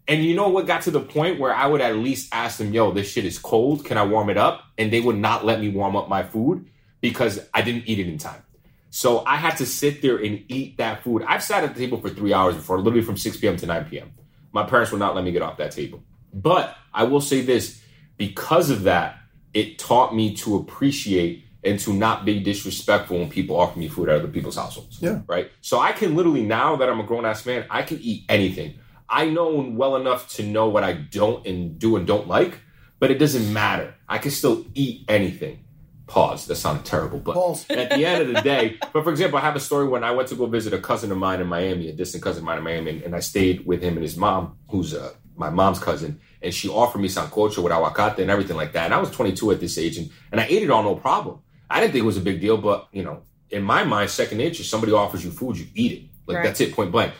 And 0.07 0.23
you 0.23 0.35
know 0.35 0.49
what 0.49 0.65
got 0.65 0.83
to 0.83 0.91
the 0.91 1.01
point 1.01 1.39
where 1.39 1.53
I 1.53 1.67
would 1.67 1.81
at 1.81 1.95
least 1.95 2.29
ask 2.33 2.57
them, 2.57 2.73
yo, 2.73 2.91
this 2.91 3.11
shit 3.11 3.25
is 3.25 3.37
cold. 3.37 3.85
Can 3.85 3.97
I 3.97 4.05
warm 4.05 4.29
it 4.29 4.37
up? 4.37 4.63
And 4.77 4.91
they 4.91 5.01
would 5.01 5.17
not 5.17 5.45
let 5.45 5.59
me 5.59 5.69
warm 5.69 5.95
up 5.95 6.09
my 6.09 6.23
food 6.23 6.67
because 7.01 7.39
I 7.53 7.61
didn't 7.61 7.83
eat 7.87 7.99
it 7.99 8.07
in 8.07 8.17
time. 8.17 8.41
So 8.89 9.23
I 9.25 9.35
had 9.35 9.57
to 9.57 9.65
sit 9.65 10.01
there 10.01 10.17
and 10.17 10.43
eat 10.47 10.77
that 10.77 11.03
food. 11.03 11.23
I've 11.27 11.43
sat 11.43 11.63
at 11.63 11.75
the 11.75 11.79
table 11.79 11.99
for 12.01 12.09
three 12.09 12.33
hours 12.33 12.55
before, 12.55 12.79
literally 12.79 13.03
from 13.03 13.17
6 13.17 13.37
p.m. 13.37 13.55
to 13.57 13.67
9 13.67 13.85
p.m. 13.85 14.11
My 14.51 14.63
parents 14.63 14.91
would 14.91 14.99
not 14.99 15.13
let 15.13 15.23
me 15.23 15.31
get 15.31 15.43
off 15.43 15.57
that 15.57 15.71
table. 15.71 16.01
But 16.33 16.75
I 16.91 17.03
will 17.03 17.21
say 17.21 17.41
this 17.41 17.79
because 18.17 18.71
of 18.71 18.83
that, 18.83 19.18
it 19.53 19.79
taught 19.79 20.15
me 20.15 20.35
to 20.37 20.55
appreciate 20.55 21.45
and 21.63 21.79
to 21.79 21.93
not 21.93 22.25
be 22.25 22.39
disrespectful 22.39 23.17
when 23.17 23.29
people 23.29 23.59
offer 23.59 23.77
me 23.77 23.87
food 23.87 24.09
out 24.09 24.17
of 24.17 24.21
the 24.21 24.27
people's 24.29 24.55
households. 24.55 25.01
Yeah. 25.01 25.21
Right. 25.27 25.51
So 25.61 25.79
I 25.79 25.91
can 25.91 26.15
literally, 26.15 26.43
now 26.43 26.75
that 26.77 26.89
I'm 26.89 26.99
a 26.99 27.03
grown 27.03 27.25
ass 27.25 27.45
man, 27.45 27.65
I 27.69 27.81
can 27.81 27.99
eat 28.01 28.23
anything. 28.29 28.79
I 29.09 29.25
know 29.25 29.49
well 29.69 29.95
enough 29.95 30.29
to 30.35 30.43
know 30.43 30.69
what 30.69 30.83
I 30.83 30.93
don't 30.93 31.45
and 31.45 31.77
do 31.77 31.95
and 31.95 32.07
don't 32.07 32.27
like, 32.27 32.59
but 32.99 33.11
it 33.11 33.17
doesn't 33.17 33.51
matter. 33.51 33.95
I 34.07 34.19
can 34.19 34.31
still 34.31 34.65
eat 34.73 35.05
anything. 35.09 35.65
Pause. 36.07 36.47
That 36.47 36.55
sounded 36.55 36.85
terrible, 36.85 37.19
but 37.19 37.35
Pause. 37.35 37.69
at 37.69 37.91
the 37.91 38.03
end 38.05 38.21
of 38.21 38.33
the 38.33 38.41
day, 38.41 38.79
but 38.93 39.03
for 39.03 39.11
example, 39.11 39.37
I 39.37 39.41
have 39.41 39.55
a 39.55 39.59
story 39.59 39.87
when 39.87 40.03
I 40.03 40.09
went 40.09 40.27
to 40.29 40.35
go 40.35 40.47
visit 40.47 40.73
a 40.73 40.79
cousin 40.79 41.11
of 41.11 41.19
mine 41.19 41.39
in 41.39 41.45
Miami, 41.45 41.89
a 41.89 41.93
distant 41.93 42.23
cousin 42.23 42.41
of 42.41 42.45
mine 42.45 42.57
in 42.57 42.63
Miami, 42.63 42.91
and, 42.91 43.01
and 43.03 43.15
I 43.15 43.19
stayed 43.19 43.65
with 43.67 43.83
him 43.83 43.93
and 43.93 44.01
his 44.01 44.17
mom, 44.17 44.57
who's 44.69 44.95
uh, 44.95 45.13
my 45.35 45.51
mom's 45.51 45.77
cousin, 45.77 46.19
and 46.41 46.53
she 46.53 46.69
offered 46.69 46.99
me 46.99 47.07
sancocho 47.07 47.63
with 47.63 47.73
aguacate 47.73 48.19
and 48.19 48.31
everything 48.31 48.55
like 48.55 48.73
that. 48.73 48.85
And 48.85 48.93
I 48.93 48.97
was 48.97 49.11
22 49.11 49.51
at 49.51 49.59
this 49.59 49.77
age, 49.77 49.97
and, 49.97 50.09
and 50.31 50.39
I 50.39 50.45
ate 50.45 50.63
it 50.63 50.69
all 50.69 50.83
no 50.83 50.95
problem. 50.95 51.39
I 51.69 51.79
didn't 51.79 51.93
think 51.93 52.03
it 52.03 52.07
was 52.07 52.17
a 52.17 52.21
big 52.21 52.41
deal, 52.41 52.57
but 52.57 52.87
you 52.91 53.03
know, 53.03 53.23
in 53.49 53.63
my 53.63 53.83
mind, 53.83 54.09
second 54.09 54.37
nature, 54.37 54.63
somebody 54.63 54.91
offers 54.91 55.23
you 55.23 55.31
food, 55.31 55.57
you 55.57 55.67
eat 55.75 55.91
it. 55.91 56.03
Like 56.25 56.37
Right. 56.37 56.43
that's 56.43 56.61
it, 56.61 56.73
point 56.73 56.91
blank. 56.91 57.13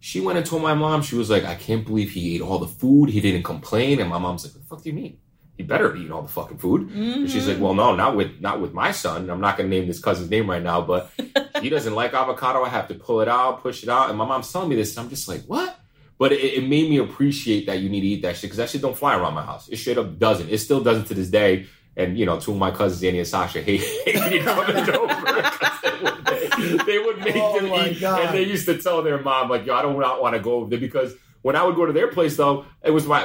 She 0.00 0.20
went 0.20 0.38
and 0.38 0.46
told 0.46 0.62
my 0.62 0.74
mom, 0.74 1.02
she 1.02 1.16
was 1.16 1.30
like, 1.30 1.44
I 1.44 1.54
can't 1.54 1.84
believe 1.86 2.10
he 2.10 2.36
ate 2.36 2.42
all 2.42 2.58
the 2.58 2.66
food. 2.66 3.10
He 3.10 3.20
didn't 3.20 3.44
complain. 3.44 4.00
And 4.00 4.10
my 4.10 4.18
mom's 4.18 4.44
like, 4.44 4.54
what 4.54 4.62
the 4.62 4.68
fuck 4.68 4.82
do 4.82 4.90
you 4.90 4.94
mean? 4.94 5.18
He 5.56 5.62
better 5.62 5.88
have 5.88 5.96
eaten 5.96 6.12
all 6.12 6.22
the 6.22 6.28
fucking 6.28 6.58
food. 6.58 6.90
And 6.90 7.30
she's 7.30 7.48
like, 7.48 7.56
mm. 7.56 7.60
well, 7.60 7.72
no, 7.72 7.96
not 7.96 8.14
with 8.14 8.40
not 8.40 8.60
with 8.60 8.74
my 8.74 8.92
son. 8.92 9.30
I'm 9.30 9.40
not 9.40 9.56
gonna 9.56 9.70
name 9.70 9.86
this 9.86 10.00
cousin's 10.00 10.28
name 10.28 10.50
right 10.50 10.62
now, 10.62 10.82
but 10.82 11.10
he 11.62 11.70
doesn't 11.70 11.94
like 11.94 12.12
avocado. 12.12 12.62
I 12.62 12.68
have 12.68 12.88
to 12.88 12.94
pull 12.94 13.22
it 13.22 13.28
out, 13.28 13.62
push 13.62 13.82
it 13.82 13.88
out. 13.88 14.10
And 14.10 14.18
my 14.18 14.26
mom's 14.26 14.52
telling 14.52 14.68
me 14.68 14.76
this, 14.76 14.94
and 14.96 15.04
I'm 15.04 15.10
just 15.10 15.28
like, 15.28 15.44
what? 15.46 15.78
But 16.18 16.32
it, 16.32 16.40
it 16.42 16.66
made 16.66 16.88
me 16.88 16.96
appreciate 16.98 17.66
that 17.66 17.80
you 17.80 17.88
need 17.88 18.00
to 18.00 18.06
eat 18.06 18.22
that 18.22 18.36
shit 18.36 18.42
because 18.42 18.56
that 18.56 18.70
shit 18.70 18.80
don't 18.82 18.96
fly 18.96 19.16
around 19.18 19.34
my 19.34 19.42
house. 19.42 19.68
It 19.68 19.76
straight 19.76 19.98
up 19.98 20.18
doesn't. 20.18 20.48
It 20.48 20.58
still 20.58 20.82
doesn't 20.82 21.04
to 21.06 21.14
this 21.14 21.28
day. 21.28 21.66
And 21.96 22.18
you 22.18 22.26
know, 22.26 22.38
two 22.38 22.52
of 22.52 22.58
my 22.58 22.70
cousins, 22.70 23.02
Annie 23.04 23.18
and 23.18 23.26
Sasha, 23.28 23.60
hate 23.62 23.80
hated 24.04 24.42
coming 24.42 24.76
over 24.76 25.06
'cause 25.42 25.80
they 25.82 25.98
would, 26.02 26.86
they 26.86 26.98
would 26.98 27.18
make 27.18 27.36
Oh 27.36 27.60
them 27.60 27.86
eat, 27.88 28.00
God. 28.00 28.20
and 28.26 28.34
they 28.36 28.42
used 28.44 28.66
to 28.66 28.76
tell 28.78 29.02
their 29.02 29.20
mom 29.20 29.48
like, 29.48 29.64
"Yo, 29.66 29.74
I 29.74 29.82
do 29.82 29.88
not 29.88 29.98
not 29.98 30.22
want 30.22 30.34
to 30.36 30.40
go 30.40 30.54
over 30.56 30.70
there 30.70 30.78
because." 30.80 31.14
When 31.42 31.54
I 31.54 31.62
would 31.62 31.76
go 31.76 31.86
to 31.86 31.92
their 31.92 32.08
place, 32.08 32.36
though, 32.36 32.64
it 32.82 32.90
was 32.90 33.06
my 33.06 33.24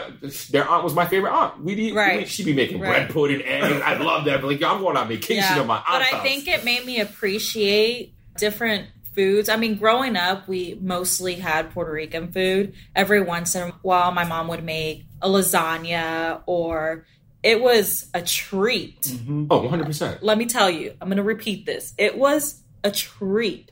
their 0.52 0.68
aunt 0.70 0.84
was 0.84 0.94
my 0.94 1.08
favorite 1.08 1.32
aunt. 1.32 1.64
We'd 1.64 1.80
eat, 1.80 1.96
Right. 1.96 2.28
she'd 2.28 2.46
be 2.46 2.54
making 2.54 2.80
Right. 2.80 2.90
bread 2.90 3.10
pudding, 3.10 3.42
eggs. 3.42 3.82
I 3.84 3.96
love 3.98 4.26
that. 4.26 4.42
But 4.42 4.48
like, 4.48 4.60
yo, 4.60 4.70
I'm 4.70 4.80
going 4.80 4.96
on 4.96 5.08
vacation 5.08 5.38
Yeah, 5.56 5.60
at 5.62 5.66
my 5.66 5.78
aunt's 5.78 5.88
but 5.90 6.02
I 6.04 6.06
house. 6.18 6.24
think 6.24 6.48
it 6.48 6.64
made 6.64 6.86
me 6.86 7.00
appreciate 7.00 8.14
different 8.38 8.88
foods. 9.14 9.50
I 9.50 9.56
mean, 9.58 9.76
growing 9.76 10.16
up, 10.16 10.48
we 10.48 10.78
mostly 10.82 11.36
had 11.36 11.72
Puerto 11.72 11.92
Rican 11.92 12.32
food. 12.32 12.74
Every 12.96 13.22
once 13.22 13.56
in 13.56 13.70
a 13.70 13.72
while, 13.82 14.12
my 14.12 14.26
mom 14.26 14.48
would 14.48 14.64
make 14.64 15.06
a 15.22 15.28
lasagna, 15.28 16.42
or 16.46 17.06
it 17.44 17.62
was 17.62 18.08
a 18.14 18.22
treat. 18.22 19.02
Mm-hmm. 19.02 19.48
oh, 19.50 19.62
100 19.62 19.86
percent. 19.86 20.24
Let 20.24 20.38
me 20.38 20.46
tell 20.46 20.70
you, 20.70 20.94
I'm 21.02 21.08
going 21.08 21.18
to 21.18 21.24
repeat 21.24 21.66
this. 21.66 21.94
It 21.98 22.18
was 22.18 22.62
a 22.84 22.92
treat 22.92 23.72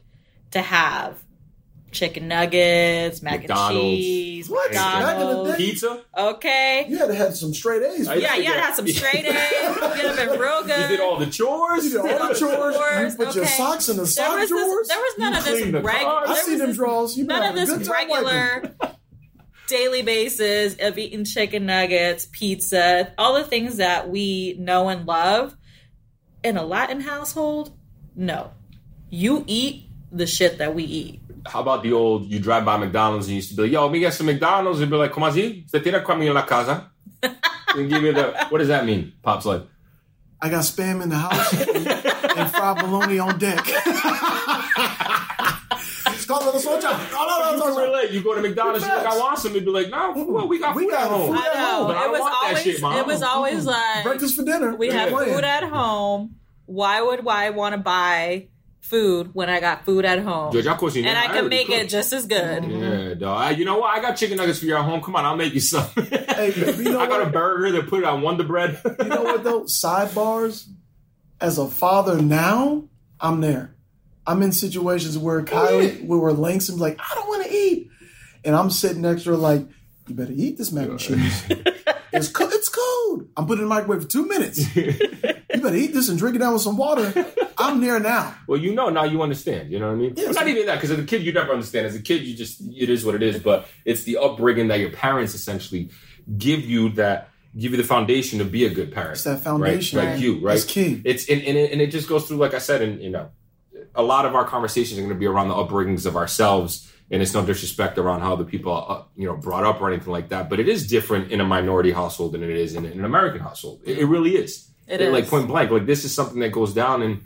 to 0.52 0.62
have 0.62 1.18
chicken 1.92 2.28
nuggets, 2.28 3.22
mac 3.22 3.40
McDonald's. 3.42 3.76
and 3.86 3.98
cheese, 3.98 4.50
What? 4.50 4.72
Back 4.72 5.14
in 5.16 5.20
the 5.20 5.26
McDonald's. 5.26 5.52
day? 5.52 5.58
Pizza. 5.58 6.04
Okay. 6.18 6.86
You 6.88 6.98
had 6.98 7.08
to 7.08 7.16
have 7.16 7.36
some 7.36 7.54
straight 7.54 7.84
A's. 7.84 8.08
I- 8.08 8.16
Yeah, 8.16 8.36
you 8.36 8.44
had 8.46 8.54
to 8.56 8.62
have 8.62 8.76
some 8.76 8.88
straight 8.88 9.26
A's. 9.26 9.34
You 10.00 10.04
gotta 10.04 10.16
been 10.32 10.40
real 10.40 10.64
good. 10.64 10.82
You 10.92 10.98
did 10.98 11.00
all 11.00 11.18
the 11.18 11.26
chores. 11.28 11.84
You 11.86 11.92
did 11.92 12.00
all 12.00 12.28
the 12.28 12.34
chores. 12.36 12.76
Chores, 12.76 13.14
You 13.14 13.26
put 13.26 13.36
your 13.36 13.44
okay. 13.46 13.54
socks 13.54 13.90
in 13.90 13.98
the 13.98 14.04
there 14.04 14.08
sock 14.12 14.40
was, 14.40 14.50
drawers. 14.50 14.68
this, 14.70 14.88
there 14.88 14.98
was 15.00 15.14
none 15.18 15.34
You 15.34 15.40
of 15.40 15.46
this 15.46 15.62
regular. 15.62 15.82
cars. 15.92 16.30
I 16.30 16.36
see 16.42 16.56
them 16.56 16.74
draws. 16.74 17.18
You 17.18 17.26
none 17.26 17.44
of 17.44 17.56
this 17.56 17.88
regular 17.90 18.76
daily 19.68 20.02
basis 20.02 20.76
of 20.80 20.98
eating 20.98 21.24
chicken 21.26 21.66
nuggets, 21.66 22.28
pizza, 22.32 23.14
all 23.18 23.36
the 23.36 23.44
things 23.44 23.78
that 23.78 24.10
we 24.10 24.56
know 24.60 24.90
and 24.90 25.06
love 25.06 25.56
in 26.44 26.58
a 26.58 26.64
Latin 26.66 27.02
household. 27.02 27.72
No, 28.16 28.52
you 29.10 29.44
eat 29.48 29.89
the 30.12 30.26
shit 30.28 30.58
that 30.58 30.74
we 30.76 30.84
eat. 30.84 31.20
How 31.46 31.62
about 31.62 31.84
the 31.84 31.94
old? 31.94 32.26
You 32.26 32.40
drive 32.40 32.66
by 32.66 32.78
McDonald's 32.78 33.28
and 33.28 33.32
you 33.32 33.36
used 33.38 33.50
to 33.52 33.56
be 33.56 33.64
like, 33.64 33.72
"Yo, 33.72 33.84
let 33.84 33.92
me 33.92 34.00
get 34.00 34.14
some 34.14 34.26
McDonald's." 34.28 34.82
And 34.82 34.90
be 34.92 34.98
like, 34.98 35.12
"Como 35.12 35.28
así? 35.28 35.70
Se 35.70 35.80
tiene 35.80 36.04
comida 36.04 36.30
en 36.30 36.36
la 36.36 36.46
casa?" 36.46 36.92
and 37.24 37.90
give 37.90 38.02
me 38.04 38.12
the. 38.12 38.34
What 38.50 38.58
does 38.60 38.68
that 38.68 38.86
mean? 38.86 39.14
Pops 39.24 39.46
Life, 39.46 39.64
I 40.42 40.50
got 40.50 40.64
spam 40.64 41.02
in 41.02 41.10
the 41.10 41.18
house 41.18 41.54
and, 41.54 41.88
and 42.38 42.52
fried 42.52 42.78
bologna 42.80 43.20
on 43.20 43.38
deck. 43.40 43.66
Scala 46.18 46.52
the 46.52 46.60
soldier. 46.60 46.88
Oh, 46.92 47.74
you 47.76 47.82
relate. 47.82 48.12
You 48.12 48.22
go 48.24 48.36
to 48.36 48.42
McDonald's, 48.42 48.86
you're 48.86 48.96
like, 48.96 49.06
I 49.08 49.18
want 49.18 49.40
some. 49.40 49.54
You'd 49.56 49.66
be 49.66 49.72
like, 49.72 49.90
No, 49.90 50.14
well, 50.16 50.48
we 50.48 50.60
got 50.60 50.76
We 50.76 50.84
food 50.84 50.92
got 50.92 51.04
at 51.06 51.10
home. 51.12 51.36
food 51.36 51.42
I 51.44 51.48
at 51.48 51.56
know 51.56 51.88
But 51.88 51.96
I 51.98 52.00
it 52.00 52.04
don't 52.04 52.12
was 52.12 52.20
want 52.20 52.32
that 52.34 52.48
always 52.50 52.64
shit, 52.64 52.82
Mom. 52.82 52.98
it 52.98 53.06
was 53.08 53.22
always 53.24 53.66
like 53.66 54.04
Breakfast 54.04 54.36
for 54.36 54.44
dinner. 54.44 54.76
we 54.76 54.90
have 54.90 55.10
food 55.10 55.44
at 55.44 55.64
home. 55.64 56.36
Why 56.66 57.02
would 57.02 57.28
I 57.28 57.50
want 57.50 57.74
to 57.74 57.80
buy 57.80 58.48
food 58.82 59.32
when 59.34 59.50
I 59.50 59.60
got 59.60 59.86
food 59.86 60.06
at 60.06 60.20
home? 60.20 60.54
Yo, 60.54 60.62
ya 60.62 60.78
cociné. 60.78 61.06
and 61.06 61.18
I 61.18 61.28
can 61.28 61.48
make 61.50 61.68
cooked. 61.68 61.80
it 61.80 61.90
just 61.90 62.12
as 62.14 62.26
good. 62.26 62.64
Yeah, 62.66 63.14
dog. 63.14 63.38
I- 63.42 63.52
You 63.52 63.66
know 63.66 63.78
what? 63.80 63.96
I 63.98 64.02
got 64.02 64.16
chicken 64.18 64.38
nuggets 64.38 64.60
for 64.60 64.66
you 64.66 64.76
at 64.76 64.84
home. 64.84 65.02
Come 65.02 65.16
on, 65.16 65.26
I'll 65.26 65.36
make 65.38 65.54
you 65.54 65.60
some. 65.60 65.86
Hey, 66.40 66.54
you 66.56 66.84
know 66.92 67.02
I 67.02 67.08
got 67.08 67.28
a 67.28 67.30
burger 67.30 67.72
that 67.74 67.88
put 67.90 68.00
it 68.00 68.06
on 68.06 68.22
Wonder 68.22 68.46
Bread. 68.46 68.80
You 69.00 69.06
know 69.10 69.24
what 69.24 69.44
though? 69.44 69.64
Sidebars. 69.64 70.68
As 71.42 71.58
a 71.58 71.68
father 71.68 72.22
now, 72.22 72.86
I'm 73.20 73.42
there. 73.42 73.76
I'm 74.26 74.42
in 74.42 74.52
situations 74.54 75.18
where 75.18 75.42
Kylie, 75.42 76.06
where 76.06 76.18
we're 76.20 76.32
Langston's 76.32 76.80
like, 76.80 76.98
I 77.00 77.16
don't 77.16 77.28
want 77.28 77.46
to 77.46 77.54
eat, 77.54 77.90
and 78.46 78.56
I'm 78.56 78.70
sitting 78.70 79.02
next 79.02 79.24
to 79.24 79.32
her 79.32 79.36
like, 79.38 79.68
you 80.08 80.16
better 80.16 80.32
eat 80.34 80.58
this 80.58 80.72
mac 80.72 80.88
and 80.90 81.00
cheese. 81.00 81.44
It's 82.12 82.28
co- 82.30 82.50
it's 82.50 82.70
cold. 82.70 83.28
I'm 83.38 83.46
putting 83.46 83.60
it 83.62 83.64
in 83.66 83.70
the 83.70 83.76
microwave 83.76 84.02
for 84.02 84.08
two 84.10 84.28
minutes. 84.28 84.66
You 85.54 85.62
better 85.62 85.76
eat 85.76 85.94
this 85.94 86.10
and 86.10 86.18
drink 86.20 86.36
it 86.36 86.40
down 86.40 86.54
with 86.54 86.62
some 86.62 86.78
water. 86.78 87.26
I'm 87.58 87.82
there 87.82 88.00
now. 88.00 88.36
Well, 88.48 88.60
you 88.60 88.74
know 88.74 88.90
now 88.90 89.04
you 89.04 89.22
understand. 89.22 89.72
You 89.72 89.80
know 89.80 89.88
what 89.88 89.94
I 89.94 89.98
mean? 89.98 90.14
Yes. 90.16 90.26
Well, 90.28 90.34
not 90.36 90.48
even 90.48 90.66
that 90.68 90.76
because 90.76 90.92
as 90.92 91.00
a 91.00 91.04
kid 91.04 91.24
you 91.24 91.34
never 91.34 91.52
understand. 91.52 91.88
As 91.88 91.96
a 91.96 92.02
kid, 92.02 92.22
you 92.22 92.36
just 92.36 92.62
it 92.62 92.90
is 92.90 93.04
what 93.04 93.16
it 93.16 93.24
is. 93.24 93.40
But 93.40 93.68
it's 93.86 94.04
the 94.04 94.18
upbringing 94.18 94.68
that 94.68 94.80
your 94.80 94.92
parents 94.92 95.34
essentially 95.34 95.90
give 96.38 96.62
you 96.66 96.90
that 96.90 97.30
give 97.58 97.72
you 97.72 97.78
the 97.78 97.84
foundation 97.84 98.38
to 98.40 98.46
be 98.46 98.66
a 98.66 98.70
good 98.70 98.92
parent. 98.92 99.14
It's 99.14 99.24
that 99.24 99.40
foundation. 99.42 99.98
right? 99.98 100.06
Like 100.06 100.14
Right. 100.14 100.22
you, 100.24 100.40
right? 100.40 100.56
It's 100.56 100.66
key. 100.66 101.02
It's 101.04 101.28
and, 101.30 101.42
and, 101.42 101.58
it, 101.58 101.72
and 101.72 101.82
it 101.82 101.88
just 101.88 102.08
goes 102.08 102.28
through, 102.28 102.38
like 102.38 102.54
I 102.54 102.60
said, 102.60 102.82
and 102.84 103.02
you 103.02 103.10
know, 103.10 103.30
a 103.96 104.04
lot 104.04 104.26
of 104.26 104.36
our 104.36 104.46
conversations 104.46 105.00
are 105.00 105.02
going 105.02 105.14
to 105.14 105.20
be 105.20 105.26
around 105.26 105.48
the 105.48 105.56
upbringings 105.56 106.06
of 106.06 106.16
ourselves. 106.16 106.86
And 107.12 107.24
it's 107.24 107.34
no 107.34 107.44
disrespect 107.44 107.98
around 107.98 108.22
how 108.22 108.36
the 108.36 108.46
people 108.46 108.72
are, 108.72 109.00
uh, 109.00 109.04
you 109.18 109.26
know, 109.26 109.36
brought 109.36 109.64
up 109.64 109.82
or 109.82 109.90
anything 109.92 110.14
like 110.14 110.30
that. 110.30 110.48
But 110.48 110.60
it 110.60 110.70
is 110.70 110.86
different 110.86 111.32
in 111.32 111.42
a 111.42 111.44
minority 111.44 111.92
household 111.92 112.34
than 112.34 112.44
it 112.44 112.52
is 112.52 112.76
in, 112.76 112.86
in 112.86 113.00
an 113.00 113.04
American 113.06 113.40
household. 113.42 113.82
It, 113.84 113.98
it 113.98 114.06
really 114.06 114.36
is. 114.36 114.68
It 114.90 115.12
Like 115.12 115.28
point 115.28 115.48
blank. 115.48 115.72
Like 115.72 115.86
this 115.86 116.04
is 116.06 116.14
something 116.14 116.40
that 116.40 116.52
goes 116.52 116.74
down 116.74 117.02
in 117.04 117.22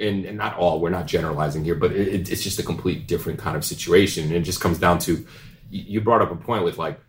and, 0.00 0.24
and 0.26 0.38
not 0.38 0.56
all 0.56 0.80
we're 0.80 0.90
not 0.90 1.06
generalizing 1.06 1.64
here 1.64 1.74
but 1.74 1.90
it, 1.90 2.06
it- 2.08 2.30
it's 2.30 2.42
just 2.44 2.58
a 2.60 2.62
complete 2.62 3.08
different 3.08 3.38
kind 3.40 3.56
of 3.56 3.64
situation 3.64 4.24
and 4.24 4.32
it 4.34 4.42
just 4.42 4.60
comes 4.60 4.78
down 4.78 4.98
to 5.00 5.26
you 5.70 5.82
you 5.94 6.00
brought 6.00 6.22
up 6.22 6.30
a 6.30 6.36
point 6.36 6.62
with 6.62 6.78
like 6.78 7.00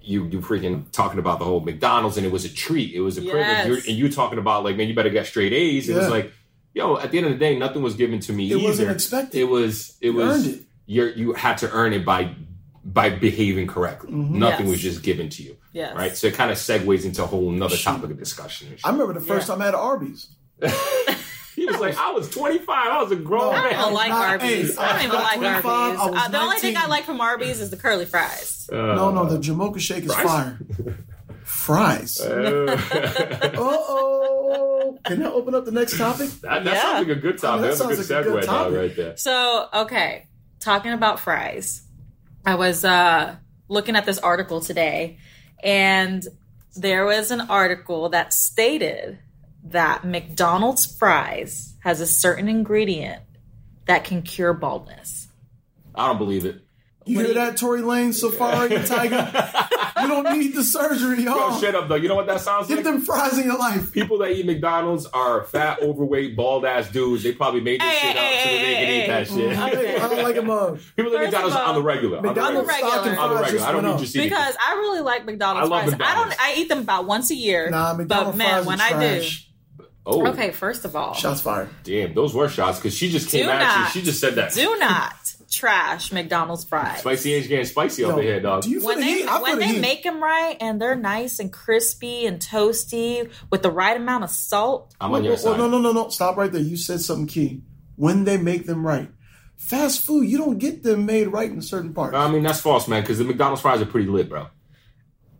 you 0.00 0.26
you 0.26 0.40
freaking 0.40 0.90
talking 0.92 1.18
about 1.18 1.40
the 1.40 1.44
whole 1.44 1.58
mcdonald's 1.60 2.16
and 2.16 2.24
it 2.24 2.30
was 2.32 2.44
a 2.44 2.48
treat 2.48 2.94
it 2.94 3.00
was 3.00 3.18
a 3.18 3.22
Yes. 3.22 3.32
privilege 3.32 3.66
You're, 3.66 3.76
and 3.90 3.98
you 3.98 4.12
talking 4.12 4.38
about 4.38 4.62
like 4.62 4.76
man 4.76 4.86
you 4.86 4.94
better 4.94 5.10
get 5.10 5.26
straight 5.26 5.52
a's 5.52 5.88
it 5.88 5.96
was 5.96 6.08
like 6.08 6.32
yo 6.72 6.98
at 6.98 7.10
the 7.10 7.18
end 7.18 7.26
of 7.26 7.32
the 7.32 7.38
day 7.38 7.58
nothing 7.58 7.82
was 7.82 7.94
given 7.96 8.20
to 8.20 8.32
me 8.32 8.44
It 8.50 8.56
either 8.58 8.64
wasn't 8.64 8.90
expected. 8.92 9.40
it 9.40 9.44
was 9.48 9.96
it 10.00 10.06
You 10.10 10.14
was 10.14 10.46
earned 10.46 10.54
it. 10.54 10.62
you're 10.86 11.10
you 11.10 11.32
had 11.32 11.58
to 11.58 11.70
earn 11.72 11.92
it 11.92 12.04
by 12.04 12.32
by 12.84 13.10
behaving 13.10 13.66
correctly 13.66 14.10
Mm-hmm. 14.10 14.38
nothing 14.38 14.66
Yes. 14.66 14.70
was 14.72 14.80
just 14.80 15.02
given 15.02 15.28
to 15.30 15.42
you 15.42 15.56
Yes. 15.72 15.94
right 15.96 16.16
so 16.16 16.26
it 16.28 16.34
kind 16.34 16.50
of 16.50 16.56
segues 16.56 17.04
into 17.04 17.22
a 17.22 17.26
whole 17.26 17.50
another 17.52 17.76
topic 17.76 18.10
of 18.10 18.18
discussion. 18.18 18.74
I 18.84 18.90
remember 18.90 19.12
the 19.14 19.20
first 19.20 19.48
Yeah. 19.48 19.54
time 19.54 19.62
I 19.62 19.66
had 19.66 19.74
Arby's. 19.74 20.28
he 21.56 21.66
was 21.66 21.78
like 21.80 21.96
i 21.98 22.10
was 22.12 22.28
25 22.30 22.66
i 22.68 23.02
was 23.02 23.10
a 23.12 23.16
grown 23.16 23.40
No, 23.40 23.50
I 23.52 23.62
don't 23.70 23.80
even 23.82 23.94
like 23.94 24.12
Arby's. 24.12 24.78
I 24.78 24.92
don't 24.92 25.04
even 25.04 25.16
like 25.16 25.38
Arby's. 25.64 26.00
Uh, 26.00 26.28
the 26.28 26.40
only 26.40 26.56
thing 26.58 26.76
I 26.76 26.86
like 26.86 27.04
from 27.04 27.20
Arby's 27.20 27.60
is 27.60 27.70
the 27.70 27.76
curly 27.76 28.04
fries. 28.06 28.68
no, 28.72 29.10
no, 29.10 29.24
the 29.26 29.38
Jamocha 29.38 29.78
shake 29.80 30.04
is 30.04 30.14
fire. 30.14 30.58
Fries. 31.44 32.20
Uh 32.24 32.76
Uh, 32.76 33.50
oh. 33.56 34.98
Can 35.04 35.22
I 35.22 35.26
open 35.30 35.54
up 35.54 35.64
the 35.64 35.72
next 35.72 35.96
topic? 35.98 36.28
that, 36.42 36.64
that 36.64 36.74
Yeah. 36.74 36.82
sounds 36.82 37.08
like 37.08 37.16
a 37.16 37.20
good 37.20 37.38
topic. 37.38 37.62
that 37.62 37.66
That's 37.68 37.80
a 37.80 37.84
good 37.86 37.96
sounds 37.96 38.10
like 38.10 38.24
a 38.24 38.28
segue 38.28 38.32
good 38.32 38.46
dog, 38.46 38.64
topic. 38.64 38.78
right 38.78 38.96
there. 38.96 39.16
So, 39.16 39.68
okay, 39.74 40.26
talking 40.60 40.92
about 40.92 41.20
fries. 41.20 41.82
I 42.44 42.54
was 42.54 42.84
uh, 42.84 43.36
looking 43.68 43.96
at 43.96 44.06
this 44.06 44.18
article 44.18 44.60
today, 44.60 45.18
and 45.62 46.26
there 46.76 47.04
was 47.04 47.30
an 47.30 47.42
article 47.42 48.08
that 48.10 48.32
stated 48.32 49.18
that 49.64 50.04
McDonald's 50.04 50.86
fries 50.86 51.74
has 51.80 52.00
a 52.00 52.06
certain 52.06 52.48
ingredient 52.48 53.22
that 53.86 54.04
can 54.04 54.22
cure 54.22 54.54
baldness. 54.54 55.28
I 55.94 56.06
don't 56.06 56.18
believe 56.18 56.44
it. 56.44 56.62
You 57.06 57.16
What 57.16 57.24
hear 57.24 57.34
do 57.34 57.40
that, 57.40 57.56
Tory 57.56 57.80
Lane, 57.80 58.10
Safaree, 58.10 58.70
and 58.76 58.84
Tyga? 58.84 60.02
you 60.02 60.06
don't 60.08 60.38
need 60.38 60.54
the 60.54 60.62
surgery, 60.62 61.22
y'all. 61.24 61.58
shut 61.58 61.74
up, 61.74 61.88
though. 61.88 61.94
You 61.94 62.08
know 62.08 62.14
what 62.14 62.26
that 62.26 62.42
sounds 62.42 62.68
Get 62.68 62.76
like? 62.76 62.84
them 62.84 63.00
fries 63.00 63.38
in 63.38 63.44
your 63.46 63.58
life. 63.58 63.90
People 63.90 64.18
that 64.18 64.32
eat 64.32 64.44
McDonald's 64.44 65.06
are 65.06 65.44
fat, 65.44 65.78
overweight, 65.82 66.36
bald 66.36 66.66
ass 66.66 66.90
dudes. 66.90 67.22
They 67.22 67.32
probably 67.32 67.62
made 67.62 67.80
this 67.80 67.88
Hey, 67.88 68.08
shit 68.08 68.16
up 68.16 68.22
hey, 68.22 68.42
so 68.44 68.50
that 68.50 68.58
they 68.58 68.74
hey, 68.74 68.74
can 68.74 68.86
hey, 68.86 69.04
eat 69.04 69.06
that 69.08 69.28
hey. 69.28 69.34
shit. 69.34 69.58
Okay. 69.80 69.96
I 69.96 70.08
don't 70.08 70.22
like 70.22 70.34
them. 70.34 70.50
Uh, 70.50 70.76
People 70.94 71.10
that 71.12 71.22
eat 71.22 71.24
First 71.24 71.32
McDonald's 71.32 71.56
all, 71.56 71.68
on 71.70 71.74
the 71.76 71.82
regular. 71.82 72.16
On 72.18 72.22
the 72.22 72.28
McDonald's 72.28 72.68
regular. 72.68 72.92
regular. 72.96 73.18
On 73.18 73.30
the 73.34 73.40
regular. 73.42 73.66
I 73.66 73.72
don't 73.72 73.84
need 73.84 73.90
up. 73.92 74.00
to 74.00 74.06
see 74.06 74.22
Because 74.22 74.54
I 74.62 74.72
really 74.74 75.00
like 75.00 75.24
McDonald's 75.24 75.70
I 75.70 75.74
love 75.74 75.88
fries. 75.96 76.00
I 76.04 76.14
don't. 76.14 76.40
I 76.40 76.54
eat 76.58 76.68
them 76.68 76.78
about 76.80 77.06
once 77.06 77.30
a 77.30 77.34
year. 77.34 77.70
Nah, 77.70 77.94
McDonald's 77.94 78.32
but 78.32 78.36
man, 78.36 78.50
fries 78.62 78.66
when 78.66 78.80
are 78.80 78.84
I 78.84 78.90
trash. 78.90 79.46
Oh, 80.06 80.26
okay. 80.28 80.50
First 80.50 80.84
of 80.86 80.96
all, 80.96 81.12
Shots 81.14 81.42
fired. 81.42 81.68
damn, 81.84 82.14
those 82.14 82.34
were 82.34 82.48
shots 82.48 82.78
because 82.78 82.94
she 82.96 83.10
just 83.10 83.28
came 83.30 83.44
Do 83.44 83.50
at 83.50 83.58
not. 83.60 83.78
you. 83.94 84.00
She 84.00 84.02
just 84.04 84.18
said 84.18 84.34
that. 84.36 84.52
do 84.54 84.76
not 84.78 85.12
trash 85.50 86.12
McDonald's 86.12 86.64
fries. 86.64 87.00
Spicy 87.00 87.34
ain't 87.34 87.48
getting 87.48 87.64
spicy 87.66 88.02
Yo, 88.02 88.12
over 88.12 88.22
here, 88.22 88.40
dog. 88.40 88.62
Do 88.62 88.70
you 88.70 88.80
when 88.84 89.00
the 89.00 89.04
they 89.06 89.12
heat? 89.18 89.26
I 89.28 89.42
when 89.42 89.58
they 89.58 89.66
heat. 89.68 89.80
make 89.80 90.02
them 90.02 90.22
right 90.22 90.56
and 90.60 90.80
they're 90.80 90.94
nice 90.96 91.38
and 91.40 91.52
crispy 91.52 92.26
and 92.26 92.38
toasty 92.40 93.30
with 93.50 93.62
the 93.62 93.70
right 93.70 93.96
amount 93.96 94.24
of 94.24 94.30
salt. 94.30 94.94
I'm 95.00 95.10
Well, 95.10 95.18
on 95.18 95.24
your 95.24 95.34
well, 95.34 95.44
well, 95.44 95.52
side. 95.54 95.58
no, 95.60 95.68
no, 95.68 95.78
no, 95.78 95.92
no. 95.92 96.08
Stop 96.08 96.36
right 96.36 96.50
there. 96.50 96.62
You 96.62 96.76
said 96.76 97.00
something 97.00 97.26
key. 97.26 97.62
When 97.96 98.24
they 98.24 98.36
make 98.36 98.66
them 98.66 98.86
right. 98.86 99.10
Fast 99.56 100.06
food, 100.06 100.22
you 100.22 100.38
don't 100.38 100.56
get 100.58 100.82
them 100.82 101.04
made 101.04 101.26
right 101.28 101.50
in 101.50 101.60
certain 101.60 101.92
parts. 101.92 102.14
I 102.16 102.30
mean, 102.30 102.42
that's 102.42 102.60
false, 102.60 102.88
man, 102.88 103.02
because 103.02 103.18
the 103.18 103.24
McDonald's 103.24 103.60
fries 103.60 103.82
are 103.82 103.86
pretty 103.86 104.08
lit, 104.08 104.28
bro. 104.30 104.46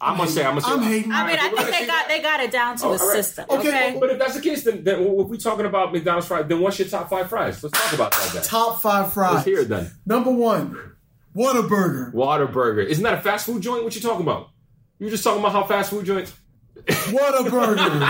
I'm 0.00 0.16
gonna 0.16 0.30
say, 0.30 0.44
I'm 0.44 0.50
gonna 0.58 0.60
say, 0.62 0.72
I'm 0.72 0.82
hating. 0.82 1.12
I 1.12 1.26
mean, 1.26 1.36
I 1.38 1.48
think 1.50 1.70
they 1.70 1.78
see 1.80 1.86
got 1.86 2.08
they 2.08 2.22
got 2.22 2.40
it 2.40 2.50
down 2.50 2.76
to 2.78 2.84
Oh, 2.86 2.88
a 2.88 2.92
all 2.92 2.98
right. 3.08 3.16
system. 3.24 3.44
Okay, 3.50 3.68
Okay, 3.68 3.96
But 4.00 4.10
if 4.10 4.18
that's 4.18 4.34
the 4.34 4.40
case, 4.40 4.64
then, 4.64 4.82
then 4.84 5.00
if 5.02 5.26
we're 5.28 5.36
talking 5.36 5.66
about 5.66 5.92
McDonald's 5.92 6.26
fries, 6.26 6.46
then 6.48 6.60
what's 6.60 6.78
your 6.78 6.88
top 6.88 7.10
five 7.10 7.28
fries? 7.28 7.62
Let's 7.62 7.78
talk 7.78 7.92
about 7.92 8.12
that 8.12 8.30
then. 8.32 8.42
Top 8.42 8.80
five 8.80 9.12
fries. 9.12 9.34
Let's 9.34 9.44
hear 9.46 9.60
it 9.60 9.68
then. 9.68 9.90
Number 10.06 10.30
one, 10.30 10.94
Whataburger. 11.36 12.12
Whataburger. 12.14 12.84
Isn't 12.86 13.04
that 13.04 13.14
a 13.14 13.20
fast 13.20 13.46
food 13.46 13.62
joint? 13.62 13.84
What 13.84 13.94
you 13.94 14.00
talking 14.00 14.22
about? 14.22 14.48
You 14.98 15.06
were 15.06 15.10
just 15.10 15.22
talking 15.24 15.40
about 15.40 15.52
how 15.52 15.64
fast 15.64 15.90
food 15.90 16.04
joints. 16.06 16.32
Whataburger. 16.86 18.00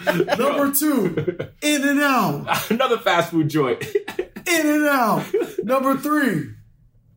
Number 0.38 0.72
two, 0.74 1.50
In 1.62 1.88
and 1.88 2.00
Out. 2.00 2.70
Another 2.70 2.98
fast 2.98 3.30
food 3.30 3.48
joint. 3.48 3.82
In 3.84 4.66
and 4.66 4.86
Out. 4.86 5.24
Number 5.64 5.96
three, 5.96 6.50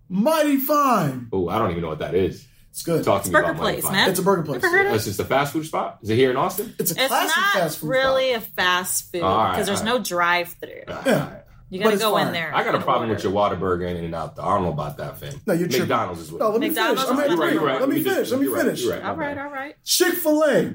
Mighty 0.10 0.58
Fine. 0.58 1.30
oh, 1.32 1.48
I 1.50 1.58
don't 1.60 1.72
even 1.72 1.82
know 1.84 1.90
what 1.90 2.00
that 2.00 2.16
is. 2.16 2.46
It's 2.74 2.82
good. 2.82 3.04
Talk 3.04 3.22
to 3.22 3.30
me 3.30 3.34
Burger 3.34 3.52
about 3.52 3.62
Mighty 3.62 3.82
Place, 3.82 3.94
man. 3.94 4.10
It's 4.10 4.18
a 4.18 4.24
burger 4.24 4.42
place. 4.42 4.64
Ever 4.64 4.76
heard 4.76 4.86
of 4.88 4.94
That's 4.94 5.06
just 5.06 5.20
a 5.20 5.26
fast 5.26 5.54
food 5.54 5.64
spot. 5.68 6.00
Is 6.02 6.10
it 6.10 6.16
here 6.16 6.32
in 6.32 6.38
Austin? 6.38 6.74
It's 6.80 6.90
a 6.90 6.96
it's 6.96 7.08
classic 7.08 7.38
not 7.38 7.54
fast 7.54 7.78
food. 7.78 7.90
really 7.90 8.32
spot. 8.32 8.42
a 8.42 8.52
fast 8.56 9.12
food 9.12 9.22
All 9.22 9.38
right, 9.38 9.52
because 9.52 9.68
there's 9.68 9.82
all 9.82 9.86
no 9.86 10.00
drive-through. 10.00 10.82
Yeah. 10.88 11.36
You 11.70 11.80
gotta 11.80 11.94
it's 11.96 12.04
go 12.04 12.18
in 12.18 12.32
there. 12.34 12.54
I 12.54 12.64
got 12.64 12.74
a 12.74 12.78
and 12.78 12.84
problem 12.84 13.10
with 13.10 13.26
order. 13.26 13.36
your 13.36 13.58
Whataburger 13.80 13.90
in 13.90 14.04
and 14.06 14.14
out. 14.14 14.36
though. 14.36 14.44
I 14.44 14.54
don't 14.54 14.64
know 14.64 14.72
about 14.74 14.98
that, 14.98 15.18
fam. 15.18 15.34
No, 15.48 15.54
you're 15.54 15.68
tripping. 15.68 15.88
McDonald's 15.88 16.22
is 16.22 16.32
what. 16.32 16.40
No, 16.42 16.50
let 16.52 16.60
me 16.60 16.68
McDonald's 16.68 17.04
finish. 17.04 17.20
I'm 17.24 17.30
You're 17.32 17.38
right, 17.40 17.54
you're 17.54 17.66
right. 17.66 17.80
Let 17.80 17.90
me 17.90 17.96
Let 17.96 18.04
me 18.06 18.10
finish. 18.12 18.32
Let 18.32 18.40
me 18.42 18.48
finish. 18.56 18.86
Right, 18.86 19.02
all 19.04 19.16
right, 19.16 19.38
all 19.38 19.50
right. 19.50 19.76
Chick 19.84 20.14
Fil 20.14 20.44
A, 20.44 20.74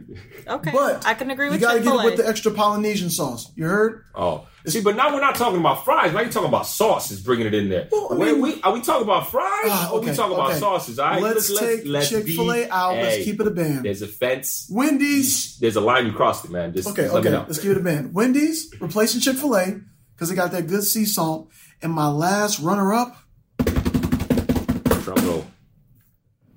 Okay, 0.49 0.71
but 0.73 1.07
I 1.07 1.15
can 1.15 1.31
agree 1.31 1.51
with 1.51 1.61
you 1.61 1.67
with 1.69 1.69
gotta 1.69 1.79
get 1.79 1.85
Chick-fil-A. 1.85 2.03
it 2.03 2.05
with 2.05 2.17
the 2.17 2.27
extra 2.29 2.51
Polynesian 2.53 3.11
sauce. 3.11 3.53
You 3.55 3.67
heard? 3.67 4.05
Oh, 4.15 4.49
see, 4.67 4.81
but 4.81 4.97
now 4.97 5.15
we're 5.15 5.21
not 5.21 5.37
talking 5.37 5.61
about 5.61 5.85
fries. 5.85 6.13
Now 6.13 6.21
you're 6.21 6.31
talking 6.33 6.49
about 6.49 6.67
sauces, 6.67 7.21
bringing 7.21 7.47
it 7.47 7.55
in 7.55 7.69
there. 7.69 7.87
Well, 7.93 8.09
I 8.11 8.17
Wait, 8.17 8.33
mean- 8.33 8.41
we, 8.43 8.63
are 8.63 8.73
we 8.73 8.81
talking 8.81 9.05
about 9.05 9.31
fries 9.31 9.45
Ah, 9.67 9.91
or 9.93 10.01
we 10.01 10.07
okay, 10.09 10.17
talking 10.17 10.35
about 10.35 10.55
sauces? 10.55 10.99
All 10.99 11.11
right, 11.11 11.23
Let's 11.23 11.57
take 11.57 11.85
Chick-fil-A 11.85 12.65
be- 12.65 12.71
out. 12.73 12.97
Let's 12.97 13.25
keep 13.25 13.41
it 13.41 13.47
a 13.47 13.51
band. 13.53 13.85
There's 13.85 14.03
a 14.03 14.09
fence. 14.09 14.67
Wendy's. 14.69 15.59
There's 15.61 15.77
a 15.77 15.81
line 15.81 16.07
you 16.07 16.13
crossed 16.13 16.45
it, 16.45 16.51
man. 16.51 16.73
Just, 16.73 16.89
Okay, 16.89 17.03
let 17.09 17.13
me 17.13 17.19
okay. 17.21 17.31
know. 17.31 17.45
Let's 17.47 17.61
give 17.61 17.71
it 17.73 17.77
a 17.79 17.85
band. 17.85 18.15
Wendy's 18.15 18.75
replacing 18.81 19.21
Chick 19.21 19.37
Fil 19.37 19.55
A 19.57 19.81
because 20.19 20.33
it 20.33 20.35
got 20.35 20.51
that 20.51 20.67
good 20.67 20.83
sea 20.83 21.05
salt. 21.05 21.49
And 21.81 21.93
my 21.93 22.09
last 22.09 22.59
runner 22.59 22.93
up, 22.93 23.17
drum 25.05 25.45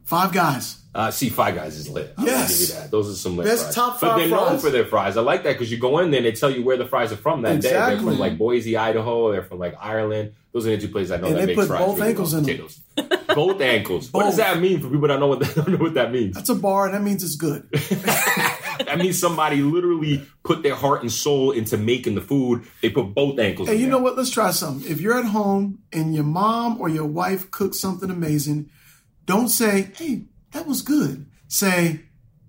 Five 0.03 0.33
Guys. 0.33 0.80
Uh, 0.93 1.09
see, 1.09 1.29
Five 1.29 1.55
Guys 1.55 1.77
is 1.77 1.87
lit. 1.87 2.13
I'm 2.17 2.25
gonna 2.25 2.37
Yes. 2.37 2.59
give 2.59 2.67
you 2.69 2.75
that. 2.75 2.91
Those 2.91 3.09
are 3.09 3.13
some 3.15 3.37
lit 3.37 3.45
Best 3.47 3.63
fries. 3.63 3.75
top 3.75 4.01
but 4.01 4.17
they're 4.17 4.27
known 4.27 4.47
fries. 4.49 4.61
for 4.61 4.69
their 4.71 4.85
fries. 4.85 5.15
I 5.15 5.21
like 5.21 5.43
that 5.43 5.53
because 5.53 5.71
you 5.71 5.77
go 5.77 5.99
in 5.99 6.11
there 6.11 6.17
and 6.17 6.25
they 6.25 6.33
tell 6.33 6.49
you 6.49 6.63
where 6.63 6.75
the 6.75 6.85
fries 6.85 7.13
are 7.13 7.17
from 7.17 7.43
that 7.43 7.61
day. 7.61 7.69
They're 7.69 7.83
Exactly. 7.93 8.11
from 8.11 8.19
like 8.19 8.37
Boise, 8.37 8.75
Idaho. 8.75 9.31
They're 9.31 9.43
from 9.43 9.59
like 9.59 9.75
Ireland. 9.79 10.33
Those 10.51 10.67
are 10.67 10.71
the 10.71 10.77
two 10.79 10.89
places 10.89 11.11
I 11.13 11.17
know 11.17 11.27
And 11.27 11.37
that 11.37 11.45
they 11.45 11.55
put 11.55 11.67
fries. 11.67 11.79
both 11.79 11.95
really 11.97 12.09
ankles 12.09 12.33
well. 12.33 12.39
in 12.41 12.45
them. 12.45 12.67
Potatoes. 12.97 13.25
both 13.33 13.61
ankles. 13.61 14.11
What 14.11 14.23
does 14.23 14.35
Both. 14.35 14.45
that 14.45 14.59
mean 14.59 14.81
for 14.81 14.89
people 14.89 15.07
that 15.07 15.17
know 15.17 15.27
what 15.27 15.39
that 15.39 15.55
don't 15.55 15.69
know 15.69 15.77
what 15.77 15.93
that 15.93 16.11
means? 16.11 16.35
That's 16.35 16.49
a 16.49 16.55
bar, 16.55 16.87
and 16.87 16.93
that 16.93 17.01
means 17.01 17.23
it's 17.23 17.37
good. 17.37 17.69
that 17.71 18.97
means 18.97 19.17
somebody 19.19 19.61
literally 19.61 20.25
put 20.43 20.63
their 20.63 20.75
heart 20.75 21.01
and 21.03 21.11
soul 21.11 21.51
into 21.51 21.77
making 21.77 22.15
the 22.15 22.21
food. 22.21 22.63
They 22.81 22.89
put 22.89 23.13
both 23.13 23.39
ankles. 23.39 23.69
Hey, 23.69 23.75
in 23.75 23.79
you 23.79 23.85
there. 23.85 23.91
know 23.97 24.03
what? 24.03 24.17
Let's 24.17 24.29
try 24.29 24.51
something. 24.51 24.89
If 24.91 24.99
you're 24.99 25.17
at 25.17 25.23
home 25.25 25.79
and 25.93 26.13
your 26.13 26.25
mom 26.25 26.81
or 26.81 26.89
your 26.89 27.05
wife 27.05 27.49
cooks 27.51 27.79
something 27.79 28.09
amazing, 28.09 28.69
don't 29.25 29.47
say, 29.47 29.91
"Hey, 29.95 30.23
that 30.51 30.67
was 30.67 30.81
good." 30.81 31.25
Say, 31.47 32.01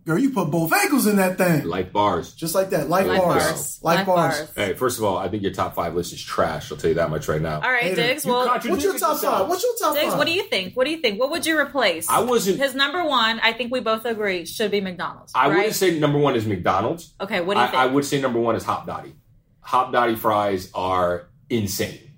"Girl, 0.07 0.19
you 0.19 0.31
put 0.31 0.51
both 0.51 0.73
ankles 0.73 1.07
in 1.07 1.17
that 1.17 1.39
thing." 1.39 1.65
Like 1.65 1.93
bars. 1.93 2.33
Just 2.35 2.55
like 2.55 2.71
that. 2.71 2.89
Like, 2.89 3.07
Light 3.07 3.21
bars. 3.21 3.43
bars. 3.45 3.79
Light, 3.83 3.95
Light 3.97 4.07
bars. 4.07 4.39
bars. 4.39 4.53
Hey, 4.55 4.75
first 4.75 4.99
of 4.99 5.05
all, 5.05 5.17
I 5.17 5.29
think 5.29 5.43
your 5.43 5.53
top 5.53 5.75
five 5.75 5.95
list 5.95 6.13
is 6.13 6.23
trash. 6.23 6.71
I'll 6.71 6.79
tell 6.79 6.89
you 6.89 6.95
that 6.97 7.11
much 7.11 7.27
right 7.29 7.41
now. 7.41 7.57
All 7.61 7.71
right, 7.71 7.83
Hater. 7.83 7.97
Diggs. 7.97 8.25
Well, 8.25 8.47
contradicted 8.47 8.71
What's 8.71 8.85
your 8.85 8.93
top 8.99 9.15
yourself. 9.17 9.39
five? 9.41 9.49
What's 9.49 9.63
your 9.65 9.77
top 9.81 9.95
Diggs, 9.95 10.09
five? 10.11 10.19
what 10.19 10.27
do 10.27 10.33
you 10.33 10.45
think? 10.45 10.77
What 10.77 10.85
do 10.85 10.91
you 10.91 10.99
think? 10.99 11.19
What 11.19 11.31
would 11.31 11.47
you 11.47 11.59
replace? 11.59 12.09
I 12.09 12.21
wasn't. 12.21 12.59
His 12.59 12.75
number 12.75 13.05
one, 13.05 13.41
I 13.41 13.53
think 13.53 13.73
we 13.73 13.81
both 13.81 14.05
agree, 14.05 14.45
should 14.47 14.71
be 14.71 14.81
McDonald's. 14.81 15.33
I 15.35 15.49
right? 15.49 15.57
wouldn't 15.57 15.75
say 15.75 15.99
number 15.99 16.19
one 16.19 16.37
is 16.37 16.47
McDonald's. 16.47 17.15
Okay, 17.21 17.41
what 17.41 17.55
do 17.55 17.61
you 17.61 17.67
I, 17.67 17.69
think? 17.71 17.79
I 17.83 17.87
would 17.87 18.05
say 18.05 18.21
number 18.21 18.39
one 18.41 18.55
is 18.57 18.65
Hopdoddy. 18.65 19.15
Hop 19.61 19.93
Dottie 19.93 20.17
fries 20.17 20.71
are 20.75 21.29
insane. 21.49 22.12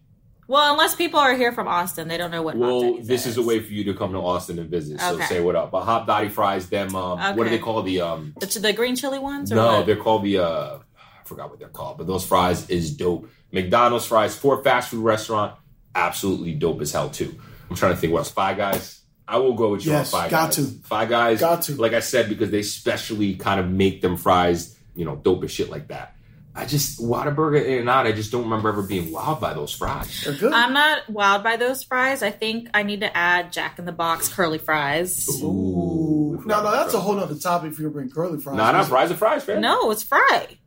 Well, 0.47 0.73
unless 0.73 0.95
people 0.95 1.19
are 1.21 1.35
here 1.35 1.53
from 1.53 1.69
Austin, 1.69 2.09
they 2.09 2.17
don't 2.19 2.31
know 2.31 2.43
what. 2.43 2.57
Well, 2.57 2.99
this 3.03 3.27
is 3.27 3.37
a 3.39 3.43
way 3.43 3.61
for 3.61 3.73
you 3.73 3.85
to 3.85 3.95
come 3.95 4.13
to 4.13 4.19
Austin 4.19 4.59
and 4.59 4.69
visit. 4.71 5.01
So 5.01 5.15
Okay. 5.15 5.25
say 5.27 5.41
what 5.41 5.57
up. 5.57 5.71
But 5.71 5.85
Hopdoddy 5.85 6.31
fries, 6.31 6.69
them. 6.69 6.95
Um, 6.95 7.37
What 7.37 7.45
do 7.45 7.51
they 7.51 7.59
call 7.59 7.83
the? 7.83 8.01
Um, 8.03 8.35
The, 8.39 8.59
the 8.61 8.73
green 8.73 8.97
chili 8.97 9.19
ones? 9.19 9.51
Or 9.53 9.55
no, 9.57 9.77
what? 9.79 9.87
they're 9.87 9.97
called 9.97 10.25
the. 10.25 10.39
Uh, 10.39 10.79
I 10.99 11.25
forgot 11.27 11.49
what 11.51 11.59
they're 11.59 11.69
called, 11.69 11.97
but 11.99 12.07
those 12.07 12.27
fries 12.27 12.69
is 12.69 12.95
dope. 12.97 13.29
McDonald's 13.53 14.05
fries 14.07 14.37
for 14.37 14.61
a 14.61 14.63
fast 14.63 14.91
food 14.91 15.03
restaurant, 15.05 15.55
absolutely 15.95 16.53
dope 16.53 16.81
as 16.83 16.93
hell 16.93 17.09
too. 17.09 17.35
I'm 17.71 17.77
trying 17.77 17.93
to 17.95 17.99
think 17.99 18.13
what 18.13 18.21
else. 18.21 18.31
Five 18.31 18.57
Guys. 18.59 19.01
I 19.27 19.39
will 19.39 19.55
go 19.55 19.71
with 19.71 19.87
you 19.87 19.93
Yes, 19.93 20.13
on 20.13 20.21
Five 20.23 20.31
got 20.31 20.47
Guys. 20.49 20.57
to. 20.57 20.63
Five 20.87 21.09
Guys. 21.09 21.41
Got 21.41 21.63
to. 21.63 21.77
Like 21.77 21.95
I 21.95 22.01
said, 22.01 22.29
because 22.29 22.51
they 22.51 22.63
specially 22.63 23.37
kind 23.37 23.59
of 23.59 23.71
make 23.71 24.03
them 24.03 24.19
fries, 24.19 24.77
you 24.95 25.07
know, 25.07 25.17
dope 25.17 25.45
as 25.45 25.51
shit 25.51 25.71
like 25.71 25.89
that. 25.89 26.15
I 26.57 26.67
just 26.67 27.01
Whataburger 27.01 27.65
In 27.65 27.81
and 27.81 27.91
Out. 27.91 28.07
I 28.07 28.13
just 28.13 28.31
don't 28.31 28.45
remember 28.45 28.69
ever 28.69 28.83
being 28.83 29.13
wowed 29.13 29.41
by 29.41 29.55
those 29.55 29.75
fries. 29.75 30.23
They're 30.25 30.35
good. 30.35 30.53
I'm 30.53 30.73
not 30.73 31.07
wowed 31.09 31.43
by 31.43 31.57
those 31.57 31.83
fries. 31.83 32.23
I 32.23 32.31
think 32.31 32.69
I 32.73 32.85
need 32.85 33.01
to 33.01 33.17
add 33.17 33.53
Jack 33.53 33.79
in 33.81 33.85
the 33.87 33.93
Box 33.93 34.29
curly 34.29 34.59
fries. 34.59 35.29
Ooh. 35.43 36.43
No, 36.47 36.63
no, 36.63 36.71
that's 36.71 36.95
a 36.95 37.01
whole 37.01 37.15
nother 37.15 37.35
topic 37.35 37.73
if 37.73 37.79
you 37.81 37.91
bring 37.91 38.09
curly 38.11 38.39
fries. 38.39 38.57
Nah, 38.57 38.71
not 38.73 38.87
fries 38.87 39.11
are 39.11 39.17
fries, 39.17 39.47
man. 39.49 39.63
No, 39.63 39.91
it's 39.91 40.03
fry. 40.05 40.59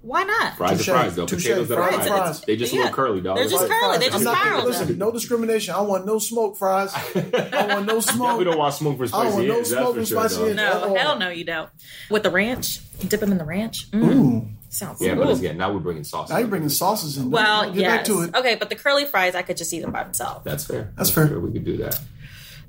Why 0.00 0.22
not? 0.22 0.56
Fries 0.56 0.78
Touche, 0.78 0.88
are 0.88 0.92
fries, 0.92 1.16
though. 1.16 1.26
touche. 1.26 1.42
Potatoes 1.42 1.68
that 1.68 1.78
are 1.78 1.88
Fries, 1.88 2.06
fries. 2.06 2.08
fries. 2.08 2.40
They 2.42 2.56
just 2.56 2.72
a 2.72 2.76
Yeah. 2.76 2.82
little 2.82 2.94
curly, 2.96 3.20
dog. 3.20 3.36
They're 3.36 3.48
just 3.48 3.68
right. 3.68 3.80
curly. 3.80 3.98
They 3.98 4.06
I'm 4.06 4.12
just 4.12 4.24
not, 4.24 4.36
spiral 4.38 4.64
listen, 4.64 4.98
no 4.98 5.10
discrimination. 5.10 5.74
I 5.74 5.80
want 5.80 6.06
no 6.06 6.18
smoke 6.20 6.56
fries. 6.56 6.92
I 7.14 7.66
want 7.74 7.86
no 7.86 7.98
smoke. 8.00 8.38
we 8.38 8.44
don't 8.44 8.56
want 8.56 8.74
smoke 8.74 8.98
for 8.98 9.04
I 9.04 9.06
spicy 9.08 9.34
want 9.34 9.46
no 9.48 9.56
ends, 9.56 9.70
smoke 9.70 9.92
for 9.94 9.98
and 9.98 10.08
sure, 10.08 10.28
spicy 10.28 10.54
No, 10.54 10.94
hell 10.94 11.18
no, 11.18 11.28
you 11.30 11.44
don't. 11.44 11.68
With 12.08 12.22
the 12.22 12.30
ranch, 12.30 12.78
dip 13.08 13.18
them 13.20 13.32
in 13.32 13.38
the 13.38 13.44
ranch. 13.44 13.90
Mm, 13.90 14.04
Ooh. 14.14 14.48
Sounds 14.68 15.00
Yeah, 15.00 15.14
ooh. 15.14 15.24
but 15.24 15.38
again, 15.38 15.56
now 15.56 15.72
we're 15.72 15.80
bringing 15.80 16.04
sauces. 16.04 16.30
Now 16.30 16.38
you're 16.38 16.48
bringing 16.48 16.68
sauces 16.68 17.16
in. 17.16 17.30
Well, 17.30 17.66
Get 17.66 17.76
yes. 17.76 17.96
back 17.96 18.04
to 18.06 18.22
it. 18.22 18.34
Okay, 18.34 18.54
but 18.56 18.68
the 18.68 18.76
curly 18.76 19.04
fries, 19.04 19.34
I 19.34 19.42
could 19.42 19.56
just 19.56 19.72
eat 19.72 19.80
them 19.80 19.92
by 19.92 20.04
themselves. 20.04 20.44
That's 20.44 20.64
fair. 20.64 20.92
That's 20.96 21.10
fair. 21.10 21.38
We 21.38 21.52
could 21.52 21.64
do 21.64 21.76
that. 21.78 21.98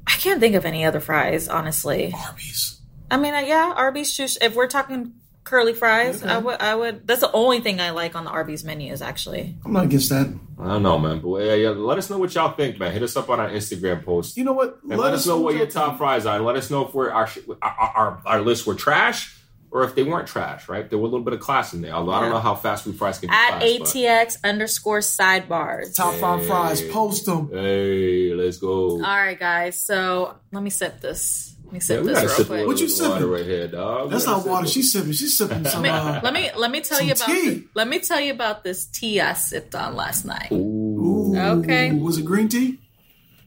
I 0.05 0.11
can't 0.11 0.39
think 0.39 0.55
of 0.55 0.65
any 0.65 0.85
other 0.85 0.99
fries, 0.99 1.47
honestly. 1.49 2.13
Arby's. 2.15 2.79
I 3.11 3.17
mean, 3.17 3.33
uh, 3.33 3.39
yeah, 3.39 3.73
Arby's. 3.75 4.11
Shush, 4.11 4.37
if 4.41 4.55
we're 4.55 4.67
talking 4.67 5.13
curly 5.43 5.73
fries, 5.73 6.23
I 6.23 6.37
would. 6.37 6.61
I 6.61 6.75
would. 6.75 7.07
That's 7.07 7.21
the 7.21 7.31
only 7.31 7.59
thing 7.59 7.81
I 7.81 7.91
like 7.91 8.15
on 8.15 8.23
the 8.23 8.31
Arby's 8.31 8.63
menus, 8.63 9.01
actually. 9.01 9.55
I'm 9.65 9.73
not 9.73 9.85
against 9.85 10.09
that. 10.09 10.33
I 10.59 10.67
don't 10.67 10.83
know, 10.83 10.97
man. 10.97 11.19
But 11.19 11.43
yeah, 11.43 11.53
yeah, 11.53 11.69
let 11.69 11.97
us 11.97 12.09
know 12.09 12.17
what 12.17 12.33
y'all 12.33 12.53
think, 12.53 12.79
man. 12.79 12.91
Hit 12.91 13.03
us 13.03 13.15
up 13.15 13.29
on 13.29 13.39
our 13.39 13.49
Instagram 13.49 14.03
post. 14.03 14.37
You 14.37 14.43
know 14.43 14.53
what? 14.53 14.79
And 14.89 14.99
let, 14.99 15.13
us 15.13 15.27
know 15.27 15.39
what 15.39 15.53
your 15.53 15.63
your 15.63 15.71
top 15.71 15.97
fries 15.97 16.25
are. 16.25 16.37
And 16.37 16.45
let 16.45 16.55
us 16.55 16.69
know 16.71 16.87
if 16.87 16.93
we're, 16.93 17.11
our, 17.11 17.29
our, 17.61 17.71
our, 17.71 18.21
our 18.25 18.41
lists 18.41 18.65
were 18.65 18.75
trash 18.75 19.36
or 19.71 19.83
if 19.83 19.95
they 19.95 20.03
weren't 20.03 20.27
trash, 20.27 20.69
right? 20.69 20.89
There 20.89 20.97
were 20.97 21.05
a 21.07 21.09
little 21.09 21.23
bit 21.25 21.33
of 21.33 21.39
class 21.39 21.73
in 21.73 21.81
there. 21.81 21.91
Although 21.91 22.13
I 22.13 22.21
don't 22.21 22.29
know 22.31 22.39
how 22.39 22.55
fast 22.55 22.83
food 22.85 22.97
fries 22.97 23.19
can 23.19 23.29
be 23.29 23.35
At 23.35 23.59
class, 23.59 23.61
but- 23.79 23.87
ATX 23.87 24.37
underscore 24.43 24.99
sidebars. 24.99 25.95
top 25.95 26.13
five 26.15 26.45
fries. 26.45 26.81
Post 26.89 27.25
them. 27.25 27.49
Hey, 27.51 28.33
let's 28.33 28.57
go. 28.57 28.91
All 28.91 28.99
right, 29.01 29.37
guys. 29.39 29.79
So 29.81 30.35
let 30.51 30.63
me 30.63 30.69
sip 30.69 31.01
this. 31.01 31.53
Let 31.65 31.73
me 31.73 31.79
sip 31.81 31.95
Yeah, 31.97 32.01
we 32.01 32.07
this 32.13 32.19
real 32.21 32.29
sip 32.29 32.47
quick. 32.47 32.67
What 32.67 32.79
you 32.79 32.87
bit 32.87 32.99
water 33.01 33.13
sipping? 33.15 33.29
right 33.29 33.45
here, 33.45 33.67
dog. 33.67 34.09
That's 34.09 34.25
not 34.25 34.47
water. 34.47 34.67
sip 34.67 34.73
She's 34.73 34.91
sipping. 34.93 35.11
She's 35.11 35.37
sipping 35.37 35.65
some. 35.65 35.81
Let 35.83 35.83
me, 35.83 35.89
Uh, 35.89 36.21
let 36.23 36.33
me 36.33 36.49
let 36.55 36.71
me 36.71 36.79
tell 36.81 37.01
you 37.01 37.11
about 37.11 37.25
tea. 37.27 37.49
the, 37.49 37.67
let 37.73 37.87
me 37.89 37.99
tell 37.99 38.21
you 38.21 38.31
about 38.31 38.63
this 38.63 38.85
tea 38.85 39.19
I 39.19 39.33
sipped 39.33 39.75
on 39.75 39.95
last 39.97 40.23
night. 40.25 40.49
Ooh. 40.53 41.35
Okay. 41.37 41.91
Was 41.91 42.17
it 42.17 42.23
green 42.25 42.47
tea? 42.47 42.79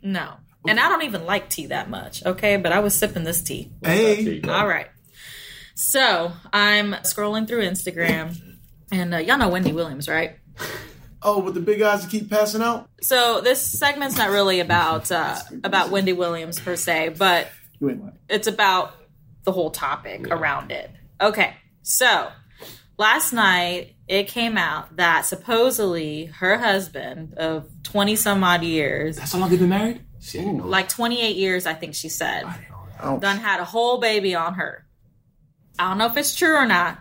No, 0.02 0.34
and 0.68 0.78
I 0.78 0.88
don't 0.90 1.02
even 1.04 1.24
like 1.24 1.48
tea 1.48 1.66
that 1.66 1.88
much. 1.88 2.24
Okay, 2.26 2.56
but 2.58 2.72
I 2.72 2.80
was 2.80 2.94
sipping 2.94 3.24
this 3.24 3.42
tea. 3.42 3.70
Hey. 3.82 4.42
All 4.42 4.66
right. 4.68 4.88
So 5.80 6.30
I'm 6.52 6.92
scrolling 7.04 7.48
through 7.48 7.62
Instagram, 7.62 8.38
and 8.92 9.14
uh, 9.14 9.16
y'all 9.16 9.38
know 9.38 9.48
Wendy 9.48 9.72
Williams, 9.72 10.10
right? 10.10 10.36
Oh, 11.22 11.40
with 11.40 11.54
the 11.54 11.60
big 11.60 11.80
eyes 11.80 12.02
that 12.02 12.10
keep 12.10 12.28
passing 12.28 12.60
out. 12.60 12.90
So 13.00 13.40
this 13.40 13.62
segment's 13.62 14.18
not 14.18 14.28
really 14.28 14.60
about 14.60 15.10
uh, 15.10 15.38
about 15.64 15.90
Wendy 15.90 16.12
Williams 16.12 16.60
per 16.60 16.76
se, 16.76 17.14
but 17.18 17.48
You 17.80 17.90
ain't 17.90 18.02
lying. 18.02 18.18
it's 18.28 18.46
about 18.46 18.92
the 19.44 19.52
whole 19.52 19.70
topic 19.70 20.28
around 20.30 20.70
it. 20.70 20.90
Okay, 21.18 21.54
so 21.80 22.28
last 22.98 23.32
night 23.32 23.94
it 24.06 24.28
came 24.28 24.58
out 24.58 24.96
that 24.96 25.24
supposedly 25.24 26.26
her 26.26 26.58
husband 26.58 27.34
of 27.38 27.70
20 27.84 28.16
some 28.16 28.44
odd 28.44 28.64
years, 28.64 29.16
That's 29.16 29.32
how 29.32 29.38
long 29.38 29.48
they've 29.48 29.58
been 29.58 29.70
married. 29.70 30.02
Ooh, 30.36 30.60
like 30.60 30.90
28 30.90 31.36
years, 31.36 31.64
I 31.64 31.72
think 31.72 31.94
she 31.94 32.10
said, 32.10 32.44
Ouch. 33.00 33.20
done 33.22 33.38
had 33.38 33.60
a 33.60 33.64
whole 33.64 33.98
baby 33.98 34.34
on 34.34 34.54
her. 34.54 34.84
I 35.78 35.88
don't 35.88 35.98
know 35.98 36.06
if 36.06 36.16
it's 36.16 36.34
true 36.34 36.56
or 36.56 36.66
not, 36.66 36.98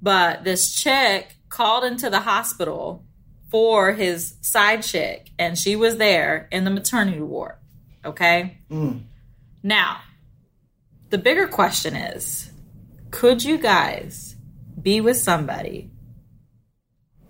but 0.00 0.44
this 0.44 0.74
chick 0.74 1.36
called 1.48 1.84
into 1.84 2.10
the 2.10 2.20
hospital 2.20 3.04
for 3.50 3.92
his 3.92 4.34
side 4.40 4.82
chick, 4.82 5.30
and 5.38 5.58
she 5.58 5.76
was 5.76 5.96
there 5.96 6.48
in 6.50 6.64
the 6.64 6.70
maternity 6.70 7.20
ward. 7.20 7.56
Okay? 8.04 8.58
Mm. 8.70 9.04
Now, 9.62 10.00
the 11.10 11.18
bigger 11.18 11.46
question 11.46 11.94
is 11.96 12.50
could 13.10 13.42
you 13.42 13.58
guys 13.58 14.36
be 14.80 15.00
with 15.00 15.16
somebody 15.16 15.90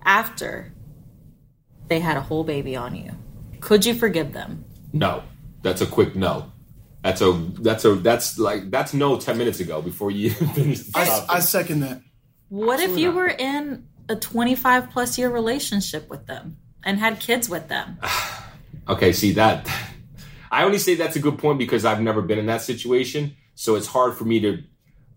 after 0.05 0.75
they 1.89 2.01
had 2.01 2.17
a 2.17 2.21
whole 2.23 2.45
baby 2.45 2.77
on 2.77 2.95
you? 2.95 3.13
Could 3.61 3.85
you 3.85 3.95
forgive 3.95 4.33
them? 4.33 4.65
No, 4.93 5.23
that's 5.63 5.81
a 5.81 5.87
quick 5.87 6.17
no. 6.17 6.53
That's 7.03 7.21
a 7.21 7.33
that's 7.33 7.85
a 7.85 7.95
that's 7.95 8.39
like 8.39 8.71
that's 8.71 8.93
no 8.93 9.19
ten 9.19 9.39
minutes 9.39 9.61
ago 9.61 9.81
before 9.81 10.11
you 10.11 10.31
finish. 10.55 10.81
The 10.81 10.99
I. 10.99 11.37
I 11.37 11.41
second 11.41 11.81
that. 11.81 12.03
What 12.49 12.81
if 12.81 12.97
you 12.97 13.09
not. 13.09 13.17
were 13.17 13.29
in 13.29 13.89
a 14.09 14.17
25 14.17 14.91
plus 14.91 15.19
year 15.19 15.31
relationship 15.31 16.09
with 16.09 16.27
them 16.27 16.59
and 16.85 16.99
had 16.99 17.19
kids 17.19 17.49
with 17.49 17.69
them? 17.69 17.99
okay, 18.89 19.13
see 19.13 19.33
that. 19.33 19.69
I 20.51 20.65
only 20.65 20.79
say 20.79 20.95
that's 20.95 21.17
a 21.17 21.21
good 21.21 21.39
point 21.39 21.59
because 21.59 21.85
I've 21.85 22.01
never 22.01 22.23
been 22.23 22.39
in 22.39 22.47
that 22.47 22.63
situation, 22.63 23.37
so 23.55 23.75
it's 23.75 23.87
hard 23.87 24.15
for 24.15 24.25
me 24.25 24.41
to. 24.41 24.63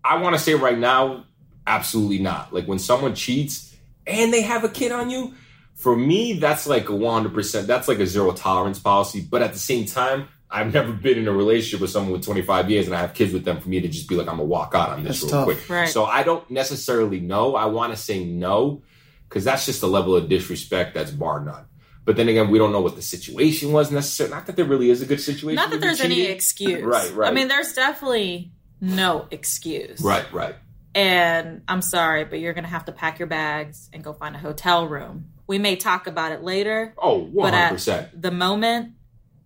I 0.04 0.20
want 0.20 0.34
to 0.34 0.40
say 0.40 0.54
right 0.54 0.78
now, 0.78 1.24
absolutely 1.66 2.18
not. 2.18 2.52
Like 2.52 2.66
when 2.66 2.78
someone 2.78 3.14
cheats 3.14 3.74
and 4.06 4.32
they 4.32 4.42
have 4.42 4.64
a 4.64 4.68
kid 4.68 4.92
on 4.92 5.10
you, 5.10 5.34
for 5.74 5.96
me, 5.96 6.34
that's 6.34 6.66
like 6.66 6.88
a 6.88 6.94
one 6.94 7.22
hundred 7.22 7.34
percent. 7.34 7.66
That's 7.66 7.88
like 7.88 8.00
a 8.00 8.06
zero 8.06 8.32
tolerance 8.32 8.78
policy. 8.78 9.20
But 9.20 9.42
at 9.42 9.52
the 9.52 9.58
same 9.58 9.86
time, 9.86 10.28
I've 10.50 10.72
never 10.74 10.92
been 10.92 11.16
in 11.18 11.28
a 11.28 11.32
relationship 11.32 11.80
with 11.80 11.90
someone 11.90 12.12
with 12.12 12.24
twenty 12.24 12.42
five 12.42 12.68
years 12.70 12.86
and 12.86 12.94
I 12.96 13.00
have 13.00 13.14
kids 13.14 13.32
with 13.32 13.44
them. 13.44 13.60
For 13.60 13.68
me 13.68 13.80
to 13.80 13.88
just 13.88 14.08
be 14.08 14.16
like, 14.16 14.26
I'm 14.26 14.34
gonna 14.36 14.44
walk 14.44 14.74
out 14.74 14.88
on 14.90 15.04
this 15.04 15.20
That's 15.20 15.32
real 15.32 15.44
tough. 15.46 15.56
quick. 15.58 15.68
Right. 15.70 15.88
So 15.88 16.04
I 16.04 16.22
don't 16.24 16.50
necessarily 16.50 17.20
know. 17.20 17.54
I 17.54 17.66
want 17.66 17.92
to 17.92 17.96
say 17.96 18.24
no 18.24 18.82
because 19.28 19.44
that's 19.44 19.64
just 19.66 19.82
a 19.82 19.86
level 19.86 20.16
of 20.16 20.28
disrespect 20.28 20.94
that's 20.94 21.10
bar 21.12 21.40
none. 21.40 21.66
But 22.04 22.16
then 22.16 22.28
again, 22.28 22.50
we 22.50 22.58
don't 22.58 22.72
know 22.72 22.80
what 22.80 22.96
the 22.96 23.02
situation 23.02 23.70
was 23.72 23.92
necessarily. 23.92 24.34
Not 24.34 24.46
that 24.46 24.56
there 24.56 24.64
really 24.64 24.90
is 24.90 25.02
a 25.02 25.06
good 25.06 25.20
situation. 25.20 25.54
Not 25.56 25.70
that 25.70 25.76
to 25.76 25.80
be 25.80 25.86
there's 25.86 26.00
any 26.00 26.22
excuse. 26.22 26.82
Right, 26.82 27.14
right. 27.14 27.30
I 27.30 27.32
mean, 27.34 27.46
there's 27.46 27.72
definitely 27.74 28.50
no 28.80 29.28
excuse. 29.30 30.00
Right, 30.00 30.24
right. 30.32 30.56
And 30.94 31.62
I'm 31.68 31.82
sorry, 31.82 32.24
but 32.24 32.40
you're 32.40 32.54
going 32.54 32.64
to 32.64 32.70
have 32.70 32.86
to 32.86 32.92
pack 32.92 33.20
your 33.20 33.28
bags 33.28 33.88
and 33.92 34.02
go 34.02 34.12
find 34.12 34.34
a 34.34 34.38
hotel 34.40 34.88
room. 34.88 35.26
We 35.46 35.58
may 35.58 35.76
talk 35.76 36.06
about 36.08 36.32
it 36.32 36.42
later, 36.42 36.94
Oh, 36.98 37.18
one 37.18 37.52
but 37.52 37.54
hundred 37.54 37.64
at 37.66 37.72
percent. 37.72 38.22
the 38.22 38.30
moment, 38.32 38.92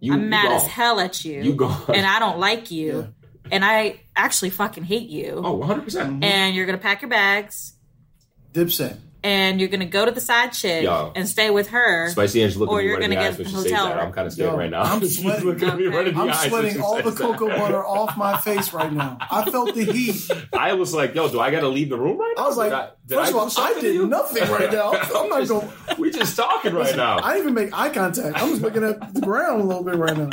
You, 0.01 0.13
I'm 0.13 0.23
you 0.23 0.27
mad 0.29 0.45
gone. 0.49 0.53
as 0.57 0.67
hell 0.67 1.01
at 1.01 1.25
you. 1.25 1.43
You 1.43 1.55
gone. 1.55 1.83
And 1.95 2.07
I 2.07 2.19
don't 2.19 2.39
like 2.39 2.71
you. 2.71 3.15
And 3.51 3.65
I 3.65 4.01
actually 4.17 4.51
fucking 4.51 4.85
hate 4.85 5.09
you. 5.09 5.35
Oh, 5.37 5.47
Oh, 5.47 5.53
one 5.55 5.69
hundred 5.69 5.85
percent. 5.85 6.25
And 6.25 6.55
you're 6.57 6.67
going 6.67 6.79
to 6.79 6.83
pack 6.83 7.03
your 7.03 7.11
bags 7.11 7.75
Dipset. 8.53 8.99
And 9.25 9.59
you're 9.59 9.71
gonna 9.71 9.87
go 9.87 10.05
to 10.05 10.11
the 10.13 10.21
side 10.21 10.53
chick 10.53 10.85
Yo. 10.85 11.11
and 11.17 11.29
stay 11.29 11.51
with 11.51 11.69
her. 11.71 12.09
Spicy 12.11 12.43
Ange 12.43 12.57
looking 12.57 12.73
Or 12.75 12.79
at 12.79 12.83
me 12.85 12.89
you're 12.89 13.01
the 13.01 13.09
gonna 13.09 13.21
eyes 13.21 13.37
get 13.37 13.39
when 13.39 13.47
she 13.49 13.53
the 13.55 13.63
says 13.63 13.71
hotel 13.73 13.87
that. 13.89 13.99
I'm 13.99 14.13
kind 14.13 14.27
of 14.29 14.33
scared 14.35 14.51
Yo, 14.53 14.57
right 14.59 14.71
now. 14.71 14.83
I'm 14.83 15.05
sweating. 15.09 15.45
looking 15.47 15.69
at 15.69 15.79
me 15.79 15.87
right 15.87 16.07
I'm 16.17 16.29
eyes 16.31 16.43
sweating 16.43 16.75
she 16.75 16.79
all 16.81 16.97
says 16.97 17.05
the 17.07 17.11
that. 17.11 17.19
cocoa 17.39 17.49
butter 17.49 17.85
off 17.87 18.17
my 18.17 18.37
face 18.39 18.73
right 18.73 18.93
now. 18.93 19.17
I 19.21 19.51
felt 19.51 19.75
the 19.75 19.85
heat. 19.85 20.31
I 20.53 20.75
was 20.75 20.95
like, 20.95 21.15
yo, 21.15 21.29
do 21.29 21.41
I 21.41 21.51
got 21.51 21.61
to 21.61 21.69
leave 21.69 21.89
the 21.89 21.99
room 21.99 22.19
right 22.19 22.35
now? 22.37 22.45
I 22.45 22.47
was 22.47 22.57
like, 22.57 22.71
Did 22.71 22.79
I, 22.79 22.91
did 23.07 23.15
first 23.17 23.27
I 23.27 23.29
of 23.31 23.37
all, 23.59 23.65
I 23.65 23.75
to 23.75 23.81
did 23.81 23.95
you? 23.95 24.07
nothing 24.07 24.43
right 24.53 24.71
now. 24.73 24.93
I'm 25.17 25.29
not 25.31 25.49
going. 25.49 25.69
we 25.99 26.11
just 26.11 26.37
talking 26.37 26.75
right 26.75 26.95
now. 26.97 27.19
I 27.19 27.35
didn't 27.35 27.51
even 27.51 27.55
make 27.55 27.73
eye 27.77 27.89
contact. 27.89 28.41
I'm 28.41 28.51
just 28.51 28.61
looking 28.63 28.85
at 28.85 29.15
the 29.15 29.21
ground 29.23 29.63
a 29.63 29.65
little 29.65 29.83
bit 29.85 29.97
right 29.97 30.17
now. 30.17 30.29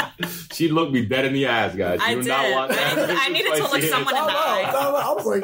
She 0.51 0.67
looked 0.67 0.91
me 0.91 1.05
dead 1.05 1.25
in 1.25 1.33
the 1.33 1.47
eyes, 1.47 1.75
guys. 1.75 1.99
You 2.01 2.05
I 2.05 2.15
did. 2.15 2.25
not 2.27 2.51
want 2.51 2.71
that. 2.71 3.09
I 3.21 3.29
needed- 3.29 3.53
to 3.55 3.61
look 3.63 3.81
someone 3.83 4.15
in 4.15 4.23
the 4.23 4.29
out, 4.29 4.35
eye. 4.35 5.03
I 5.05 5.13
was 5.13 5.25
like, 5.25 5.43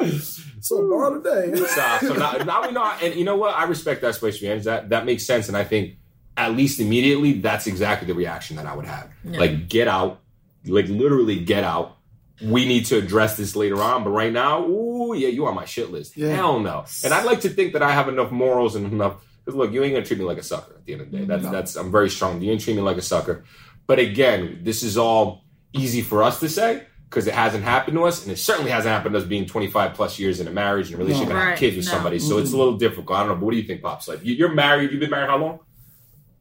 so 0.60 0.88
bar 0.88 1.10
today. 1.18 1.54
Stop. 1.66 2.00
So 2.02 2.14
now, 2.14 2.32
now 2.32 2.66
we 2.66 2.72
know, 2.72 2.84
and 3.02 3.14
you 3.14 3.24
know 3.24 3.36
what? 3.36 3.54
I 3.54 3.64
respect 3.64 4.00
that 4.02 4.14
space 4.14 4.42
man. 4.42 4.60
That 4.62 4.88
that 4.90 5.04
makes 5.04 5.24
sense, 5.24 5.48
and 5.48 5.56
I 5.56 5.64
think 5.64 5.96
at 6.36 6.54
least 6.54 6.78
immediately, 6.78 7.40
that's 7.40 7.66
exactly 7.66 8.06
the 8.06 8.14
reaction 8.14 8.56
that 8.56 8.66
I 8.66 8.74
would 8.74 8.86
have. 8.86 9.10
Like, 9.24 9.68
get 9.68 9.88
out, 9.88 10.20
like 10.64 10.86
literally 10.88 11.40
get 11.40 11.64
out. 11.64 11.96
We 12.40 12.64
need 12.64 12.86
to 12.86 12.96
address 12.98 13.36
this 13.36 13.56
later 13.56 13.82
on, 13.82 14.04
but 14.04 14.10
right 14.10 14.32
now, 14.32 14.64
ooh, 14.64 15.12
yeah, 15.16 15.26
you 15.28 15.46
are 15.46 15.52
my 15.52 15.64
shit 15.64 15.90
list. 15.90 16.16
Yeah. 16.16 16.28
Hell 16.28 16.60
no. 16.60 16.84
And 17.02 17.12
I'd 17.12 17.24
like 17.24 17.40
to 17.40 17.48
think 17.48 17.72
that 17.72 17.82
I 17.82 17.90
have 17.90 18.08
enough 18.08 18.30
morals 18.30 18.76
and 18.76 18.86
enough. 18.92 19.24
Because 19.44 19.58
look, 19.58 19.72
you 19.72 19.82
ain't 19.82 19.94
gonna 19.94 20.06
treat 20.06 20.20
me 20.20 20.24
like 20.24 20.38
a 20.38 20.42
sucker 20.44 20.74
at 20.76 20.84
the 20.84 20.92
end 20.92 21.02
of 21.02 21.10
the 21.10 21.18
day. 21.18 21.24
That's 21.24 21.42
No. 21.42 21.50
that's 21.50 21.74
I'm 21.74 21.90
very 21.90 22.08
strong. 22.08 22.40
You 22.40 22.52
ain't 22.52 22.60
treat 22.60 22.76
me 22.76 22.82
like 22.82 22.98
a 22.98 23.02
sucker. 23.02 23.42
But 23.88 23.98
again, 23.98 24.60
this 24.62 24.84
is 24.84 24.96
all 24.96 25.42
easy 25.72 26.02
for 26.02 26.22
us 26.22 26.38
to 26.40 26.48
say 26.48 26.84
because 27.08 27.26
it 27.26 27.34
hasn't 27.34 27.64
happened 27.64 27.96
to 27.96 28.04
us, 28.04 28.22
and 28.22 28.30
it 28.32 28.36
certainly 28.38 28.70
hasn't 28.70 28.92
happened 28.92 29.14
to 29.14 29.18
us 29.20 29.24
being 29.24 29.46
25 29.46 29.94
plus 29.94 30.18
years 30.18 30.40
in 30.40 30.46
a 30.48 30.50
marriage 30.50 30.86
and 30.90 30.96
a 30.96 30.98
relationship 30.98 31.30
and 31.30 31.38
have 31.38 31.58
kids 31.58 31.76
with 31.76 31.86
No. 31.86 31.92
somebody. 31.92 32.18
So 32.18 32.38
it's 32.38 32.52
a 32.52 32.56
little 32.56 32.76
difficult. 32.76 33.18
I 33.18 33.20
don't 33.20 33.28
know, 33.30 33.34
but 33.36 33.44
what 33.46 33.52
do 33.52 33.56
you 33.56 33.62
think, 33.66 33.80
Pops? 33.82 34.08
Like 34.08 34.24
you- 34.24 34.34
you're 34.34 34.52
married. 34.52 34.90
You've 34.90 35.00
been 35.00 35.10
married 35.10 35.30
how 35.30 35.38
long? 35.38 35.58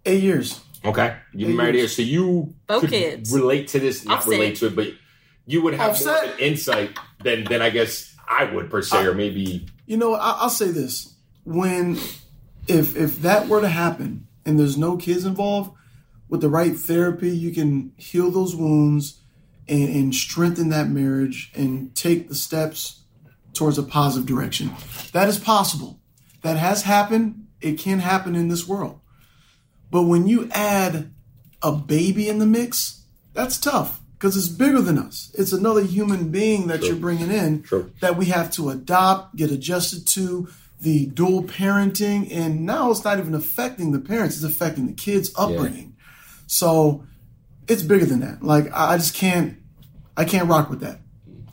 Eight 0.05 0.22
years. 0.24 0.59
Okay, 0.86 1.15
you've 1.34 1.47
been 1.47 1.51
Eight 1.51 1.55
married 1.57 1.76
here, 1.76 1.84
years. 1.84 1.95
so 1.95 2.01
you 2.01 2.53
Both 2.68 2.82
could 2.82 2.89
kids. 2.91 3.32
relate 3.34 3.68
to 3.70 3.80
this. 3.80 4.05
Not 4.05 4.18
Offset. 4.18 4.32
relate 4.32 4.55
to 4.57 4.68
it, 4.68 4.76
but 4.76 4.88
you 5.45 5.61
would 5.61 5.74
have 5.74 5.99
more 6.05 6.13
Offset. 6.13 6.24
of 6.26 6.34
an 6.36 6.39
insight 6.39 6.91
than 7.24 7.45
than 7.45 7.61
I 7.61 7.70
guess 7.70 8.13
I 8.30 8.43
would 8.45 8.70
per 8.70 8.82
se, 8.82 9.05
or 9.05 9.13
maybe 9.13 9.65
You 9.86 9.97
know, 9.97 10.13
I, 10.15 10.32
I'll 10.41 10.49
say 10.49 10.68
this: 10.70 11.13
when, 11.45 11.97
if 12.68 12.95
if 12.95 13.22
that 13.22 13.47
were 13.47 13.61
to 13.61 13.70
happen 13.70 14.28
and 14.45 14.59
there's 14.59 14.78
no 14.78 14.97
kids 14.97 15.24
involved, 15.26 15.72
with 16.30 16.41
the 16.41 16.49
right 16.49 16.76
therapy, 16.78 17.30
you 17.32 17.51
can 17.51 17.93
heal 17.97 18.30
those 18.32 18.55
wounds 18.55 19.22
and, 19.68 19.89
and 19.89 20.15
strengthen 20.15 20.70
that 20.70 20.89
marriage 20.89 21.51
and 21.55 21.95
take 21.95 22.30
the 22.30 22.36
steps 22.36 23.03
towards 23.53 23.78
a 23.78 23.84
positive 23.84 24.28
direction. 24.28 24.72
That 25.13 25.28
is 25.28 25.39
possible. 25.39 25.99
That 26.41 26.57
has 26.57 26.84
happened. 26.84 27.47
It 27.59 27.80
can 27.80 27.99
happen 27.99 28.36
in 28.36 28.47
this 28.47 28.68
world. 28.68 28.99
But 29.89 30.03
when 30.03 30.28
you 30.28 30.49
add 30.51 31.11
a 31.61 31.72
baby 31.72 32.30
in 32.30 32.39
the 32.39 32.45
mix, 32.45 33.03
that's 33.34 33.57
tough 33.57 34.01
because 34.13 34.36
it's 34.36 34.47
bigger 34.47 34.82
than 34.82 34.97
us. 34.97 35.32
It's 35.38 35.53
another 35.53 35.84
human 35.84 36.30
being 36.30 36.68
that 36.68 36.84
you're 36.84 36.95
bringing 36.95 37.32
in 37.32 37.63
that 38.01 38.18
we 38.18 38.26
have 38.26 38.51
to 38.51 38.70
adopt, 38.70 39.36
get 39.36 39.51
adjusted 39.51 40.07
to, 40.07 40.49
the 40.80 41.07
dual 41.07 41.43
parenting, 41.43 42.32
and 42.32 42.65
now 42.65 42.91
it's 42.91 43.03
not 43.03 43.18
even 43.18 43.34
affecting 43.34 43.91
the 43.91 43.99
parents, 43.99 44.36
it's 44.36 44.43
affecting 44.43 44.86
the 44.86 44.93
kids' 44.93 45.32
upbringing. 45.36 45.95
So 46.45 47.03
it's 47.68 47.82
bigger 47.84 48.05
than 48.05 48.20
that. 48.22 48.43
Like 48.43 48.72
I 48.74 48.93
I 48.93 48.97
just 48.97 49.13
can't 49.15 49.57
I 50.15 50.26
can't 50.26 50.47
rock 50.49 50.70
with 50.70 50.80
that. 50.82 50.99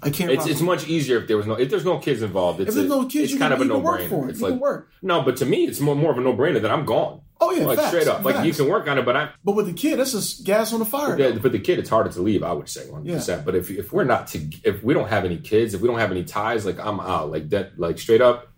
I 0.02 0.10
can't 0.10 0.30
it's 0.30 0.40
rock 0.40 0.50
it's 0.50 0.60
with 0.60 0.66
much 0.66 0.86
easier 0.88 1.16
if 1.18 1.28
there 1.28 1.36
was 1.36 1.46
no 1.46 1.54
if 1.54 1.70
there's 1.70 1.84
no 1.84 1.98
kids 1.98 2.22
involved. 2.22 2.60
It's 2.60 2.68
If 2.70 2.74
there's 2.74 2.86
a- 2.86 2.88
no 2.88 3.02
kids, 3.06 3.24
it's 3.24 3.32
you 3.32 3.38
kind 3.38 3.52
can- 3.54 3.62
of 3.62 3.66
a 3.70 3.72
no 3.72 3.80
brainer. 3.80 4.08
for 4.08 4.26
it. 4.26 4.30
It's 4.30 4.38
You 4.40 4.44
like 4.46 4.52
can 4.54 4.60
work. 4.60 4.90
no, 5.02 5.22
but 5.22 5.36
to 5.38 5.46
me, 5.46 5.64
it's 5.64 5.80
more 5.80 5.94
more 5.96 6.12
of 6.12 6.18
a 6.18 6.20
no 6.20 6.34
brainer 6.34 6.60
that 6.62 6.70
I'm 6.70 6.84
gone. 6.84 7.20
Oh 7.40 7.50
yeah, 7.50 7.64
like 7.66 7.78
facts, 7.78 7.88
straight 7.88 8.06
up. 8.06 8.24
Like 8.24 8.46
you 8.46 8.52
can 8.54 8.68
work 8.68 8.86
on 8.86 8.96
it, 8.98 9.04
but 9.04 9.16
I 9.16 9.30
But 9.44 9.52
with 9.56 9.66
the 9.66 9.72
kid, 9.72 9.98
that's 9.98 10.12
just 10.12 10.44
gas 10.44 10.72
on 10.72 10.78
the 10.78 10.84
fire. 10.86 11.18
Yeah, 11.18 11.36
for 11.38 11.48
the 11.48 11.58
kid, 11.58 11.78
it's 11.78 11.90
harder 11.90 12.10
to 12.10 12.22
leave. 12.22 12.42
I 12.42 12.52
would 12.52 12.68
say 12.68 12.88
one 12.88 13.04
yeah 13.04 13.14
percent. 13.16 13.44
But 13.44 13.54
if 13.56 13.70
if 13.70 13.92
we're 13.92 14.04
not 14.04 14.28
to, 14.28 14.38
if 14.62 14.82
we 14.84 14.94
don't 14.94 15.08
have 15.08 15.24
any 15.24 15.38
kids, 15.38 15.74
if 15.74 15.80
we 15.80 15.88
don't 15.88 15.98
have 15.98 16.10
any 16.12 16.24
ties, 16.24 16.64
like 16.64 16.78
I'm 16.78 17.00
out, 17.00 17.30
like 17.32 17.48
dead, 17.48 17.72
like 17.76 17.98
straight 17.98 18.20
up. 18.20 18.48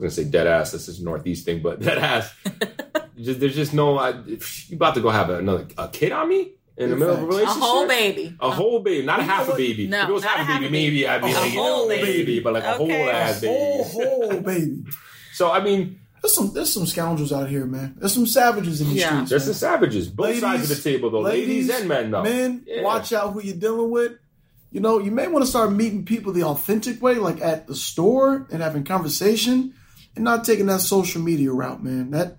I 0.00 0.02
was 0.02 0.16
gonna 0.16 0.24
say 0.26 0.30
dead 0.30 0.46
ass. 0.48 0.72
This 0.72 0.88
is 0.88 0.98
a 1.00 1.04
northeast 1.04 1.44
thing, 1.44 1.62
but 1.62 1.80
dead 1.88 1.98
ass. 1.98 2.34
just, 3.18 3.38
there's 3.40 3.54
just 3.54 3.72
no. 3.72 3.98
I, 3.98 4.10
if 4.26 4.68
you 4.70 4.76
about 4.76 4.94
to 4.96 5.00
go 5.00 5.10
have 5.10 5.30
another 5.30 5.66
a 5.78 5.88
kid 5.88 6.10
on 6.12 6.28
me 6.28 6.52
in 6.76 6.90
the 6.90 6.96
Yeah, 6.96 6.98
middle 6.98 7.14
of 7.14 7.28
a 7.30 7.44
facts. 7.44 7.56
A 7.56 7.60
whole 7.60 7.86
baby. 7.88 8.36
A 8.40 8.50
whole 8.50 8.80
baby, 8.80 9.06
not 9.06 9.20
a 9.20 9.22
half 9.22 9.48
a 9.48 9.54
baby. 9.56 9.86
No, 9.86 10.02
if 10.02 10.08
it 10.08 10.12
was 10.12 10.22
not 10.24 10.36
half 10.36 10.38
a 10.38 10.42
a 10.42 10.44
half 10.44 10.60
baby, 10.60 10.72
maybe 10.72 11.06
I'd 11.08 11.22
be 11.22 11.30
A 11.30 11.34
like, 11.34 11.52
whole 11.52 11.82
oh, 11.82 11.88
baby, 11.88 12.06
baby. 12.24 12.40
but 12.40 12.52
like 12.54 12.64
a 12.64 12.72
whole 12.74 12.90
ass 12.92 13.40
baby. 13.40 13.54
Whole 13.54 13.84
whole 13.84 14.40
baby. 14.40 14.84
So 15.34 15.50
I 15.50 15.62
mean, 15.64 15.98
There's 16.22 16.32
some 16.34 16.52
there's 16.54 16.72
some 16.72 16.86
scoundrels 16.86 17.32
out 17.32 17.48
here, 17.48 17.66
man. 17.66 17.96
There's 17.98 18.14
some 18.14 18.26
savages 18.26 18.80
in 18.80 18.88
these 18.88 18.98
Yeah. 18.98 19.08
streets. 19.24 19.30
there's 19.30 19.42
man. 19.42 19.48
the 19.48 19.54
savages, 19.54 20.08
both 20.08 20.38
sides 20.38 20.70
of 20.70 20.76
the 20.76 20.82
table, 20.90 21.10
though, 21.10 21.20
ladies, 21.22 21.68
and 21.70 21.88
men, 21.88 22.10
though. 22.12 22.22
Men, 22.22 22.62
Yeah. 22.66 22.82
watch 22.82 23.12
out 23.12 23.32
who 23.32 23.42
you're 23.42 23.56
dealing 23.56 23.90
with. 23.90 24.12
You 24.70 24.80
know, 24.80 24.98
you 25.00 25.10
may 25.10 25.26
want 25.28 25.44
to 25.44 25.48
start 25.50 25.72
meeting 25.72 26.04
people 26.04 26.32
the 26.32 26.44
authentic 26.44 27.02
way, 27.02 27.16
like 27.16 27.40
at 27.40 27.66
the 27.66 27.74
store 27.74 28.46
and 28.50 28.62
having 28.62 28.84
conversation, 28.84 29.74
and 30.14 30.24
not 30.24 30.44
taking 30.44 30.66
that 30.66 30.80
social 30.80 31.20
media 31.20 31.50
route, 31.52 31.82
man. 31.82 32.10
That 32.12 32.38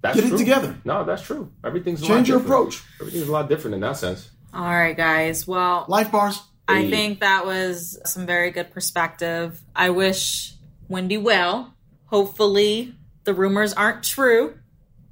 That's 0.00 0.20
Get 0.20 0.32
it 0.32 0.36
together. 0.38 0.76
No, 0.84 1.04
that's 1.04 1.22
true. 1.22 1.50
Everything's 1.64 2.00
a 2.00 2.04
lot 2.04 2.08
Change 2.14 2.28
your 2.28 2.38
different. 2.38 2.60
approach. 2.68 2.82
Everything's 3.00 3.28
a 3.28 3.32
lot 3.32 3.48
different 3.48 3.74
in 3.74 3.80
that 3.80 3.96
sense. 3.96 4.30
All 4.54 4.62
right, 4.64 4.96
guys. 4.96 5.46
Well, 5.46 5.84
life 5.88 6.12
bars. 6.12 6.40
I 6.68 6.82
Hey. 6.82 6.90
think 6.90 7.20
that 7.20 7.44
was 7.46 7.98
some 8.04 8.24
very 8.26 8.50
good 8.50 8.70
perspective. 8.72 9.60
I 9.74 9.90
wish 9.90 10.54
Wendy 10.88 11.16
well. 11.18 11.74
Hopefully, 12.06 12.94
the 13.24 13.34
rumors 13.34 13.72
aren't 13.72 14.02
true. 14.04 14.54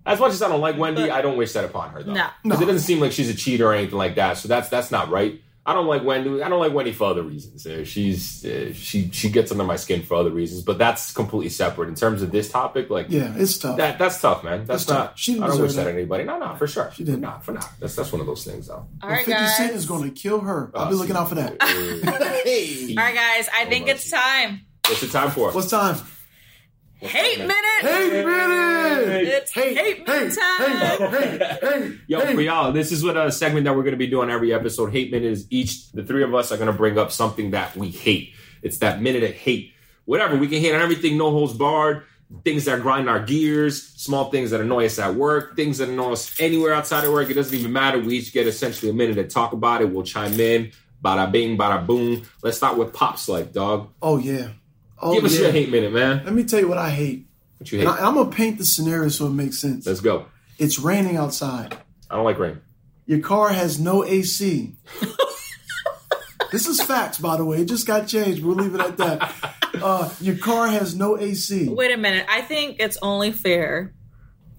As 0.05 0.21
much 0.21 0.33
as 0.33 0.41
I 0.43 0.49
don't 0.49 0.61
like 0.61 0.79
Wendy, 0.79 1.03
But- 1.03 1.11
I 1.11 1.21
don't 1.23 1.37
wish 1.37 1.53
that 1.55 1.65
upon 1.65 1.91
her 1.91 2.03
though. 2.03 2.13
No. 2.13 2.27
because 2.43 2.61
No. 2.61 2.65
it 2.65 2.67
doesn't 2.73 2.87
seem 2.87 3.01
like 3.01 3.13
she's 3.13 3.29
a 3.29 3.35
cheater 3.35 3.67
or 3.67 3.75
anything 3.75 3.99
like 3.99 4.15
that. 4.17 4.39
So 4.39 4.49
that's 4.49 4.69
that's 4.69 4.91
not 4.91 5.11
right. 5.11 5.41
I 5.69 5.73
don't 5.75 5.87
like 5.89 6.05
Wendy. 6.05 6.43
I 6.43 6.49
don't 6.49 6.61
like 6.61 6.73
Wendy 6.73 6.93
for 6.93 7.09
other 7.11 7.23
reasons. 7.25 7.67
Uh, 7.67 7.85
she's 7.85 8.45
uh, 8.47 8.73
she 8.73 9.11
she 9.11 9.29
gets 9.31 9.51
under 9.51 9.65
my 9.65 9.75
skin 9.77 10.03
for 10.03 10.15
other 10.15 10.31
reasons, 10.31 10.63
but 10.63 10.79
that's 10.79 11.13
completely 11.13 11.49
separate. 11.49 11.89
In 11.89 11.97
terms 11.97 12.23
of 12.23 12.31
this 12.31 12.49
topic, 12.51 12.89
like 12.89 13.07
Yeah, 13.09 13.35
it's 13.37 13.59
tough. 13.59 13.77
that 13.79 13.99
that's 13.99 14.21
tough, 14.21 14.45
man. 14.45 14.59
That's 14.59 14.69
That's 14.69 14.85
tough. 14.87 14.99
not. 15.11 15.19
She 15.19 15.33
didn't 15.33 15.45
I 15.45 15.47
don't 15.49 15.61
wish 15.63 15.73
that 15.75 15.83
that. 15.85 15.91
on 15.91 15.95
anybody. 15.97 16.23
No, 16.25 16.39
no, 16.39 16.55
for 16.55 16.69
sure. 16.69 16.91
She 16.95 17.03
didn't. 17.03 17.27
For 17.43 17.51
now. 17.53 17.69
That's 17.81 17.97
that's 17.97 18.13
one 18.13 18.21
of 18.21 18.27
those 18.29 18.45
things, 18.45 18.69
though. 18.69 18.75
All 18.75 18.89
But 19.03 19.17
50 19.17 19.33
guys. 19.33 19.57
Cent 19.57 19.75
is 19.75 19.87
going 19.87 20.05
to 20.05 20.11
kill 20.11 20.39
her. 20.41 20.71
I'll 20.75 20.89
be 20.89 20.95
looking 20.95 21.17
out 21.17 21.29
for 21.29 21.35
that. 21.35 21.61
hey. 22.45 22.95
All 22.97 23.03
right, 23.05 23.15
guys. 23.15 23.49
I 23.55 23.65
think 23.65 23.89
it's 23.89 24.09
time. 24.09 24.67
What's 24.87 25.01
the 25.01 25.09
time 25.09 25.31
for? 25.33 25.51
What's 25.51 25.69
time? 25.71 25.97
Hate 26.99 27.39
minute. 27.41 27.55
Hate 27.81 28.25
minute! 28.25 29.29
It's 29.29 29.51
hate 29.51 30.07
minute 30.07 30.35
time. 30.35 30.99
Hey, 30.99 31.39
hey, 31.39 31.59
hey, 31.61 31.99
Yo, 32.07 32.21
for 32.21 32.41
y'all, 32.41 32.73
this 32.73 32.91
is 32.91 33.05
what 33.05 33.19
a 33.19 33.31
segment 33.31 33.65
that 33.65 33.77
we're 33.77 33.83
going 33.83 33.93
to 33.93 33.99
be 33.99 34.07
doing 34.07 34.31
every 34.31 34.55
episode. 34.55 34.93
Hate 34.93 35.11
minute 35.13 35.31
is 35.31 35.47
each. 35.51 35.93
The 35.93 36.03
three 36.03 36.23
of 36.23 36.35
us 36.35 36.53
are 36.53 36.57
going 36.57 36.69
to 36.69 36.73
bring 36.73 36.97
up 36.99 37.13
something 37.13 37.51
that 37.51 37.77
we 37.77 37.91
hate. 37.91 38.33
It's 38.63 38.79
that 38.79 39.03
minute 39.03 39.23
of 39.25 39.33
hate. 39.33 39.75
Whatever 40.07 40.37
we 40.37 40.49
can 40.49 40.61
hate 40.63 40.75
on 40.75 40.81
everything, 40.81 41.19
no 41.19 41.31
holds 41.31 41.53
barred. 41.53 42.05
Things 42.45 42.65
that 42.65 42.81
grind 42.81 43.11
our 43.11 43.21
gears, 43.21 43.83
small 43.83 44.31
things 44.31 44.51
that 44.51 44.61
annoy 44.63 44.87
us 44.87 44.99
at 44.99 45.15
work, 45.15 45.55
things 45.55 45.79
that 45.79 45.91
annoy 45.91 46.13
us 46.13 46.41
anywhere 46.41 46.73
outside 46.73 47.05
of 47.05 47.13
work. 47.13 47.29
It 47.29 47.35
doesn't 47.35 47.57
even 47.57 47.73
matter. 47.73 47.99
We 47.99 48.17
each 48.19 48.33
get 48.33 48.47
essentially 48.47 48.91
a 48.91 48.95
minute 48.95 49.15
to 49.17 49.25
talk 49.25 49.53
about 49.53 49.83
it. 49.83 49.91
We'll 49.91 50.03
chime 50.03 50.41
in. 50.41 50.73
Bada 51.05 51.31
bing, 51.31 51.59
bada 51.59 51.87
boom. 51.87 52.23
Let's 52.43 52.57
start 52.57 52.79
with 52.79 52.95
pops, 52.95 53.29
like 53.29 53.53
dog. 53.53 53.91
Oh, 54.01 54.17
yeah. 54.17 54.49
Oh, 55.01 55.15
Give 55.15 55.25
us 55.25 55.35
yeah. 55.35 55.43
your 55.43 55.53
hate 55.53 55.71
minute, 55.71 55.93
man. 55.93 56.23
Let 56.25 56.33
me 56.35 56.45
tell 56.45 56.59
you 56.61 56.69
what 56.69 56.79
I 56.79 56.91
hate. 56.91 57.27
What 57.59 57.71
you 57.73 57.81
And, 57.81 57.89
hate? 57.89 57.95
I, 58.03 58.09
am 58.09 58.15
going 58.15 58.31
to 58.31 58.37
paint 58.37 58.59
the 58.59 58.65
scenario 58.65 59.09
so 59.09 59.27
it 59.27 59.31
makes 59.31 59.59
sense. 59.59 59.87
Let's 59.87 60.01
go. 60.01 60.27
It's 60.59 60.79
raining 60.79 61.17
outside. 61.17 61.77
I 62.11 62.17
don't 62.17 62.25
like 62.25 62.39
rain. 62.39 62.61
Your 63.07 63.21
car 63.21 63.51
has 63.51 63.79
no 63.79 64.05
AC. 64.05 64.75
this 66.53 66.67
is 66.67 66.81
facts, 66.83 67.19
by 67.19 67.37
the 67.37 67.45
way. 67.45 67.59
It 67.63 67.67
just 67.67 67.87
got 67.87 68.07
changed. 68.09 68.43
We'll 68.43 68.57
leave 68.57 68.75
it 68.75 68.81
at 68.81 68.97
that. 68.99 69.35
Uh, 69.75 70.11
your 70.21 70.37
car 70.39 70.69
has 70.69 70.95
no 70.95 71.19
AC. 71.19 71.69
Wait 71.69 71.93
a 71.93 71.97
minute. 71.97 72.27
I 72.29 72.41
think 72.43 72.77
it's 72.81 72.97
only 73.03 73.33
fair 73.33 73.93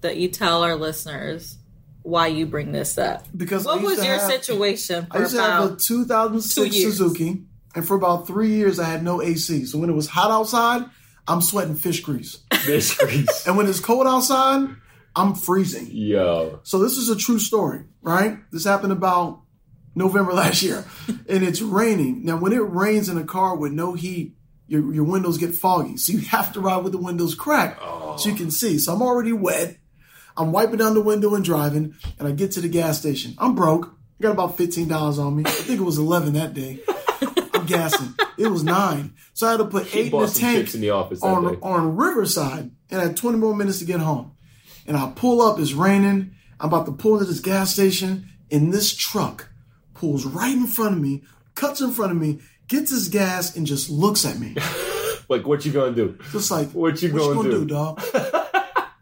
that 0.02 0.16
you 0.16 0.28
tell 0.28 0.62
our 0.62 0.76
listeners 0.76 1.58
why 2.02 2.28
you 2.28 2.46
bring 2.46 2.72
this 2.72 2.96
up. 2.98 3.26
Because 3.36 3.66
I 3.66 3.70
What 3.72 3.80
used 3.82 3.90
was 3.90 3.98
to 4.00 4.06
your 4.06 4.18
have- 4.18 4.30
situation 4.30 5.06
I 5.10 5.16
for 5.16 5.22
used 5.22 5.34
to 5.36 5.42
have 5.42 5.72
a 5.72 5.76
2006 5.76 6.54
two 6.54 6.64
years. 6.78 6.96
Suzuki, 6.96 7.42
and 7.74 7.86
for 7.86 7.94
about 7.96 8.26
three 8.26 8.48
years 8.50 8.78
I 8.78 8.84
had 8.84 9.02
no 9.02 9.20
AC. 9.22 9.64
So 9.66 9.78
when 9.78 9.90
it 9.90 9.94
was 9.94 10.08
hot 10.08 10.30
outside, 10.30 10.84
I'm 11.26 11.40
sweating 11.42 11.74
fish 11.74 12.00
grease, 12.00 12.38
This 12.66 12.96
grease. 12.96 13.46
and 13.46 13.56
when 13.56 13.66
it's 13.68 13.80
cold 13.80 14.06
outside, 14.06 14.68
I'm 15.14 15.34
freezing. 15.34 15.88
Yo. 15.90 16.60
So 16.62 16.78
this 16.78 16.96
is 16.96 17.08
a 17.08 17.16
true 17.16 17.38
story, 17.38 17.82
right? 18.02 18.38
This 18.52 18.64
happened 18.64 18.92
about 18.92 19.42
November 19.94 20.32
last 20.42 20.62
year, 20.62 20.84
and 21.28 21.42
it's 21.42 21.60
raining. 21.60 22.24
Now, 22.24 22.36
when 22.38 22.52
it 22.52 22.62
rains 22.62 23.08
in 23.08 23.18
a 23.18 23.24
car 23.24 23.56
with 23.56 23.72
no 23.72 23.94
heat, 23.94 24.34
your 24.66 24.92
your 24.94 25.04
windows 25.04 25.38
get 25.38 25.54
foggy, 25.54 25.96
so 25.96 26.12
you 26.12 26.18
have 26.20 26.52
to 26.52 26.60
ride 26.60 26.84
with 26.84 26.92
the 26.92 26.98
windows 26.98 27.34
cracked 27.34 27.80
so 28.20 28.28
you 28.28 28.34
can 28.34 28.50
see. 28.50 28.78
So 28.78 28.92
I'm 28.94 29.02
already 29.02 29.32
wet. 29.32 29.78
I'm 30.36 30.52
wiping 30.52 30.76
down 30.76 30.94
the 30.94 31.00
window 31.00 31.34
and 31.34 31.44
driving, 31.44 31.94
and 32.18 32.28
I 32.28 32.32
get 32.32 32.52
to 32.52 32.60
the 32.60 32.68
gas 32.68 32.98
station. 32.98 33.34
I'm 33.38 33.54
broke. 33.54 33.86
I 34.20 34.22
got 34.22 34.32
about 34.32 34.56
fifteen 34.56 34.86
dollars 34.88 35.18
on 35.18 35.34
me. 35.36 35.42
I 35.46 35.50
think 35.50 35.80
it 35.80 35.84
was 35.84 35.98
eleven 35.98 36.34
that 36.34 36.52
day. 36.54 36.80
Gassing. 37.68 38.14
It 38.36 38.48
was 38.48 38.64
nine. 38.64 39.14
So 39.34 39.46
I 39.46 39.52
had 39.52 39.56
to 39.58 39.64
put 39.66 39.94
eight 39.94 40.12
in 40.12 40.20
the 40.20 40.26
tank 40.26 40.74
in 40.74 40.80
the 40.80 40.90
office 40.90 41.22
on, 41.22 41.56
on 41.62 41.96
Riverside 41.96 42.70
and 42.90 43.00
I 43.00 43.04
had 43.04 43.16
20 43.16 43.38
more 43.38 43.54
minutes 43.54 43.78
to 43.80 43.84
get 43.84 44.00
home. 44.00 44.32
And 44.86 44.96
I 44.96 45.12
pull 45.14 45.42
up, 45.42 45.58
it's 45.58 45.72
raining. 45.72 46.34
I'm 46.60 46.68
about 46.68 46.86
to 46.86 46.92
pull 46.92 47.14
into 47.14 47.26
this 47.26 47.40
gas 47.40 47.72
station, 47.72 48.28
and 48.50 48.72
this 48.72 48.94
truck 48.96 49.48
pulls 49.94 50.24
right 50.24 50.54
in 50.54 50.66
front 50.66 50.94
of 50.96 51.00
me, 51.00 51.22
cuts 51.54 51.80
in 51.80 51.90
front 51.92 52.10
of 52.12 52.18
me, 52.18 52.40
gets 52.66 52.90
his 52.90 53.08
gas, 53.08 53.54
and 53.56 53.66
just 53.66 53.90
looks 53.90 54.24
at 54.24 54.38
me. 54.38 54.56
Like, 55.30 55.46
what 55.46 55.66
you 55.66 55.72
gonna 55.72 55.94
do? 55.94 56.16
Just 56.32 56.50
like, 56.50 56.70
What 56.70 57.02
you 57.02 57.10
gonna 57.10 57.34
gonna 57.34 57.50
do?" 57.50 57.58
do, 57.60 57.66
dog? 57.66 58.02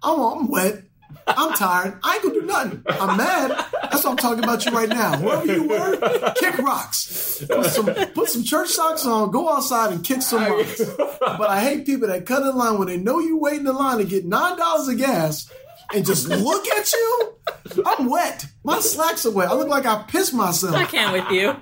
I'm, 0.02 0.18
I'm 0.20 0.48
wet. 0.48 0.82
I'm 1.24 1.52
tired. 1.54 2.00
I 2.02 2.14
ain't 2.14 2.22
gonna 2.24 2.34
do 2.34 2.42
nothing. 2.42 2.82
I'm 2.88 3.16
mad. 3.16 3.64
That's 3.90 4.04
what 4.04 4.10
I'm 4.12 4.16
talking 4.16 4.44
about 4.44 4.64
you 4.64 4.72
right 4.72 4.88
now. 4.88 5.16
Whoever 5.16 5.46
you 5.46 5.68
were, 5.68 6.32
kick 6.36 6.58
rocks. 6.58 7.44
Put 7.48 7.66
some, 7.66 7.86
put 7.86 8.28
some 8.28 8.44
church 8.44 8.68
socks 8.70 9.04
on, 9.06 9.30
go 9.30 9.48
outside 9.52 9.92
and 9.92 10.04
kick 10.04 10.22
some 10.22 10.42
rocks. 10.44 10.80
But 10.98 11.50
I 11.50 11.60
hate 11.60 11.86
people 11.86 12.08
that 12.08 12.26
cut 12.26 12.42
in 12.42 12.56
line 12.56 12.78
when 12.78 12.88
they 12.88 12.96
know 12.96 13.18
you 13.18 13.38
waiting 13.38 13.66
in 13.66 13.74
line 13.74 13.98
to 13.98 14.04
get 14.04 14.24
nine 14.24 14.56
dollars 14.56 14.88
of 14.88 14.98
gas 14.98 15.50
and 15.94 16.04
just 16.04 16.28
look 16.28 16.66
at 16.68 16.92
you. 16.92 17.34
I'm 17.84 18.08
wet. 18.08 18.46
My 18.64 18.80
slacks 18.80 19.26
are 19.26 19.30
wet. 19.30 19.48
I 19.48 19.54
look 19.54 19.68
like 19.68 19.86
I 19.86 20.02
pissed 20.02 20.34
myself. 20.34 20.74
I 20.74 20.84
can't 20.84 21.12
with 21.12 21.30
you. 21.30 21.54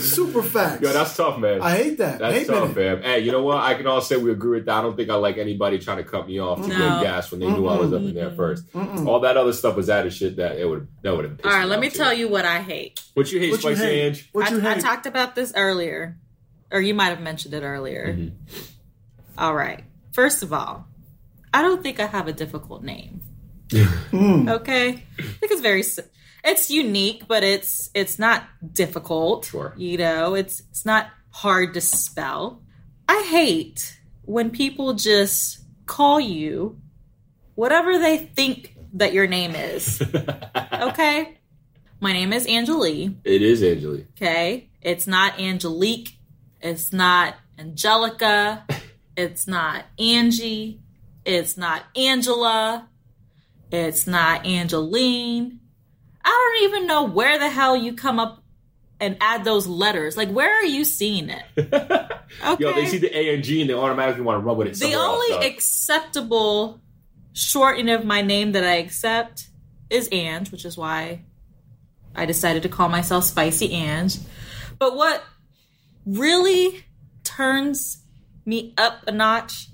Super 0.14 0.42
facts. 0.42 0.82
Yo, 0.82 0.92
that's 0.92 1.16
tough, 1.16 1.38
man. 1.38 1.60
I 1.62 1.76
hate 1.76 1.98
that. 1.98 2.18
That's 2.18 2.34
hate 2.38 2.46
tough, 2.46 2.74
minute. 2.74 3.00
fam. 3.00 3.02
Hey, 3.02 3.20
you 3.20 3.32
know 3.32 3.42
what? 3.42 3.58
I 3.62 3.74
can 3.74 3.86
all 3.86 4.00
say 4.00 4.16
we 4.16 4.30
agree 4.30 4.58
with 4.58 4.66
that. 4.66 4.78
I 4.78 4.82
don't 4.82 4.96
think 4.96 5.10
I 5.10 5.14
like 5.14 5.38
anybody 5.38 5.78
trying 5.78 5.98
to 5.98 6.04
cut 6.04 6.26
me 6.26 6.38
off 6.40 6.62
to 6.62 6.68
No. 6.68 6.76
get 6.76 7.02
gas 7.02 7.30
when 7.30 7.40
they 7.40 7.46
knew 7.46 7.66
I 7.66 7.76
was 7.78 7.92
up 7.92 8.00
in 8.02 8.14
there 8.14 8.30
first. 8.30 8.64
All 8.74 9.20
that 9.20 9.36
other 9.36 9.52
stuff 9.52 9.76
was 9.76 9.88
added 9.90 10.12
shit 10.12 10.36
that 10.36 10.58
it 10.58 10.68
would 10.68 10.88
that 11.02 11.14
would 11.14 11.24
have. 11.24 11.36
Been. 11.36 11.46
All 11.50 11.56
right, 11.56 11.66
let 11.68 11.80
me 11.80 11.90
tell 11.90 12.12
you 12.12 12.28
what 12.28 12.44
I 12.44 12.60
hate. 12.60 13.00
What 13.14 13.30
you 13.32 13.38
hate, 13.40 13.52
What 13.52 13.62
you 13.64 13.74
Spicy 13.76 13.84
hate? 13.84 14.06
Ange? 14.06 14.28
What 14.32 14.50
you 14.50 14.60
I, 14.66 14.72
I 14.74 14.78
talked 14.78 15.06
about 15.06 15.34
this 15.34 15.52
earlier, 15.54 16.16
or 16.70 16.80
you 16.80 16.94
might 16.94 17.08
have 17.10 17.20
mentioned 17.20 17.54
it 17.54 17.62
earlier. 17.62 18.14
Mm-hmm. 18.14 18.34
All 19.38 19.54
right. 19.54 19.84
First 20.12 20.42
of 20.42 20.52
all, 20.52 20.86
I 21.54 21.62
don't 21.62 21.82
think 21.82 22.00
I 22.00 22.06
have 22.06 22.26
a 22.28 22.32
difficult 22.32 22.82
name. 22.82 23.22
Okay, 24.12 24.88
I 25.18 25.22
think 25.22 25.52
it's 25.52 25.60
very. 25.60 25.82
It's 26.44 26.70
unique, 26.70 27.24
but 27.28 27.42
it's 27.42 27.90
it's 27.94 28.18
not 28.18 28.44
difficult. 28.72 29.46
Sure. 29.46 29.74
You 29.76 29.98
know, 29.98 30.34
it's 30.34 30.60
it's 30.70 30.86
not 30.86 31.08
hard 31.30 31.74
to 31.74 31.80
spell. 31.80 32.62
I 33.08 33.26
hate 33.28 34.00
when 34.22 34.50
people 34.50 34.94
just 34.94 35.60
call 35.86 36.20
you 36.20 36.80
whatever 37.56 37.98
they 37.98 38.18
think 38.18 38.76
that 38.94 39.12
your 39.12 39.26
name 39.26 39.54
is. 39.54 40.02
Okay. 40.80 41.36
My 42.00 42.14
name 42.14 42.32
is 42.32 42.46
Angelique. 42.46 43.12
It 43.22 43.42
is 43.42 43.62
Angelique. 43.62 44.06
Okay. 44.16 44.70
It's 44.80 45.06
not 45.06 45.38
Angelique. 45.38 46.16
It's 46.62 46.90
not 46.92 47.34
Angelica. 47.58 48.64
It's 49.16 49.46
not 49.46 49.84
Angie. 49.98 50.80
It's 51.26 51.58
not 51.58 51.82
Angela. 51.94 52.88
It's 53.70 54.06
not 54.06 54.46
Angeline. 54.46 55.59
I 56.30 56.62
don't 56.62 56.70
even 56.70 56.86
know 56.86 57.04
where 57.04 57.38
the 57.38 57.50
hell 57.50 57.76
you 57.76 57.94
come 57.94 58.20
up 58.20 58.42
and 59.00 59.16
add 59.20 59.44
those 59.44 59.66
letters. 59.66 60.16
Like, 60.16 60.30
where 60.30 60.54
are 60.54 60.64
you 60.64 60.84
seeing 60.84 61.28
it? 61.28 61.42
Okay. 61.58 62.56
Yo, 62.58 62.72
they 62.72 62.86
see 62.86 62.98
the 62.98 63.16
A 63.16 63.34
and 63.34 63.42
G 63.42 63.60
and 63.60 63.68
they 63.68 63.74
automatically 63.74 64.22
want 64.22 64.40
to 64.40 64.46
run 64.46 64.56
with 64.56 64.68
it. 64.68 64.78
the 64.78 64.94
only 64.94 65.32
else, 65.32 65.44
acceptable 65.44 66.80
shortening 67.32 67.92
of 67.92 68.04
my 68.04 68.22
name 68.22 68.52
that 68.52 68.62
I 68.62 68.76
accept 68.76 69.48
is 69.88 70.08
Ange, 70.12 70.52
which 70.52 70.64
is 70.64 70.76
why 70.76 71.24
I 72.14 72.26
decided 72.26 72.62
to 72.62 72.68
call 72.68 72.88
myself 72.88 73.24
Spicy 73.24 73.72
Ange. 73.72 74.18
But 74.78 74.96
what 74.96 75.24
really 76.06 76.84
turns 77.24 78.04
me 78.44 78.74
up 78.78 79.02
a 79.08 79.12
notch 79.12 79.68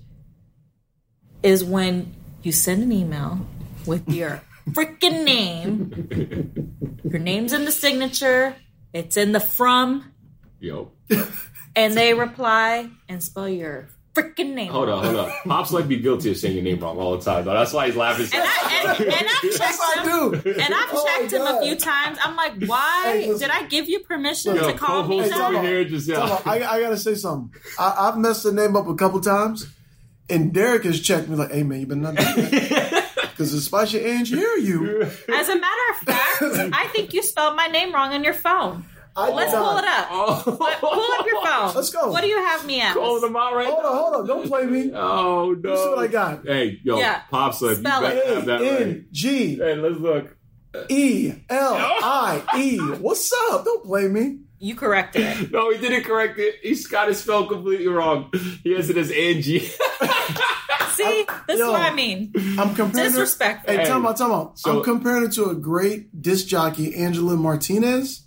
is 1.43 1.63
when 1.63 2.15
you 2.43 2.53
send 2.53 2.83
an 2.83 2.93
email 2.93 3.47
with 3.87 4.09
your 4.09 4.41
freaking 4.71 5.25
name. 5.25 6.99
Your 7.05 7.19
name's 7.21 7.53
in 7.53 7.65
the 7.65 7.73
signature, 7.73 8.57
it's 8.93 9.17
in 9.17 9.33
the 9.33 9.41
from, 9.41 10.13
Yo, 10.61 10.93
and 11.75 11.95
they 11.95 12.15
reply 12.15 12.89
and 13.09 13.23
spell 13.23 13.49
your 13.49 13.89
freaking 14.15 14.55
name. 14.55 14.73
hold 14.73 14.89
on, 14.89 15.05
hold 15.05 15.17
on. 15.17 15.33
Pops 15.47 15.71
Life 15.73 15.87
be 15.87 15.99
guilty 15.99 16.31
of 16.31 16.37
saying 16.39 16.55
your 16.55 16.65
name 16.65 16.81
wrong 16.81 16.97
all 16.99 17.17
the 17.19 17.23
time, 17.25 17.45
though. 17.45 17.53
That's 17.53 17.73
why 17.75 17.87
he's 17.87 17.97
laughing. 17.97 18.27
And, 18.33 18.43
I, 18.45 18.95
and, 18.97 19.01
and 19.05 19.13
I've 19.15 19.45
Yes, 19.45 19.59
checked 19.59 19.79
I 19.81 20.03
him. 20.03 20.31
do. 20.43 20.51
And 20.51 20.75
I've 20.75 20.89
Oh 20.93 21.07
checked 21.21 21.33
him 21.33 21.43
a 21.43 21.61
few 21.63 21.77
times. 21.77 22.19
I'm 22.25 22.35
like, 22.35 22.55
why 22.67 23.03
Hey, 23.21 23.39
did 23.39 23.51
I 23.51 23.67
give 23.69 23.89
you 23.89 24.01
permission 24.01 24.57
Yo, 24.57 24.73
to 24.73 24.79
call 24.79 25.03
me 25.03 25.09
co-host 25.09 25.33
Hey, 25.33 25.39
that? 25.39 25.51
over 25.55 25.61
here 25.67 25.85
just 25.85 26.09
yeah. 26.09 26.41
I, 26.47 26.63
I 26.67 26.81
gotta 26.81 26.97
say 26.97 27.15
something. 27.15 27.55
I, 27.79 28.09
I've 28.09 28.17
messed 28.19 28.43
the 28.43 28.53
name 28.53 28.75
up 28.75 28.89
a 28.89 28.95
couple 28.95 29.21
times, 29.21 29.67
and 30.31 30.53
Derek 30.55 30.85
has 30.85 30.99
checked 31.01 31.29
me 31.29 31.37
like, 31.37 31.53
"Hey 31.53 31.63
man, 31.63 31.81
you 31.81 31.87
better 31.87 32.01
not 32.01 32.17
do 32.17 32.25
that." 32.25 32.86
Because 33.37 33.53
the 33.53 33.61
spicy 33.61 34.01
Ange 34.01 34.31
hear 34.31 34.57
you. 34.57 35.03
As 35.29 35.49
a 35.51 35.57
matter 35.59 35.83
of 35.91 35.97
fact, 36.07 36.43
I 36.75 36.89
think 36.93 37.13
you 37.13 37.23
spelled 37.23 37.55
my 37.57 37.67
name 37.67 37.93
wrong 37.95 38.13
on 38.15 38.25
your 38.25 38.33
phone. 38.33 38.85
I 39.15 39.31
Let's 39.31 39.51
did 39.51 39.59
pull 39.59 39.75
not. 39.75 39.85
it 39.85 39.89
up. 39.89 40.09
Oh. 40.11 40.59
Let- 40.61 40.79
pull 40.81 40.91
up 41.19 41.27
your 41.27 41.45
phone. 41.47 41.75
Let's 41.75 41.91
go. 41.91 42.11
What 42.11 42.21
do 42.23 42.29
you 42.29 42.39
have 42.39 42.67
me 42.67 42.81
as? 42.81 42.95
Calling 42.95 43.23
them 43.23 43.37
out 43.37 43.55
right 43.55 43.67
Hold 43.67 43.83
now. 43.83 43.89
on, 43.91 43.97
hold 43.97 44.15
on, 44.15 44.27
don't 44.27 44.47
play 44.47 44.67
me. 44.67 44.91
Oh 44.95 45.55
no! 45.59 45.75
see 45.77 45.89
what 45.91 45.99
I 46.01 46.07
got. 46.07 46.47
Hey, 46.47 46.81
yo, 46.83 46.99
Yeah. 46.99 47.23
Pops 47.31 47.63
Life 47.63 47.71
you 47.73 47.77
Spell 47.85 48.01
better 48.03 48.19
it. 48.19 48.27
have 48.27 48.43
A 48.43 48.47
that 48.47 48.61
right. 48.61 48.83
N 48.83 49.07
G 49.13 49.57
Hey, 49.57 49.75
let's 49.77 49.97
look. 49.99 50.37
E 50.91 51.33
L 51.49 51.75
I 51.75 52.43
E. 52.59 52.79
What's 52.79 53.33
up? 53.51 53.65
Don't 53.65 53.85
play 53.85 54.09
me. 54.09 54.41
You 54.59 54.75
corrected 54.75 55.23
it. 55.23 55.51
No, 55.53 55.71
he 55.71 55.79
didn't 55.79 56.05
correct 56.05 56.39
it. 56.39 56.57
He's 56.63 56.87
got 56.87 57.09
it 57.11 57.15
spelled 57.15 57.49
completely 57.51 57.89
wrong. 57.89 58.31
He 58.63 58.73
has 58.73 58.91
it 58.91 58.97
as 58.99 59.11
Angie. 59.11 59.67
See, 60.97 61.27
this 61.49 61.59
yo. 61.59 61.67
is 61.67 61.71
what 61.73 61.81
I 61.83 61.95
mean. 61.95 62.33
I'm 62.59 62.75
comparing. 62.75 63.11
Disrespectful. 63.11 63.73
Hey, 63.73 63.81
Hey, 63.81 63.87
tell 63.87 64.01
me, 64.01 64.13
tell 64.15 64.29
me. 64.45 64.51
so- 64.55 64.79
I'm 64.79 64.83
comparing 64.85 65.25
it 65.25 65.33
to 65.33 65.47
a 65.51 65.55
great 65.55 66.21
disc 66.23 66.47
jockey, 66.47 66.95
Angela 66.97 67.37
Martinez. 67.37 68.23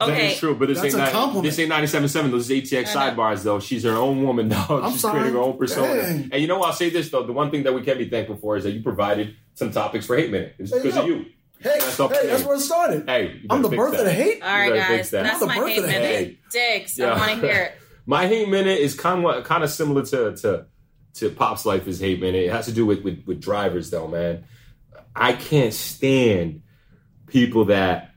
Okay. 0.00 0.32
is 0.32 0.38
true, 0.38 0.56
but 0.56 0.68
this 0.68 0.80
That's 0.80 0.92
ain't 0.94 1.02
a 1.02 1.06
ni- 1.06 1.12
compliment. 1.12 1.44
this 1.44 1.58
ain't 1.60 1.70
97.7. 1.70 2.30
Those 2.32 2.48
ATX 2.50 2.88
sidebars, 2.92 3.42
though. 3.44 3.60
She's 3.60 3.84
her 3.84 3.92
own 3.92 4.24
woman, 4.24 4.48
dog. 4.50 4.82
I'm 4.82 4.90
She's 4.92 5.00
sorry. 5.00 5.20
creating 5.20 5.34
her 5.34 5.40
own 5.40 5.56
persona. 5.56 6.02
Dang. 6.02 6.28
And 6.32 6.42
you 6.42 6.48
know 6.48 6.58
what? 6.58 6.66
I'll 6.70 6.72
say 6.74 6.90
this 6.90 7.10
though: 7.10 7.22
the 7.24 7.32
one 7.32 7.50
thing 7.52 7.62
that 7.62 7.72
we 7.72 7.82
can 7.82 7.96
be 7.96 8.08
thankful 8.10 8.36
for 8.36 8.56
is 8.56 8.64
that 8.64 8.72
you 8.72 8.82
provided 8.82 9.36
some 9.54 9.70
topics 9.70 10.04
for 10.04 10.16
Hate 10.16 10.30
Minute. 10.32 10.56
It's 10.58 10.72
There 10.72 10.80
you 10.80 10.84
because 10.84 10.98
of 11.00 11.06
you. 11.06 11.26
Hey, 11.60 11.78
That's 11.78 12.00
up 12.00 12.12
hey, 12.12 12.26
that's 12.26 12.42
where 12.44 12.56
it 12.56 12.60
started. 12.60 13.08
Hey, 13.08 13.40
I'm 13.48 13.62
the 13.62 13.68
birth 13.70 13.92
that. 13.92 14.00
of 14.00 14.06
the 14.06 14.12
hate. 14.12 14.42
All 14.42 14.48
right, 14.48 14.72
better 14.74 14.96
guys. 14.96 15.10
that. 15.10 15.22
That's 15.22 15.40
The 15.40 15.46
my 15.46 15.58
birth 15.58 15.68
hate 15.68 15.78
of 15.78 15.84
the 15.84 15.88
minute. 15.90 16.08
hate. 16.18 16.38
Diggs, 16.50 16.98
Yeah. 16.98 17.14
I 17.14 17.18
want 17.18 17.40
to 17.40 17.46
hear 17.46 17.62
it. 17.62 17.72
My 18.06 18.26
hate 18.26 18.48
minute 18.50 18.80
is 18.80 18.94
kind 18.94 19.24
of 19.24 19.44
kind 19.44 19.64
of 19.64 19.70
similar 19.70 20.04
to 20.06 20.36
to 20.38 20.66
to 21.14 21.30
Pops 21.30 21.64
Life 21.64 21.86
is 21.86 22.00
hate 22.00 22.20
minute. 22.20 22.44
It 22.44 22.52
has 22.52 22.66
to 22.66 22.72
do 22.72 22.86
with, 22.86 23.02
with 23.02 23.24
with 23.26 23.40
drivers 23.40 23.90
though, 23.90 24.08
man. 24.08 24.44
I 25.14 25.32
can't 25.32 25.72
stand 25.72 26.62
people 27.26 27.66
that 27.66 28.10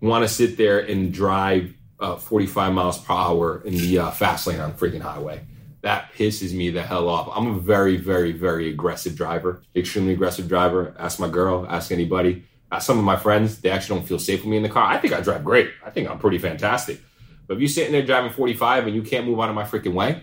want 0.00 0.24
to 0.24 0.28
sit 0.28 0.56
there 0.56 0.78
and 0.80 1.12
drive 1.12 1.74
uh, 2.00 2.16
45 2.16 2.72
miles 2.72 2.98
per 2.98 3.12
hour 3.12 3.62
in 3.64 3.74
the 3.74 3.98
uh, 3.98 4.10
fast 4.10 4.46
lane 4.46 4.60
on 4.60 4.72
freaking 4.72 5.00
highway. 5.00 5.44
That 5.82 6.12
pisses 6.12 6.52
me 6.52 6.70
the 6.70 6.82
hell 6.82 7.08
off. 7.08 7.28
I'm 7.34 7.46
a 7.48 7.58
very, 7.58 7.96
very, 7.96 8.32
very 8.32 8.68
aggressive 8.68 9.16
driver, 9.16 9.62
extremely 9.74 10.12
aggressive 10.12 10.48
driver. 10.48 10.94
Ask 10.98 11.20
my 11.20 11.28
girl, 11.28 11.66
ask 11.68 11.92
anybody. 11.92 12.44
Ask 12.70 12.86
some 12.86 12.98
of 12.98 13.04
my 13.04 13.16
friends, 13.16 13.60
they 13.60 13.70
actually 13.70 13.98
don't 13.98 14.06
feel 14.06 14.18
safe 14.18 14.40
with 14.40 14.48
me 14.48 14.56
in 14.56 14.62
the 14.62 14.68
car. 14.68 14.84
I 14.84 14.98
think 14.98 15.14
I 15.14 15.20
drive 15.20 15.44
great. 15.44 15.70
I 15.84 15.90
think 15.90 16.10
I'm 16.10 16.18
pretty 16.18 16.38
fantastic. 16.38 17.00
But 17.46 17.54
if 17.54 17.60
you're 17.60 17.68
sitting 17.68 17.92
there 17.92 18.04
driving 18.04 18.30
45 18.30 18.86
and 18.86 18.94
you 18.94 19.02
can't 19.02 19.26
move 19.26 19.40
out 19.40 19.48
of 19.48 19.54
my 19.54 19.64
freaking 19.64 19.94
way, 19.94 20.22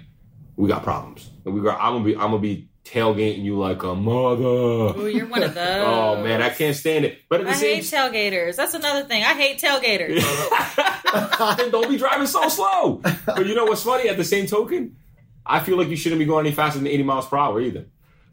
we 0.58 0.70
got 0.70 0.84
problems. 0.84 1.30
And 1.45 1.53
we 1.53 1.62
got, 1.62 1.80
I'm 1.80 1.93
gonna 1.93 2.06
be, 2.06 2.16
I'm 2.16 2.32
gonna 2.32 2.39
be 2.39 2.70
tailgating 2.86 3.43
you 3.43 3.58
like 3.58 3.84
a 3.84 3.95
mother. 3.95 4.43
Ooh, 4.43 5.08
you're 5.08 5.26
one 5.28 5.43
of 5.43 5.53
those. 5.56 5.84
Oh 5.86 6.24
man, 6.24 6.41
I 6.41 6.49
can't 6.49 6.76
stand 6.76 7.06
it. 7.06 7.20
But 7.30 7.45
I 7.45 7.53
same 7.53 7.76
hate 7.76 7.84
tailgaters. 7.84 8.56
That's 8.56 8.74
another 8.74 9.03
thing. 9.08 9.24
I 9.24 9.34
hate 9.34 9.60
tailgaters. 9.60 10.22
don't 11.72 11.89
be 11.89 11.97
driving 11.97 12.28
so 12.28 12.47
slow. 12.49 13.01
But 13.26 13.45
you 13.45 13.56
know 13.56 13.66
what's 13.66 13.84
funny? 13.84 14.08
At 14.08 14.18
the 14.18 14.24
same 14.24 14.45
token, 14.45 14.95
I 15.45 15.60
feel 15.60 15.78
like 15.78 15.89
you 15.89 15.95
shouldn't 15.95 16.20
be 16.20 16.26
going 16.26 16.45
any 16.45 16.56
faster 16.56 16.80
than 16.80 16.88
80 16.88 17.03
miles 17.03 17.28
per 17.28 17.38
hour 17.38 17.60
either. 17.60 17.86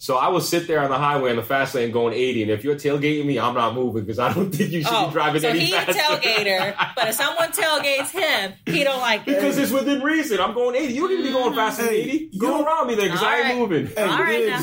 So 0.03 0.17
I 0.17 0.27
will 0.31 0.41
sit 0.41 0.67
there 0.67 0.81
on 0.81 0.91
the 0.91 0.99
highway 0.99 1.31
on 1.31 1.37
the 1.37 1.45
fast 1.45 1.77
lane 1.77 1.93
going 1.93 2.13
80, 2.13 2.43
and 2.43 2.51
if 2.51 2.65
you're 2.65 2.75
tailgating 2.75 3.25
me, 3.25 3.39
I'm 3.39 3.55
not 3.55 3.73
moving 3.73 4.03
because 4.03 4.19
I 4.19 4.33
don't 4.33 4.51
think 4.53 4.73
you 4.73 4.83
should 4.83 4.93
Oh, 4.93 5.07
be 5.07 5.13
driving 5.13 5.41
so 5.43 5.49
any 5.51 5.61
he's 5.61 5.75
faster. 5.77 5.93
tailgater, 5.93 6.75
but 6.97 7.07
if 7.11 7.15
someone 7.15 7.53
tailgates 7.53 8.11
him, 8.11 8.53
he 8.67 8.83
don't 8.83 8.99
like 8.99 9.21
it. 9.21 9.27
because 9.37 9.57
it's 9.59 9.71
within 9.71 10.03
reason. 10.03 10.41
I'm 10.41 10.55
going 10.55 10.75
80. 10.75 10.93
You 10.93 11.03
don't 11.03 11.13
even 11.13 11.25
be 11.27 11.31
going 11.31 11.55
faster 11.55 11.85
than 11.85 11.93
80. 11.95 12.31
you 12.33 12.41
Go 12.41 12.49
don't- 12.49 12.67
around 12.67 12.89
me 12.89 12.97
then 12.97 13.05
because 13.05 13.23
I 13.23 13.37
ain't 13.37 13.45
All 13.45 13.53
right. 13.53 13.59
moving. 13.71 13.87
Hey, 13.97 14.03
All 14.03 14.19
right 14.19 14.47
now. 14.49 14.61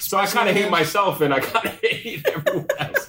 So 0.00 0.18
I 0.18 0.26
kind 0.26 0.48
of 0.48 0.56
hate 0.56 0.70
myself 0.72 1.20
and 1.20 1.34
I 1.34 1.38
kind 1.38 1.66
of 1.66 1.80
hate 1.80 2.26
everyone 2.26 2.66
else. 2.80 3.08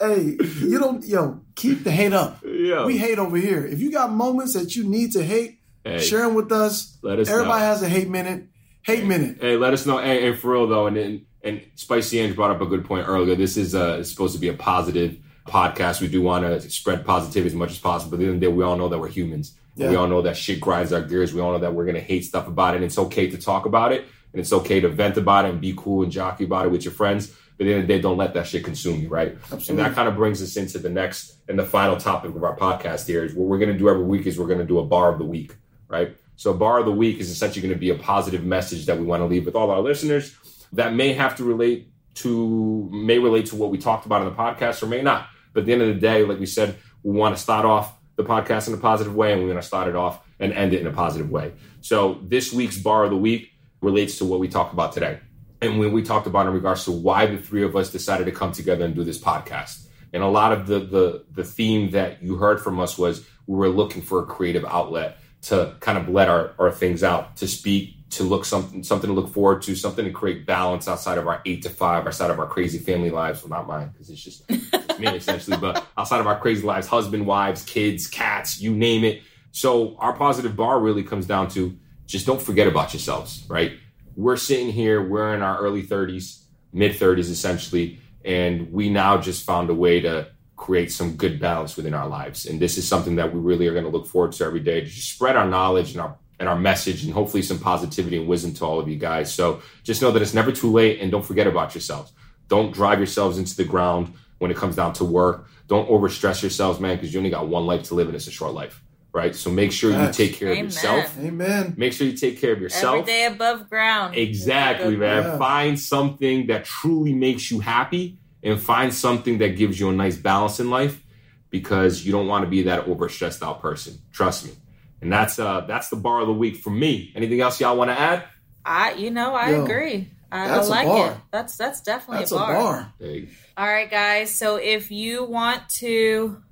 Hey, 0.00 0.38
you 0.66 0.78
don't, 0.78 1.04
yo, 1.04 1.42
keep 1.54 1.84
the 1.84 1.90
hate 1.90 2.14
up. 2.14 2.42
Yeah. 2.46 2.86
We 2.86 2.96
hate 2.96 3.18
over 3.18 3.36
here. 3.36 3.66
If 3.66 3.80
you 3.80 3.92
got 3.92 4.10
moments 4.10 4.54
that 4.54 4.74
you 4.74 4.84
need 4.84 5.12
to 5.12 5.22
hate, 5.22 5.56
Hey. 5.84 5.98
share 5.98 6.20
them 6.20 6.34
with 6.34 6.50
us. 6.50 6.96
Let 7.02 7.18
us 7.18 7.28
Everybody 7.28 7.60
know. 7.60 7.66
has 7.66 7.82
a 7.82 7.88
hate 7.90 8.08
minute. 8.08 8.44
Hate 8.88 9.04
minute. 9.04 9.36
Hey, 9.38 9.58
let 9.58 9.74
us 9.74 9.84
know. 9.84 9.98
And, 9.98 10.24
and 10.24 10.38
for 10.38 10.52
real 10.52 10.66
though, 10.66 10.86
and, 10.86 10.96
and 10.96 11.26
and 11.42 11.60
Spicy 11.74 12.20
Ange 12.20 12.34
brought 12.34 12.50
up 12.50 12.62
a 12.62 12.66
good 12.66 12.86
point 12.86 13.06
earlier. 13.06 13.34
This 13.36 13.58
is 13.58 13.74
uh, 13.74 14.02
supposed 14.02 14.32
to 14.32 14.40
be 14.40 14.48
a 14.48 14.54
positive 14.54 15.18
podcast. 15.46 16.00
We 16.00 16.08
do 16.08 16.22
want 16.22 16.46
to 16.46 16.70
spread 16.70 17.04
positivity 17.04 17.48
as 17.48 17.54
much 17.54 17.70
as 17.72 17.78
possible. 17.78 18.12
But 18.12 18.16
at 18.16 18.20
the 18.20 18.24
end 18.24 18.34
of 18.36 18.40
the 18.40 18.46
day, 18.46 18.52
we 18.52 18.64
all 18.64 18.78
know 18.78 18.88
that 18.88 18.98
we're 18.98 19.08
humans. 19.08 19.58
Yeah. 19.76 19.90
We 19.90 19.96
all 19.96 20.06
know 20.06 20.22
that 20.22 20.38
shit 20.38 20.58
grinds 20.58 20.90
our 20.94 21.02
gears. 21.02 21.34
We 21.34 21.42
all 21.42 21.52
know 21.52 21.58
that 21.58 21.74
we're 21.74 21.84
gonna 21.84 22.00
hate 22.00 22.24
stuff 22.24 22.48
about 22.48 22.72
it. 22.72 22.76
And 22.76 22.84
it's 22.86 22.96
okay 22.96 23.28
to 23.30 23.36
talk 23.36 23.66
about 23.66 23.92
it, 23.92 24.06
and 24.32 24.40
it's 24.40 24.54
okay 24.54 24.80
to 24.80 24.88
vent 24.88 25.18
about 25.18 25.44
it 25.44 25.50
and 25.50 25.60
be 25.60 25.74
cool 25.76 26.02
and 26.02 26.10
jockey 26.10 26.44
about 26.44 26.64
it 26.64 26.70
with 26.70 26.82
your 26.82 26.94
friends. 26.94 27.26
But 27.58 27.64
at 27.64 27.66
the 27.66 27.74
end 27.74 27.82
of 27.82 27.88
the 27.88 27.94
day, 27.94 28.00
don't 28.00 28.16
let 28.16 28.32
that 28.32 28.46
shit 28.46 28.64
consume 28.64 29.02
you, 29.02 29.10
right? 29.10 29.36
Absolutely. 29.52 29.68
And 29.68 29.78
that 29.80 29.94
kind 29.94 30.08
of 30.08 30.16
brings 30.16 30.40
us 30.40 30.56
into 30.56 30.78
the 30.78 30.88
next 30.88 31.34
and 31.46 31.58
the 31.58 31.66
final 31.66 31.98
topic 31.98 32.34
of 32.34 32.42
our 32.42 32.56
podcast 32.56 33.06
here 33.06 33.22
is 33.22 33.34
what 33.34 33.48
we're 33.48 33.58
gonna 33.58 33.76
do 33.76 33.90
every 33.90 34.04
week 34.04 34.26
is 34.26 34.38
we're 34.38 34.48
gonna 34.48 34.64
do 34.64 34.78
a 34.78 34.84
bar 34.84 35.12
of 35.12 35.18
the 35.18 35.26
week, 35.26 35.56
right? 35.88 36.16
So 36.38 36.54
bar 36.54 36.78
of 36.78 36.86
the 36.86 36.92
week 36.92 37.18
is 37.18 37.30
essentially 37.30 37.62
going 37.62 37.74
to 37.74 37.80
be 37.80 37.90
a 37.90 37.96
positive 37.96 38.44
message 38.44 38.86
that 38.86 38.96
we 38.96 39.04
want 39.04 39.22
to 39.22 39.26
leave 39.26 39.44
with 39.44 39.56
all 39.56 39.72
our 39.72 39.80
listeners 39.80 40.36
that 40.72 40.94
may 40.94 41.12
have 41.12 41.36
to 41.38 41.44
relate 41.44 41.90
to 42.14 42.88
may 42.92 43.18
relate 43.18 43.46
to 43.46 43.56
what 43.56 43.70
we 43.70 43.78
talked 43.78 44.06
about 44.06 44.22
in 44.22 44.28
the 44.28 44.34
podcast 44.34 44.80
or 44.80 44.86
may 44.86 45.02
not. 45.02 45.26
But 45.52 45.60
at 45.60 45.66
the 45.66 45.72
end 45.72 45.82
of 45.82 45.88
the 45.88 45.94
day, 45.94 46.24
like 46.24 46.38
we 46.38 46.46
said, 46.46 46.76
we 47.02 47.10
want 47.10 47.36
to 47.36 47.42
start 47.42 47.64
off 47.64 47.98
the 48.14 48.22
podcast 48.22 48.68
in 48.68 48.74
a 48.74 48.76
positive 48.76 49.16
way 49.16 49.32
and 49.32 49.42
we 49.42 49.48
want 49.48 49.60
to 49.60 49.66
start 49.66 49.88
it 49.88 49.96
off 49.96 50.24
and 50.38 50.52
end 50.52 50.72
it 50.74 50.80
in 50.80 50.86
a 50.86 50.92
positive 50.92 51.28
way. 51.28 51.54
So 51.80 52.20
this 52.22 52.52
week's 52.52 52.78
bar 52.78 53.02
of 53.02 53.10
the 53.10 53.16
week 53.16 53.50
relates 53.80 54.18
to 54.18 54.24
what 54.24 54.38
we 54.38 54.46
talked 54.46 54.72
about 54.72 54.92
today. 54.92 55.18
And 55.60 55.80
when 55.80 55.90
we 55.90 56.02
talked 56.04 56.28
about 56.28 56.46
in 56.46 56.52
regards 56.52 56.84
to 56.84 56.92
why 56.92 57.26
the 57.26 57.38
three 57.38 57.64
of 57.64 57.74
us 57.74 57.90
decided 57.90 58.26
to 58.26 58.32
come 58.32 58.52
together 58.52 58.84
and 58.84 58.94
do 58.94 59.02
this 59.02 59.18
podcast. 59.18 59.88
And 60.12 60.22
a 60.22 60.28
lot 60.28 60.52
of 60.52 60.68
the 60.68 60.78
the 60.78 61.24
the 61.32 61.44
theme 61.44 61.90
that 61.90 62.22
you 62.22 62.36
heard 62.36 62.60
from 62.60 62.78
us 62.78 62.96
was 62.96 63.26
we 63.48 63.56
were 63.56 63.68
looking 63.68 64.02
for 64.02 64.22
a 64.22 64.26
creative 64.26 64.64
outlet 64.64 65.18
to 65.42 65.74
kind 65.80 65.98
of 65.98 66.08
let 66.08 66.28
our, 66.28 66.52
our 66.58 66.70
things 66.70 67.02
out, 67.02 67.36
to 67.36 67.46
speak, 67.46 67.94
to 68.10 68.22
look 68.22 68.44
something 68.44 68.82
something 68.82 69.08
to 69.08 69.14
look 69.14 69.32
forward 69.32 69.62
to, 69.62 69.74
something 69.74 70.04
to 70.04 70.10
create 70.10 70.46
balance 70.46 70.88
outside 70.88 71.18
of 71.18 71.26
our 71.26 71.42
eight 71.44 71.62
to 71.62 71.70
five, 71.70 72.06
outside 72.06 72.30
of 72.30 72.38
our 72.38 72.46
crazy 72.46 72.78
family 72.78 73.10
lives. 73.10 73.42
Well, 73.42 73.50
not 73.50 73.66
mine, 73.66 73.90
because 73.92 74.10
it's 74.10 74.22
just 74.22 74.44
it's 74.48 74.98
me 74.98 75.06
essentially, 75.16 75.56
but 75.56 75.86
outside 75.96 76.20
of 76.20 76.26
our 76.26 76.38
crazy 76.38 76.62
lives, 76.62 76.86
husband, 76.86 77.26
wives, 77.26 77.62
kids, 77.64 78.06
cats, 78.06 78.60
you 78.60 78.74
name 78.74 79.04
it. 79.04 79.22
So 79.52 79.96
our 79.98 80.14
positive 80.14 80.56
bar 80.56 80.80
really 80.80 81.02
comes 81.02 81.26
down 81.26 81.48
to 81.50 81.78
just 82.06 82.26
don't 82.26 82.40
forget 82.40 82.66
about 82.66 82.94
yourselves, 82.94 83.44
right? 83.48 83.72
We're 84.16 84.36
sitting 84.36 84.72
here, 84.72 85.06
we're 85.06 85.34
in 85.34 85.42
our 85.42 85.58
early 85.58 85.82
30s, 85.82 86.42
mid 86.72 86.92
30s 86.92 87.30
essentially, 87.30 88.00
and 88.24 88.72
we 88.72 88.88
now 88.88 89.18
just 89.18 89.44
found 89.44 89.70
a 89.70 89.74
way 89.74 90.00
to 90.00 90.28
create 90.58 90.92
some 90.92 91.16
good 91.16 91.40
balance 91.40 91.76
within 91.76 91.94
our 91.94 92.08
lives. 92.08 92.44
And 92.44 92.60
this 92.60 92.76
is 92.76 92.86
something 92.86 93.16
that 93.16 93.32
we 93.32 93.40
really 93.40 93.66
are 93.68 93.72
going 93.72 93.84
to 93.84 93.90
look 93.90 94.06
forward 94.06 94.32
to 94.32 94.44
every 94.44 94.60
day 94.60 94.80
to 94.80 94.86
just 94.86 95.10
spread 95.10 95.36
our 95.36 95.46
knowledge 95.46 95.92
and 95.92 96.00
our 96.00 96.18
and 96.40 96.48
our 96.48 96.58
message 96.58 97.02
and 97.04 97.12
hopefully 97.12 97.42
some 97.42 97.58
positivity 97.58 98.16
and 98.16 98.28
wisdom 98.28 98.54
to 98.54 98.64
all 98.64 98.78
of 98.78 98.88
you 98.88 98.96
guys. 98.96 99.32
So 99.32 99.60
just 99.82 100.02
know 100.02 100.12
that 100.12 100.22
it's 100.22 100.34
never 100.34 100.52
too 100.52 100.70
late 100.70 101.00
and 101.00 101.10
don't 101.10 101.24
forget 101.24 101.48
about 101.48 101.74
yourselves. 101.74 102.12
Don't 102.46 102.72
drive 102.72 102.98
yourselves 102.98 103.38
into 103.38 103.56
the 103.56 103.64
ground 103.64 104.14
when 104.38 104.52
it 104.52 104.56
comes 104.56 104.76
down 104.76 104.92
to 104.94 105.04
work. 105.04 105.48
Don't 105.66 105.88
overstress 105.88 106.40
yourselves, 106.40 106.78
man, 106.78 106.96
because 106.96 107.12
you 107.12 107.18
only 107.18 107.30
got 107.30 107.48
one 107.48 107.66
life 107.66 107.84
to 107.84 107.94
live 107.94 108.06
and 108.06 108.14
it's 108.14 108.28
a 108.28 108.30
short 108.30 108.54
life. 108.54 108.82
Right. 109.12 109.34
So 109.34 109.50
make 109.50 109.72
sure 109.72 109.90
Facts. 109.92 110.18
you 110.18 110.26
take 110.26 110.36
care 110.36 110.50
Amen. 110.50 110.66
of 110.66 110.72
yourself. 110.72 111.18
Amen. 111.18 111.74
Make 111.76 111.92
sure 111.92 112.06
you 112.06 112.16
take 112.16 112.40
care 112.40 112.52
of 112.52 112.60
yourself. 112.60 113.00
Every 113.00 113.12
day 113.12 113.24
above 113.24 113.68
ground. 113.68 114.14
Exactly, 114.14 114.96
man. 114.96 115.24
Yeah. 115.24 115.38
Find 115.38 115.80
something 115.80 116.46
that 116.48 116.66
truly 116.66 117.14
makes 117.14 117.50
you 117.50 117.58
happy 117.58 118.18
and 118.48 118.60
find 118.60 118.92
something 118.92 119.38
that 119.38 119.56
gives 119.56 119.78
you 119.78 119.88
a 119.88 119.92
nice 119.92 120.16
balance 120.16 120.58
in 120.60 120.70
life 120.70 121.02
because 121.50 122.04
you 122.04 122.12
don't 122.12 122.26
want 122.26 122.44
to 122.44 122.50
be 122.50 122.62
that 122.62 122.86
overstressed 122.86 123.42
out 123.46 123.60
person. 123.60 123.98
Trust 124.12 124.46
me. 124.46 124.52
And 125.00 125.12
that's 125.12 125.38
uh 125.38 125.60
that's 125.62 125.88
the 125.90 125.96
bar 125.96 126.20
of 126.20 126.26
the 126.26 126.32
week 126.32 126.56
for 126.56 126.70
me. 126.70 127.12
Anything 127.14 127.40
else 127.40 127.60
y'all 127.60 127.76
want 127.76 127.90
to 127.90 127.98
add? 127.98 128.24
I, 128.64 128.94
you 128.94 129.10
know, 129.10 129.34
I 129.34 129.50
Yo, 129.50 129.64
agree. 129.64 130.10
I, 130.30 130.44
I 130.44 130.48
that's 130.48 130.66
a 130.66 130.70
like 130.70 130.86
bar. 130.86 131.12
it. 131.12 131.16
That's 131.30 131.56
that's 131.56 131.80
definitely 131.82 132.18
That's 132.18 132.32
a 132.32 132.36
a 132.36 132.38
bar. 132.38 132.52
bar. 132.54 132.92
Hey, 132.98 133.28
All 133.56 133.66
right, 133.66 133.90
guys. 133.90 134.34
So 134.38 134.56
if 134.56 134.90
you 134.90 135.24
want 135.24 135.68
to 135.80 136.42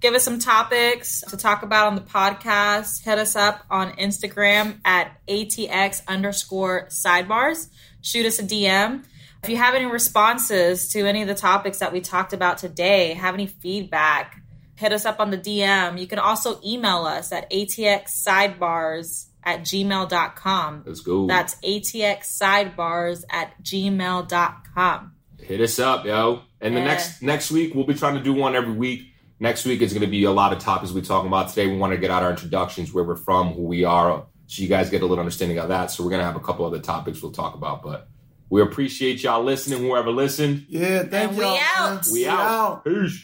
give 0.00 0.12
us 0.14 0.24
some 0.24 0.38
topics 0.38 1.22
to 1.22 1.36
talk 1.36 1.62
about 1.62 1.86
on 1.86 1.94
the 1.94 2.02
podcast, 2.02 3.02
hit 3.02 3.18
us 3.18 3.36
up 3.36 3.64
on 3.70 3.92
Instagram 3.92 4.78
at 4.84 5.12
ATX 5.26 6.06
underscore 6.06 6.88
sidebars. 6.90 7.68
Shoot 8.02 8.26
us 8.26 8.38
a 8.38 8.42
DM. 8.42 9.04
If 9.44 9.50
you 9.50 9.58
have 9.58 9.74
any 9.74 9.84
responses 9.84 10.88
to 10.92 11.06
any 11.06 11.20
of 11.20 11.28
the 11.28 11.34
topics 11.34 11.80
that 11.80 11.92
we 11.92 12.00
talked 12.00 12.32
about 12.32 12.56
today, 12.56 13.12
have 13.12 13.34
any 13.34 13.46
feedback, 13.46 14.40
hit 14.74 14.90
us 14.90 15.04
up 15.04 15.20
on 15.20 15.30
the 15.30 15.36
DM. 15.36 16.00
You 16.00 16.06
can 16.06 16.18
also 16.18 16.58
email 16.64 17.04
us 17.04 17.30
at 17.30 17.50
atxsidebars 17.50 19.26
at 19.42 19.60
gmail.com. 19.60 20.84
let's 20.86 21.00
go. 21.00 21.26
That's 21.26 21.56
atxsidebars 21.56 23.24
at 23.28 23.62
gmail.com. 23.62 25.12
Hit 25.42 25.60
us 25.60 25.78
up, 25.78 26.06
yo. 26.06 26.40
And 26.62 26.74
the 26.74 26.80
next 26.80 27.20
next 27.20 27.50
week 27.50 27.74
we'll 27.74 27.84
be 27.84 27.92
trying 27.92 28.14
to 28.14 28.22
do 28.22 28.32
one 28.32 28.56
every 28.56 28.72
week. 28.72 29.12
Next 29.40 29.66
week 29.66 29.82
is 29.82 29.92
going 29.92 30.06
to 30.06 30.10
be 30.10 30.24
a 30.24 30.32
lot 30.32 30.54
of 30.54 30.58
topics 30.58 30.90
we're 30.90 31.02
talking 31.02 31.28
about 31.28 31.50
today. 31.50 31.66
We 31.66 31.76
want 31.76 31.92
to 31.92 31.98
get 31.98 32.10
out 32.10 32.22
our 32.22 32.30
introductions, 32.30 32.94
where 32.94 33.04
we're 33.04 33.14
from, 33.14 33.52
who 33.52 33.64
we 33.64 33.84
are, 33.84 34.24
so 34.46 34.62
you 34.62 34.70
guys 34.70 34.88
get 34.88 35.02
a 35.02 35.04
little 35.04 35.20
understanding 35.20 35.58
of 35.58 35.68
that. 35.68 35.90
So 35.90 36.02
we're 36.02 36.08
going 36.08 36.20
to 36.20 36.26
have 36.26 36.36
a 36.36 36.40
couple 36.40 36.64
other 36.64 36.80
topics 36.80 37.20
we'll 37.20 37.32
talk 37.32 37.54
about, 37.54 37.82
but 37.82 38.08
we 38.50 38.62
appreciate 38.62 39.22
y'all 39.22 39.42
listening. 39.42 39.80
Whoever 39.80 40.10
listened, 40.10 40.66
Yeah, 40.68 41.02
thank 41.04 41.30
And 41.30 41.36
we 41.38 41.44
y'all. 41.44 41.58
out. 41.76 41.90
man. 42.06 42.12
we 42.12 42.26
out. 42.26 42.84
Peace. 42.84 43.22